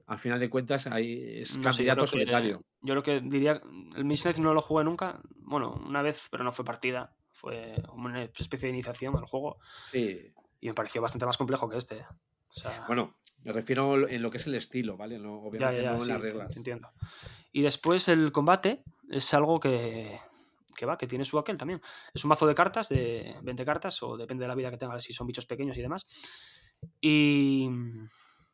[0.06, 2.60] al final de cuentas, ahí es No yo candidato que- solitario.
[2.82, 3.60] Yo creo que diría.
[3.96, 5.20] El Midnight no lo jugué nunca.
[5.38, 7.12] Bueno, una vez, pero no fue partida.
[7.44, 9.58] Fue una especie de iniciación al juego.
[9.86, 10.32] Sí.
[10.60, 12.06] Y me pareció bastante más complejo que este.
[12.48, 15.18] O sea, Bueno, me refiero en lo que es el estilo, ¿vale?
[15.18, 16.56] No, obviamente ya, ya, no en sí, las reglas.
[16.56, 16.90] entiendo.
[17.52, 20.20] Y después el combate es algo que,
[20.74, 21.80] que va, que tiene su aquel también.
[22.14, 25.02] Es un mazo de cartas, de 20 cartas, o depende de la vida que tengas,
[25.02, 26.06] si son bichos pequeños y demás.
[27.00, 27.68] Y,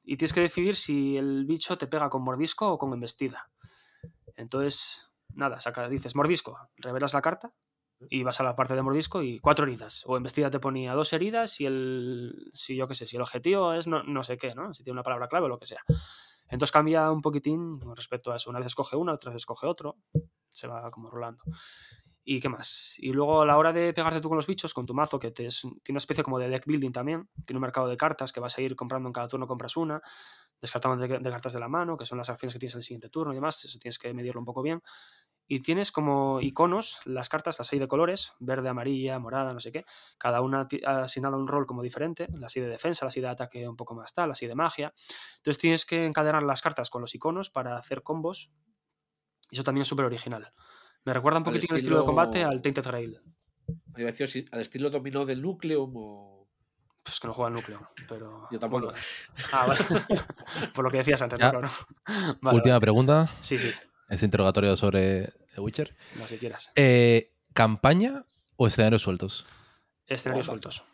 [0.03, 3.51] y tienes que decidir si el bicho te pega con mordisco o con embestida.
[4.37, 7.53] Entonces, nada, saca, dices mordisco, revelas la carta
[8.09, 10.05] y vas a la parte de mordisco y cuatro heridas.
[10.07, 13.75] O embestida te ponía dos heridas y el, si yo qué sé, si el objetivo
[13.75, 14.73] es no, no sé qué, ¿no?
[14.73, 15.83] Si tiene una palabra clave o lo que sea.
[16.49, 18.51] Entonces cambia un poquitín respecto a eso.
[18.51, 19.97] Una vez escoge una, otra vez escoge otro.
[20.49, 21.43] Se va como rolando.
[22.25, 22.97] ¿Y qué más?
[22.99, 25.31] Y luego a la hora de pegarte tú con los bichos, con tu mazo, que
[25.31, 27.29] te tiene una especie como de deck building también.
[27.47, 30.03] Tiene un mercado de cartas que vas a ir comprando en cada turno, compras una.
[30.61, 32.83] Descartando de, de cartas de la mano, que son las acciones que tienes en el
[32.83, 33.65] siguiente turno y demás.
[33.65, 34.83] Eso tienes que medirlo un poco bien.
[35.53, 39.73] Y tienes como iconos, las cartas, las hay de colores, verde, amarilla, morada, no sé
[39.73, 39.85] qué.
[40.17, 42.29] Cada una asignada a un rol como diferente.
[42.35, 44.55] La así de defensa, la así de ataque un poco más tal, la así de
[44.55, 44.93] magia.
[45.39, 48.53] Entonces tienes que encadenar las cartas con los iconos para hacer combos.
[49.51, 50.53] Y eso también es súper original.
[51.05, 53.21] Me recuerda un Al poquitín el estilo de combate estilo- al Tainted Grail.
[53.95, 56.49] Me iba a decir si- al estilo dominó del núcleo o...
[57.03, 58.47] Pues que no juega al núcleo, pero...
[58.53, 58.87] Yo tampoco.
[58.87, 58.99] bueno.
[59.53, 59.81] Ah, vale.
[60.75, 61.51] Por lo que decías antes, ¿no?
[61.51, 61.69] Claro.
[62.41, 62.81] Vale, Última vale.
[62.83, 63.29] pregunta.
[63.41, 63.73] Sí, sí,
[64.11, 65.97] Este interrogatorio sobre The Witcher.
[66.19, 66.73] las que quieras.
[66.75, 69.47] Eh, ¿Campaña o escenarios sueltos?
[70.07, 70.85] Escenarios sueltos.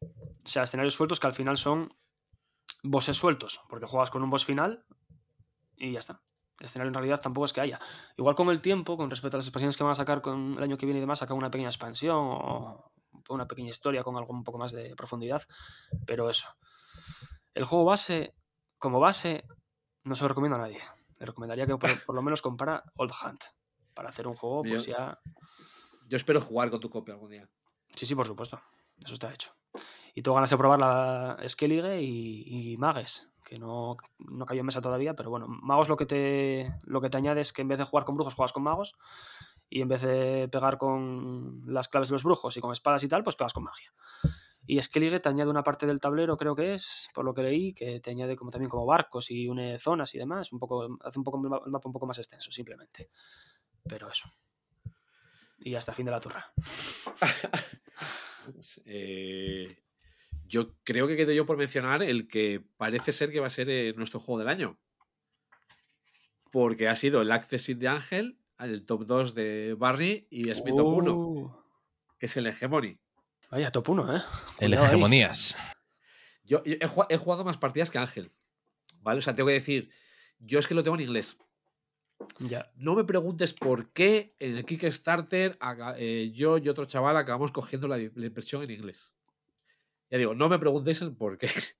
[0.00, 1.94] O sea, escenarios sueltos que al final son
[2.82, 4.84] bosses sueltos, porque juegas con un boss final
[5.76, 6.20] y ya está.
[6.58, 7.78] Escenario en realidad tampoco es que haya.
[8.16, 10.62] Igual con el tiempo, con respecto a las expansiones que van a sacar con el
[10.62, 12.92] año que viene y demás, sacan una pequeña expansión o
[13.28, 15.42] una pequeña historia con algo un poco más de profundidad.
[16.06, 16.48] Pero eso.
[17.54, 18.34] El juego base,
[18.78, 19.44] como base,
[20.02, 20.80] no se lo recomiendo a nadie.
[21.18, 23.44] Le recomendaría que por, por lo menos compara Old Hunt.
[23.94, 25.18] Para hacer un juego, pues Yo- ya
[26.08, 27.48] Yo espero jugar con tu copia algún día.
[27.94, 28.60] Sí, sí, por supuesto.
[29.04, 29.52] Eso está hecho.
[30.14, 34.66] Y tengo ganas de probar la Skellige y, y Mages, que no, no cayó en
[34.66, 37.68] mesa todavía, pero bueno, Magos lo que, te, lo que te añade es que en
[37.68, 38.94] vez de jugar con brujos, juegas con magos,
[39.70, 43.08] y en vez de pegar con las claves de los brujos y con espadas y
[43.08, 43.92] tal, pues pegas con magia.
[44.70, 47.72] Y Skellige te añade una parte del tablero, creo que es, por lo que leí,
[47.72, 51.18] que te añade como también como barcos y une zonas y demás, un poco, hace
[51.18, 53.08] un poco el ma- el mapa un poco más extenso, simplemente.
[53.88, 54.30] Pero eso.
[55.60, 56.52] Y hasta fin de la turra.
[58.52, 59.82] Pues, eh,
[60.46, 63.68] yo creo que quedo yo por mencionar el que parece ser que va a ser
[63.68, 64.78] eh, nuestro juego del año.
[66.50, 70.74] Porque ha sido el Accessit de Ángel, el top 2 de Barry y es mi
[70.74, 71.50] top 1, Uh,
[72.18, 72.98] que es el Hegemony.
[73.50, 74.20] Vaya, top 1, ¿eh?
[74.58, 74.88] El Cuidado ahí.
[74.90, 75.56] hegemonías.
[76.44, 78.32] Yo, yo he, jugado, he jugado más partidas que Ángel.
[79.00, 79.18] ¿Vale?
[79.18, 79.90] O sea, tengo que decir,
[80.38, 81.36] yo es que lo tengo en inglés.
[82.40, 82.70] Ya.
[82.74, 85.56] No me preguntes por qué en el Kickstarter
[85.96, 89.12] eh, yo y otro chaval acabamos cogiendo la, la impresión en inglés.
[90.10, 91.48] Ya digo, no me preguntéis el por qué.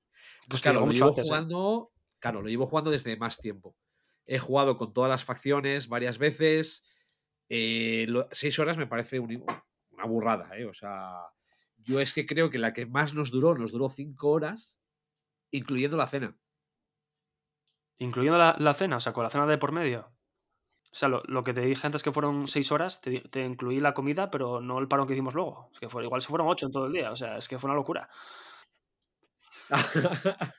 [0.49, 1.29] Pues claro, lo llevo antes, ¿eh?
[1.29, 1.93] jugando.
[2.21, 3.77] Claro, lo llevo jugando desde más tiempo.
[4.25, 6.85] He jugado con todas las facciones varias veces.
[7.51, 9.45] eh, lo- seis horas me parece un-
[9.91, 10.64] una burrada, ¿eh?
[10.64, 11.16] O sea,
[11.78, 14.76] yo es que creo que la que más nos duró, nos duró cinco horas,
[15.50, 16.36] incluyendo la cena.
[17.98, 20.12] Incluyendo la, la cena, o sea, con la cena de por medio.
[20.90, 23.78] O sea, lo, lo que te dije antes que fueron seis horas, te, te incluí
[23.80, 25.70] la comida, pero no el parón que hicimos luego.
[25.72, 27.12] Es que fue, igual se fueron ocho en todo el día.
[27.12, 28.09] O sea, es que fue una locura.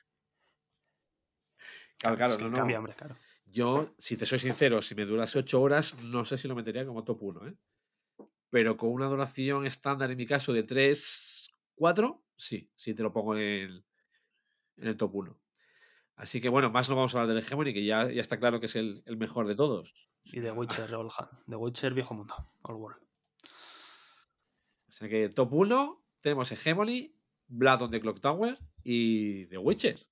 [1.98, 2.56] claro, claro, es que no, no.
[2.56, 3.16] cambia, hombre, claro.
[3.46, 6.86] Yo, si te soy sincero, si me durase 8 horas, no sé si lo metería
[6.86, 7.54] como top 1, ¿eh?
[8.50, 13.12] Pero con una duración estándar, en mi caso, de 3, 4, sí, sí te lo
[13.12, 13.84] pongo en el,
[14.76, 15.40] en el top 1.
[16.16, 18.60] Así que bueno, más no vamos a hablar del Hegemony, que ya, ya está claro
[18.60, 20.10] que es el, el mejor de todos.
[20.24, 21.30] Y The Witcher, Old Hunt.
[21.48, 22.34] The Witcher, viejo mundo.
[22.62, 23.00] All World.
[24.88, 27.14] O sea que top 1 tenemos Hegemony,
[27.46, 30.09] Blood on the Clock Tower y The Witcher.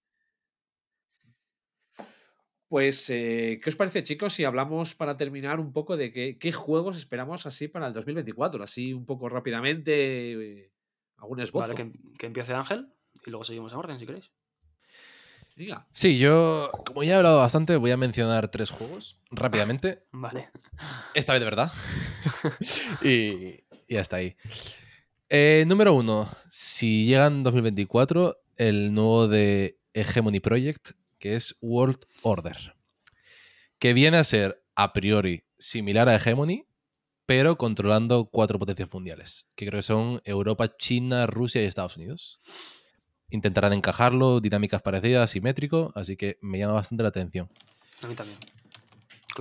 [2.69, 6.53] Pues, eh, ¿qué os parece, chicos, si hablamos para terminar un poco de qué, qué
[6.53, 8.63] juegos esperamos así para el 2024?
[8.63, 10.73] Así un poco rápidamente, eh,
[11.17, 11.69] algún esbozo.
[11.69, 12.89] Vale, que, que empiece Ángel
[13.25, 14.31] y luego seguimos en orden, si queréis.
[15.57, 15.89] Diga.
[15.91, 20.05] Sí, yo, como ya he hablado bastante, voy a mencionar tres juegos rápidamente.
[20.13, 20.51] Vale.
[21.15, 21.73] Esta vez de verdad.
[23.03, 24.37] y, y hasta ahí.
[25.31, 32.01] Eh, número uno, si llega en 2024, el nuevo de Hegemony Project, que es World
[32.23, 32.77] Order,
[33.79, 36.67] que viene a ser a priori similar a Hegemony,
[37.27, 42.41] pero controlando cuatro potencias mundiales, que creo que son Europa, China, Rusia y Estados Unidos.
[43.31, 47.51] Intentarán encajarlo, dinámicas parecidas, simétrico, así que me llama bastante la atención.
[48.03, 48.39] A mí también.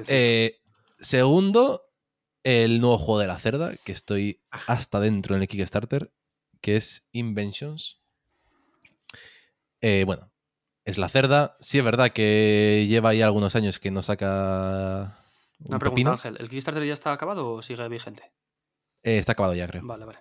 [0.08, 0.60] Eh,
[1.00, 1.84] segundo,
[2.44, 6.12] el nuevo juego de la cerda, que estoy hasta dentro en el Kickstarter,
[6.60, 8.02] que es Inventions.
[9.82, 10.32] Eh, bueno,
[10.88, 11.58] es la cerda.
[11.60, 15.18] Sí es verdad que lleva ya algunos años que no saca
[15.60, 16.12] un Una pregunta, pepino.
[16.12, 16.38] Ángel.
[16.40, 18.24] ¿El Kickstarter ya está acabado o sigue vigente?
[19.04, 19.82] Eh, está acabado ya, creo.
[19.86, 20.20] Vale, vale.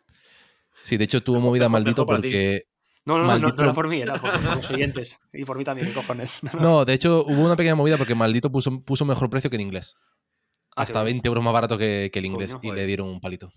[0.82, 2.62] Sí, de hecho tuvo Mejor- movida mejor- maldito mejor porque...
[3.04, 5.20] No, no, no, no, por mí, era por, por los oyentes.
[5.32, 6.40] Y por mí también, ¿qué cojones?
[6.60, 9.62] No, de hecho hubo una pequeña movida porque maldito puso, puso mejor precio que en
[9.62, 9.96] inglés.
[10.74, 12.56] Ah, Hasta qué 20 euros más barato que, que el inglés.
[12.56, 13.52] Coño, y le dieron un palito.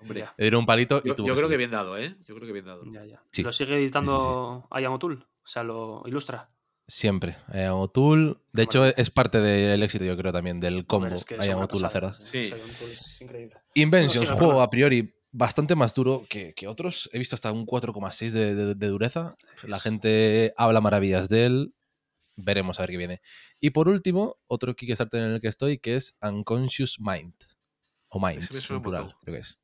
[0.00, 2.16] Hombre, Ya, Le dieron un palito y yo, tuvo yo creo que bien dado, ¿eh?
[2.26, 2.82] Yo creo que bien dado.
[2.92, 3.22] ya, ya.
[3.30, 3.42] Sí.
[3.44, 5.24] ¿Lo sigue editando Ayamo Tool?
[5.50, 6.46] O sea, lo ilustra.
[6.86, 7.36] Siempre.
[7.52, 11.06] Eh, O'Toole, de hecho, es parte del éxito, yo creo, también, del combo.
[11.06, 12.16] Hombre, es que O'Toole, la cerda.
[12.20, 12.50] Sí.
[12.50, 13.56] Tool es increíble.
[13.74, 17.10] Inventions, No, sí, juego a priori bastante más duro que, que otros.
[17.12, 19.34] He visto hasta un 4,6 de, de- de dureza.
[19.64, 21.74] La gente habla maravillas de él.
[22.36, 23.20] Veremos a ver qué viene.
[23.60, 27.34] Y por último, otro Kickstarter en el que estoy, que es Unconscious Mind.
[28.08, 29.58] O Minds, en plural, creo que es.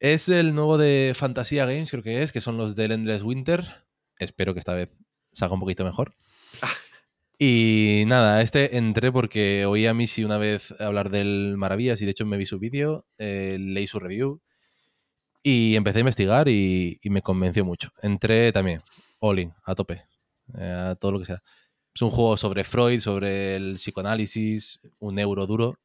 [0.00, 3.81] Es el nuevo de Fantasía Games, creo que es, que son los del Endless Winter.
[4.22, 4.90] Espero que esta vez
[5.32, 6.14] salga un poquito mejor.
[7.38, 12.12] Y nada, este entré porque oí a Missy una vez hablar del Maravillas y de
[12.12, 14.40] hecho me vi su vídeo, eh, leí su review
[15.42, 17.90] y empecé a investigar y, y me convenció mucho.
[18.00, 18.80] Entré también,
[19.18, 20.04] all a tope,
[20.56, 21.42] eh, a todo lo que sea.
[21.94, 25.80] Es un juego sobre Freud, sobre el psicoanálisis, un euro duro.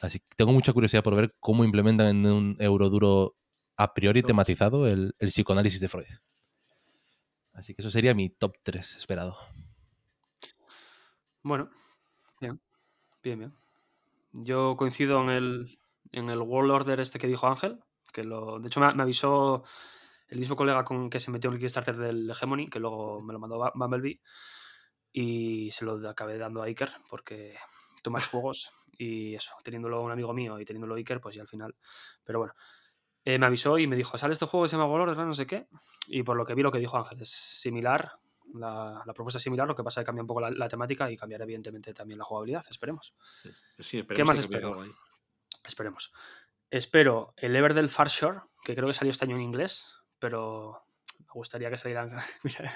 [0.00, 3.34] Así que tengo mucha curiosidad por ver cómo implementan en un euro duro
[3.76, 6.06] a priori tematizado el, el psicoanálisis de Freud.
[7.54, 9.38] Así que eso sería mi top 3 esperado.
[11.42, 11.70] Bueno,
[12.40, 12.60] bien.
[13.22, 13.54] Bien, bien.
[14.32, 15.78] Yo coincido en el,
[16.12, 17.78] en el World Order este que dijo Ángel,
[18.12, 19.64] que lo, de hecho me, avisó
[20.28, 23.32] el mismo colega con que se metió en el Kickstarter del Hegemony, que luego me
[23.32, 24.20] lo mandó Bumblebee,
[25.12, 27.54] y se lo acabé dando a Iker, porque
[28.02, 31.48] tú más juegos, y eso, teniéndolo un amigo mío y teniéndolo Iker, pues ya al
[31.48, 31.76] final.
[32.24, 32.54] Pero bueno,
[33.24, 35.46] eh, me avisó y me dijo, sale este juego que se llama World no sé
[35.46, 35.66] qué,
[36.08, 38.12] y por lo que vi lo que dijo Ángel, es similar,
[38.54, 40.68] la, la propuesta es similar, lo que pasa es que cambia un poco la, la
[40.68, 43.14] temática y cambiará evidentemente también la jugabilidad, esperemos.
[43.78, 44.94] Sí, esperemos más que cambie espero?
[45.64, 46.12] Esperemos.
[46.70, 50.83] Espero el Everdell Far Shore, que creo que salió este año en inglés, pero
[51.20, 52.10] me gustaría que salieran.
[52.44, 52.72] Mira,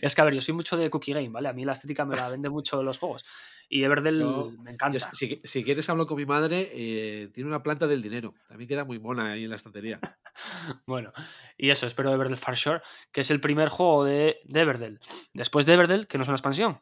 [0.00, 1.48] es que a ver, yo soy mucho de Cookie Game, ¿vale?
[1.48, 3.24] A mí la estética me la vende mucho los juegos.
[3.68, 5.10] Y Everdell me Yo, encanta.
[5.14, 8.34] si, si quieres hablo con mi madre, eh, tiene una planta del dinero.
[8.48, 10.00] También queda muy mona ahí en la estantería.
[10.86, 11.12] Bueno,
[11.58, 15.00] y eso, espero Everdell Far Shore, que es el primer juego de, de Everdell.
[15.34, 16.80] Después de Everdell, que no es una expansión,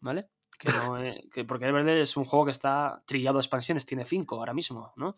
[0.00, 0.28] ¿vale?
[0.58, 4.04] Que no, eh, que porque Everdell es un juego que está trillado de expansiones, tiene
[4.04, 5.16] cinco ahora mismo, ¿no?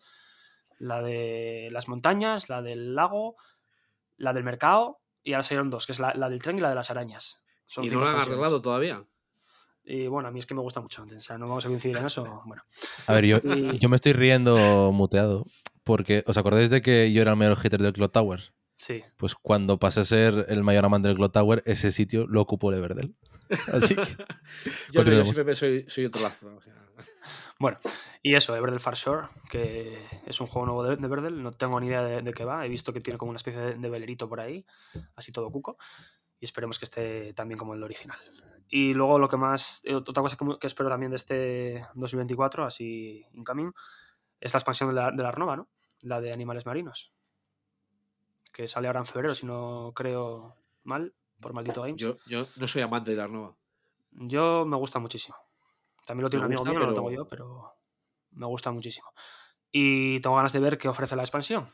[0.79, 3.35] La de las montañas, la del lago,
[4.17, 6.69] la del mercado, y ahora salieron dos, que es la, la del tren y la
[6.69, 7.43] de las arañas.
[7.65, 9.03] Son y no lo han arreglado todavía.
[9.85, 11.97] Y bueno, a mí es que me gusta mucho, o sea, no vamos a coincidir
[11.97, 12.41] en eso.
[12.45, 12.63] Bueno,
[13.07, 15.45] A ver, yo, Y- yo me estoy riendo muteado.
[15.83, 18.53] Porque, ¿os acordáis de que yo era el mayor hater del Clock Tower?
[18.75, 19.03] sí.
[19.17, 22.71] Pues cuando pasé a ser el mayor amante del Clock Tower, ese sitio lo ocupó
[22.71, 23.15] el Everdell.
[23.73, 24.01] Así que,
[24.91, 26.55] Yo, no, yo siempre soy, soy otro lazo.
[26.55, 26.73] o sea.
[27.63, 27.79] Bueno,
[28.21, 31.79] y eso, Everdell Far Shore, que es un juego nuevo de, de Everdell, no tengo
[31.79, 33.89] ni idea de, de qué va, he visto que tiene como una especie de, de
[33.89, 34.65] velerito por ahí,
[35.15, 35.77] así todo cuco,
[36.41, 38.19] y esperemos que esté también como el original.
[38.67, 42.65] Y luego lo que más, eh, otra cosa que, que espero también de este 2024,
[42.65, 43.71] así incoming,
[44.41, 45.69] es la expansión de la, de la Arnova, ¿no?
[46.01, 47.13] La de animales marinos,
[48.51, 51.95] que sale ahora en febrero, si no creo mal, por Maldito Games.
[51.95, 53.55] Yo, yo no soy amante de la Arnova.
[54.11, 55.37] Yo me gusta muchísimo.
[56.05, 57.73] También lo tiene Me un amigo mío, no lo pero- tengo yo, pero
[58.31, 59.11] me gusta muchísimo.
[59.71, 61.67] Y tengo ganas de ver qué ofrece la expansión.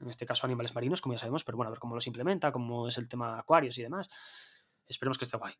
[0.00, 2.52] En este caso, animales marinos, como ya sabemos, pero bueno, a ver cómo los implementa,
[2.52, 4.08] cómo es el tema acuarios y demás.
[4.86, 5.54] Esperemos que esté guay.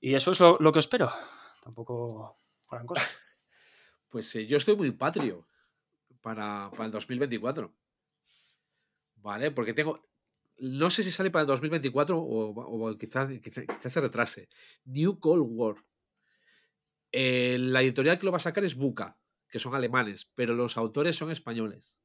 [0.00, 1.12] Y eso es lo, lo que espero.
[1.62, 2.34] Tampoco
[2.70, 3.02] gran cosa.
[4.08, 5.46] Pues eh, yo estoy muy patrio
[6.20, 7.72] para, para el 2024.
[9.16, 9.50] ¿Vale?
[9.52, 10.00] Porque tengo.
[10.58, 12.50] No sé si sale para el 2024 o,
[12.90, 14.48] o quizás quizá, quizá se retrase.
[14.84, 15.76] New Cold War.
[17.12, 19.18] Eh, la editorial que lo va a sacar es Buca,
[19.48, 21.96] que son alemanes, pero los autores son españoles.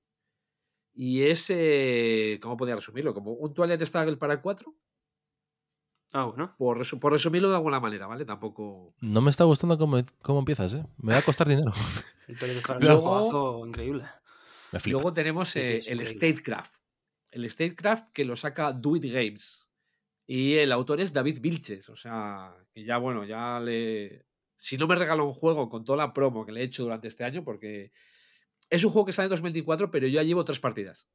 [0.93, 1.45] Y es.
[1.49, 3.13] eh, ¿Cómo podría resumirlo?
[3.13, 4.75] Como un Twilight Struggle para 4.
[6.13, 6.55] Ah, bueno.
[6.57, 8.25] Por, resu- por resumirlo de alguna manera, ¿vale?
[8.25, 8.93] Tampoco.
[9.01, 10.85] no me está gustando cómo, cómo empiezas, ¿eh?
[10.97, 11.71] Me va a costar dinero.
[12.27, 14.05] El Toilet Struggle es un Luego- juegazo increíble.
[14.71, 14.95] Me flipa.
[14.95, 16.05] Luego tenemos Sí, sí, eh, el.
[16.05, 16.75] Statecraft,
[17.31, 19.65] el Statecraft que lo saca Do It Games.
[20.25, 21.87] Y el autor es David Vilches.
[21.89, 24.25] O sea, que ya, bueno, ya le.
[24.57, 27.07] Si no me regaló un juego con toda la promo que le he hecho durante
[27.07, 27.91] este año, porque
[28.69, 31.07] es un juego que sale en 2024, pero yo ya llevo tres partidas.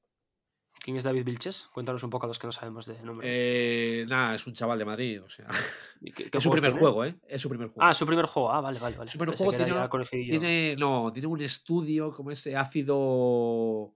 [0.81, 1.69] ¿Quién es David Vilches?
[1.73, 3.37] Cuéntanos un poco a los que no sabemos de nombres.
[3.39, 5.47] Eh, nada, es un chaval de Madrid, o sea.
[6.01, 6.81] ¿Y qué- qué Es su primer tiene?
[6.81, 7.15] juego, ¿eh?
[7.29, 7.83] Es su primer juego.
[7.89, 8.53] Ah, su primer juego.
[8.53, 9.11] Ah, vale, vale, vale.
[9.11, 13.95] Su primer Pensé juego tiene, tiene- no, tiene un estudio como ese ácido.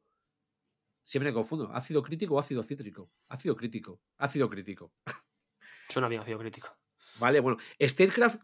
[1.02, 1.70] Siempre me confundo.
[1.72, 3.10] ¿Ácido crítico o ácido cítrico?
[3.28, 4.00] Ácido crítico.
[4.18, 4.92] Ácido crítico.
[5.88, 6.68] Suena bien, ácido crítico.
[7.18, 7.58] Vale, bueno.
[7.80, 8.42] Statecraft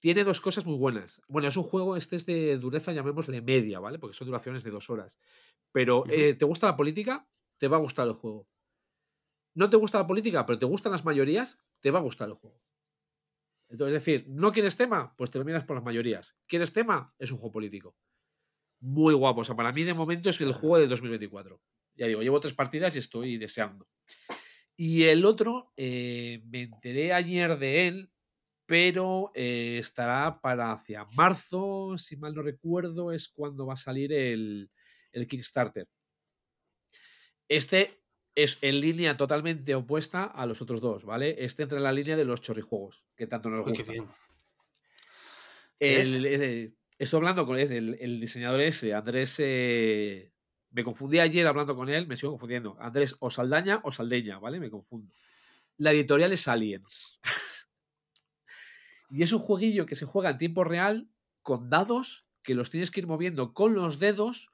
[0.00, 1.22] tiene dos cosas muy buenas.
[1.28, 3.98] Bueno, es un juego, este es de dureza, llamémosle media, ¿vale?
[3.98, 5.18] Porque son duraciones de dos horas.
[5.72, 7.28] Pero, eh, ¿te gusta la política?
[7.58, 8.48] Te va a gustar el juego.
[9.54, 11.60] ¿No te gusta la política, pero te gustan las mayorías?
[11.80, 12.62] Te va a gustar el juego.
[13.68, 15.14] Entonces, es decir, ¿no quieres tema?
[15.16, 16.36] Pues te lo miras por las mayorías.
[16.46, 17.14] ¿Quieres tema?
[17.18, 17.96] Es un juego político.
[18.80, 19.40] Muy guapo.
[19.40, 21.60] O sea, para mí de momento es el juego de 2024.
[21.96, 23.88] Ya digo, llevo tres partidas y estoy deseando.
[24.76, 28.12] Y el otro, eh, me enteré ayer de él,
[28.68, 34.12] pero eh, estará para hacia marzo, si mal no recuerdo, es cuando va a salir
[34.12, 34.70] el,
[35.12, 35.86] el Kickstarter.
[37.48, 38.02] Este
[38.34, 41.42] es en línea totalmente opuesta a los otros dos, ¿vale?
[41.42, 43.92] Este entra en la línea de los chorrijuegos, que tanto nos Uy, qué gusta.
[43.92, 44.06] bien.
[45.80, 46.12] ¿Qué es?
[46.14, 49.36] El- el- estoy hablando con él, el diseñador ese, Andrés.
[49.38, 50.30] eh,
[50.70, 52.76] me confundí ayer hablando con él, me sigo confundiendo.
[52.78, 54.60] Andrés o Saldaña o Saldeña, ¿vale?
[54.60, 55.14] Me confundo.
[55.78, 57.20] La editorial es Aliens.
[59.10, 61.10] y es un jueguillo que se juega en tiempo real
[61.42, 64.50] con dados que los tienes que ir moviendo con los dedos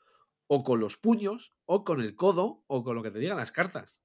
[0.46, 3.52] o con los puños o con el codo o con lo que te digan las
[3.52, 4.00] cartas.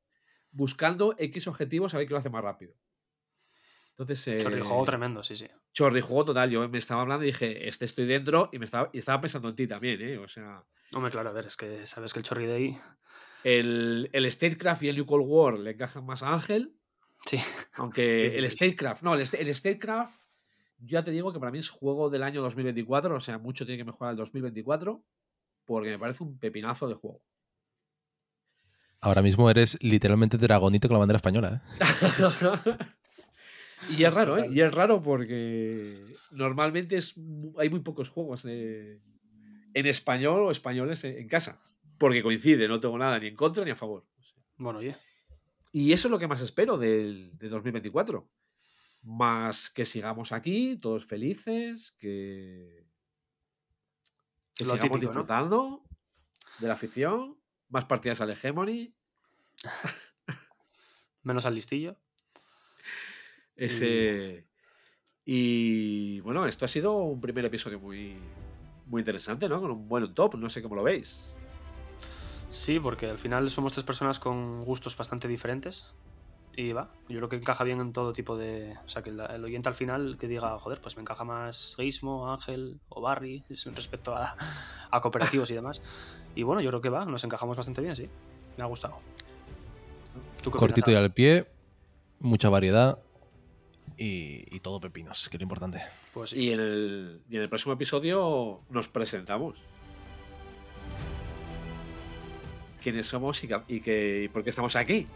[0.52, 2.74] Buscando X objetivos a ver qué lo hace más rápido.
[3.98, 5.48] Entonces, Chorri, eh, juego tremendo, sí, sí.
[5.74, 6.50] Chorri, juego total.
[6.50, 9.50] Yo me estaba hablando y dije, este estoy dentro y me estaba, y estaba pensando
[9.50, 10.18] en ti también, ¿eh?
[10.18, 10.64] O sea,
[10.94, 12.78] Hombre, claro, a ver, es que sabes que el Chorri Day.
[13.44, 16.76] el, el Statecraft y el New Cold War le encajan más a Ángel,
[17.26, 17.38] Sí.
[17.74, 18.52] aunque Sí, sí, el sí.
[18.52, 20.19] Statecraft, no, el Statecraft,
[20.80, 23.78] ya te digo que para mí es juego del año 2024, o sea, mucho tiene
[23.78, 25.04] que mejorar el 2024,
[25.66, 27.22] porque me parece un pepinazo de juego.
[29.02, 31.62] Ahora mismo eres literalmente dragonito con la bandera española.
[31.80, 32.78] ¿eh?
[33.98, 34.50] y es raro, ¿eh?
[34.52, 37.16] Y es raro porque normalmente es,
[37.58, 39.00] hay muy pocos juegos de-
[39.74, 41.62] en español o españoles en, en casa.
[41.98, 44.06] Porque coincide, no tengo nada ni en contra ni a favor.
[44.58, 44.96] Bueno, oye.
[45.72, 48.28] Y eso es lo que más espero del, de 2024.
[49.02, 52.86] Más que sigamos aquí, todos felices, que,
[54.56, 55.02] que Lo sigamos típico, ¿no?
[55.02, 55.84] disfrutando
[56.60, 57.38] de la afición,
[57.70, 58.94] más partidas al Hegemony.
[61.24, 61.98] Menos al listillo.
[63.56, 64.48] Ese.
[65.26, 68.18] Y bueno, esto ha sido un primer episodio muy,
[68.86, 69.62] muy interesante, ¿no?
[69.62, 71.36] Con un buen top, no sé cómo lo veis.
[72.50, 75.94] Sí, porque al final somos tres personas con gustos bastante diferentes.
[76.60, 78.76] Y va, yo creo que encaja bien en todo tipo de.
[78.86, 81.76] O sea, que el, el oyente al final que diga, joder, pues me encaja más
[81.77, 84.36] Geismo, Ángel o Barry respecto a,
[84.91, 85.81] a cooperativos y demás.
[86.36, 88.10] Y bueno, yo creo que va, nos encajamos bastante bien, sí.
[88.57, 88.98] Me ha gustado.
[90.44, 91.48] ¿Tú qué opinas, Cortito y al pie,
[92.19, 92.99] mucha variedad
[93.95, 95.81] y, y todo pepinos, que es lo importante.
[96.14, 96.34] Pues.
[96.34, 99.57] Y en el, y en el próximo episodio nos presentamos.
[102.84, 105.07] ¿Quiénes somos y, y, que, y por qué estamos aquí?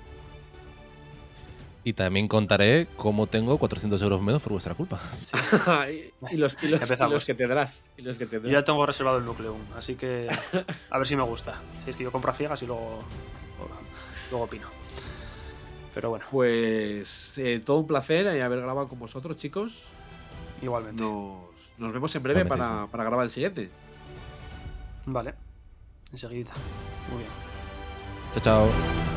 [1.85, 5.01] Y también contaré cómo tengo 400 euros menos por vuestra culpa.
[5.21, 5.35] Sí.
[6.31, 7.85] y, y los, y los- y los que tendrás.
[7.97, 8.51] Y los que Yo tendrás.
[8.53, 10.29] ya tengo reservado el núcleo, así que
[10.89, 11.59] a ver si me gusta.
[11.83, 13.03] Si es que yo compro a ciegas y luego,
[14.31, 14.67] luego opino.
[15.93, 19.83] Pero bueno, Pues eh, todo un placer eh, haber grabado con vosotros, chicos.
[20.61, 21.03] igualmente.
[21.03, 21.43] Nos,
[21.77, 22.71] nos vemos en breve Igualmente.
[22.73, 23.69] para, para grabar el siguiente.
[25.05, 25.33] Vale,
[26.11, 26.51] enseguida.
[27.09, 27.31] Muy bien.
[28.41, 28.41] Chao,
[28.71, 29.12] chao.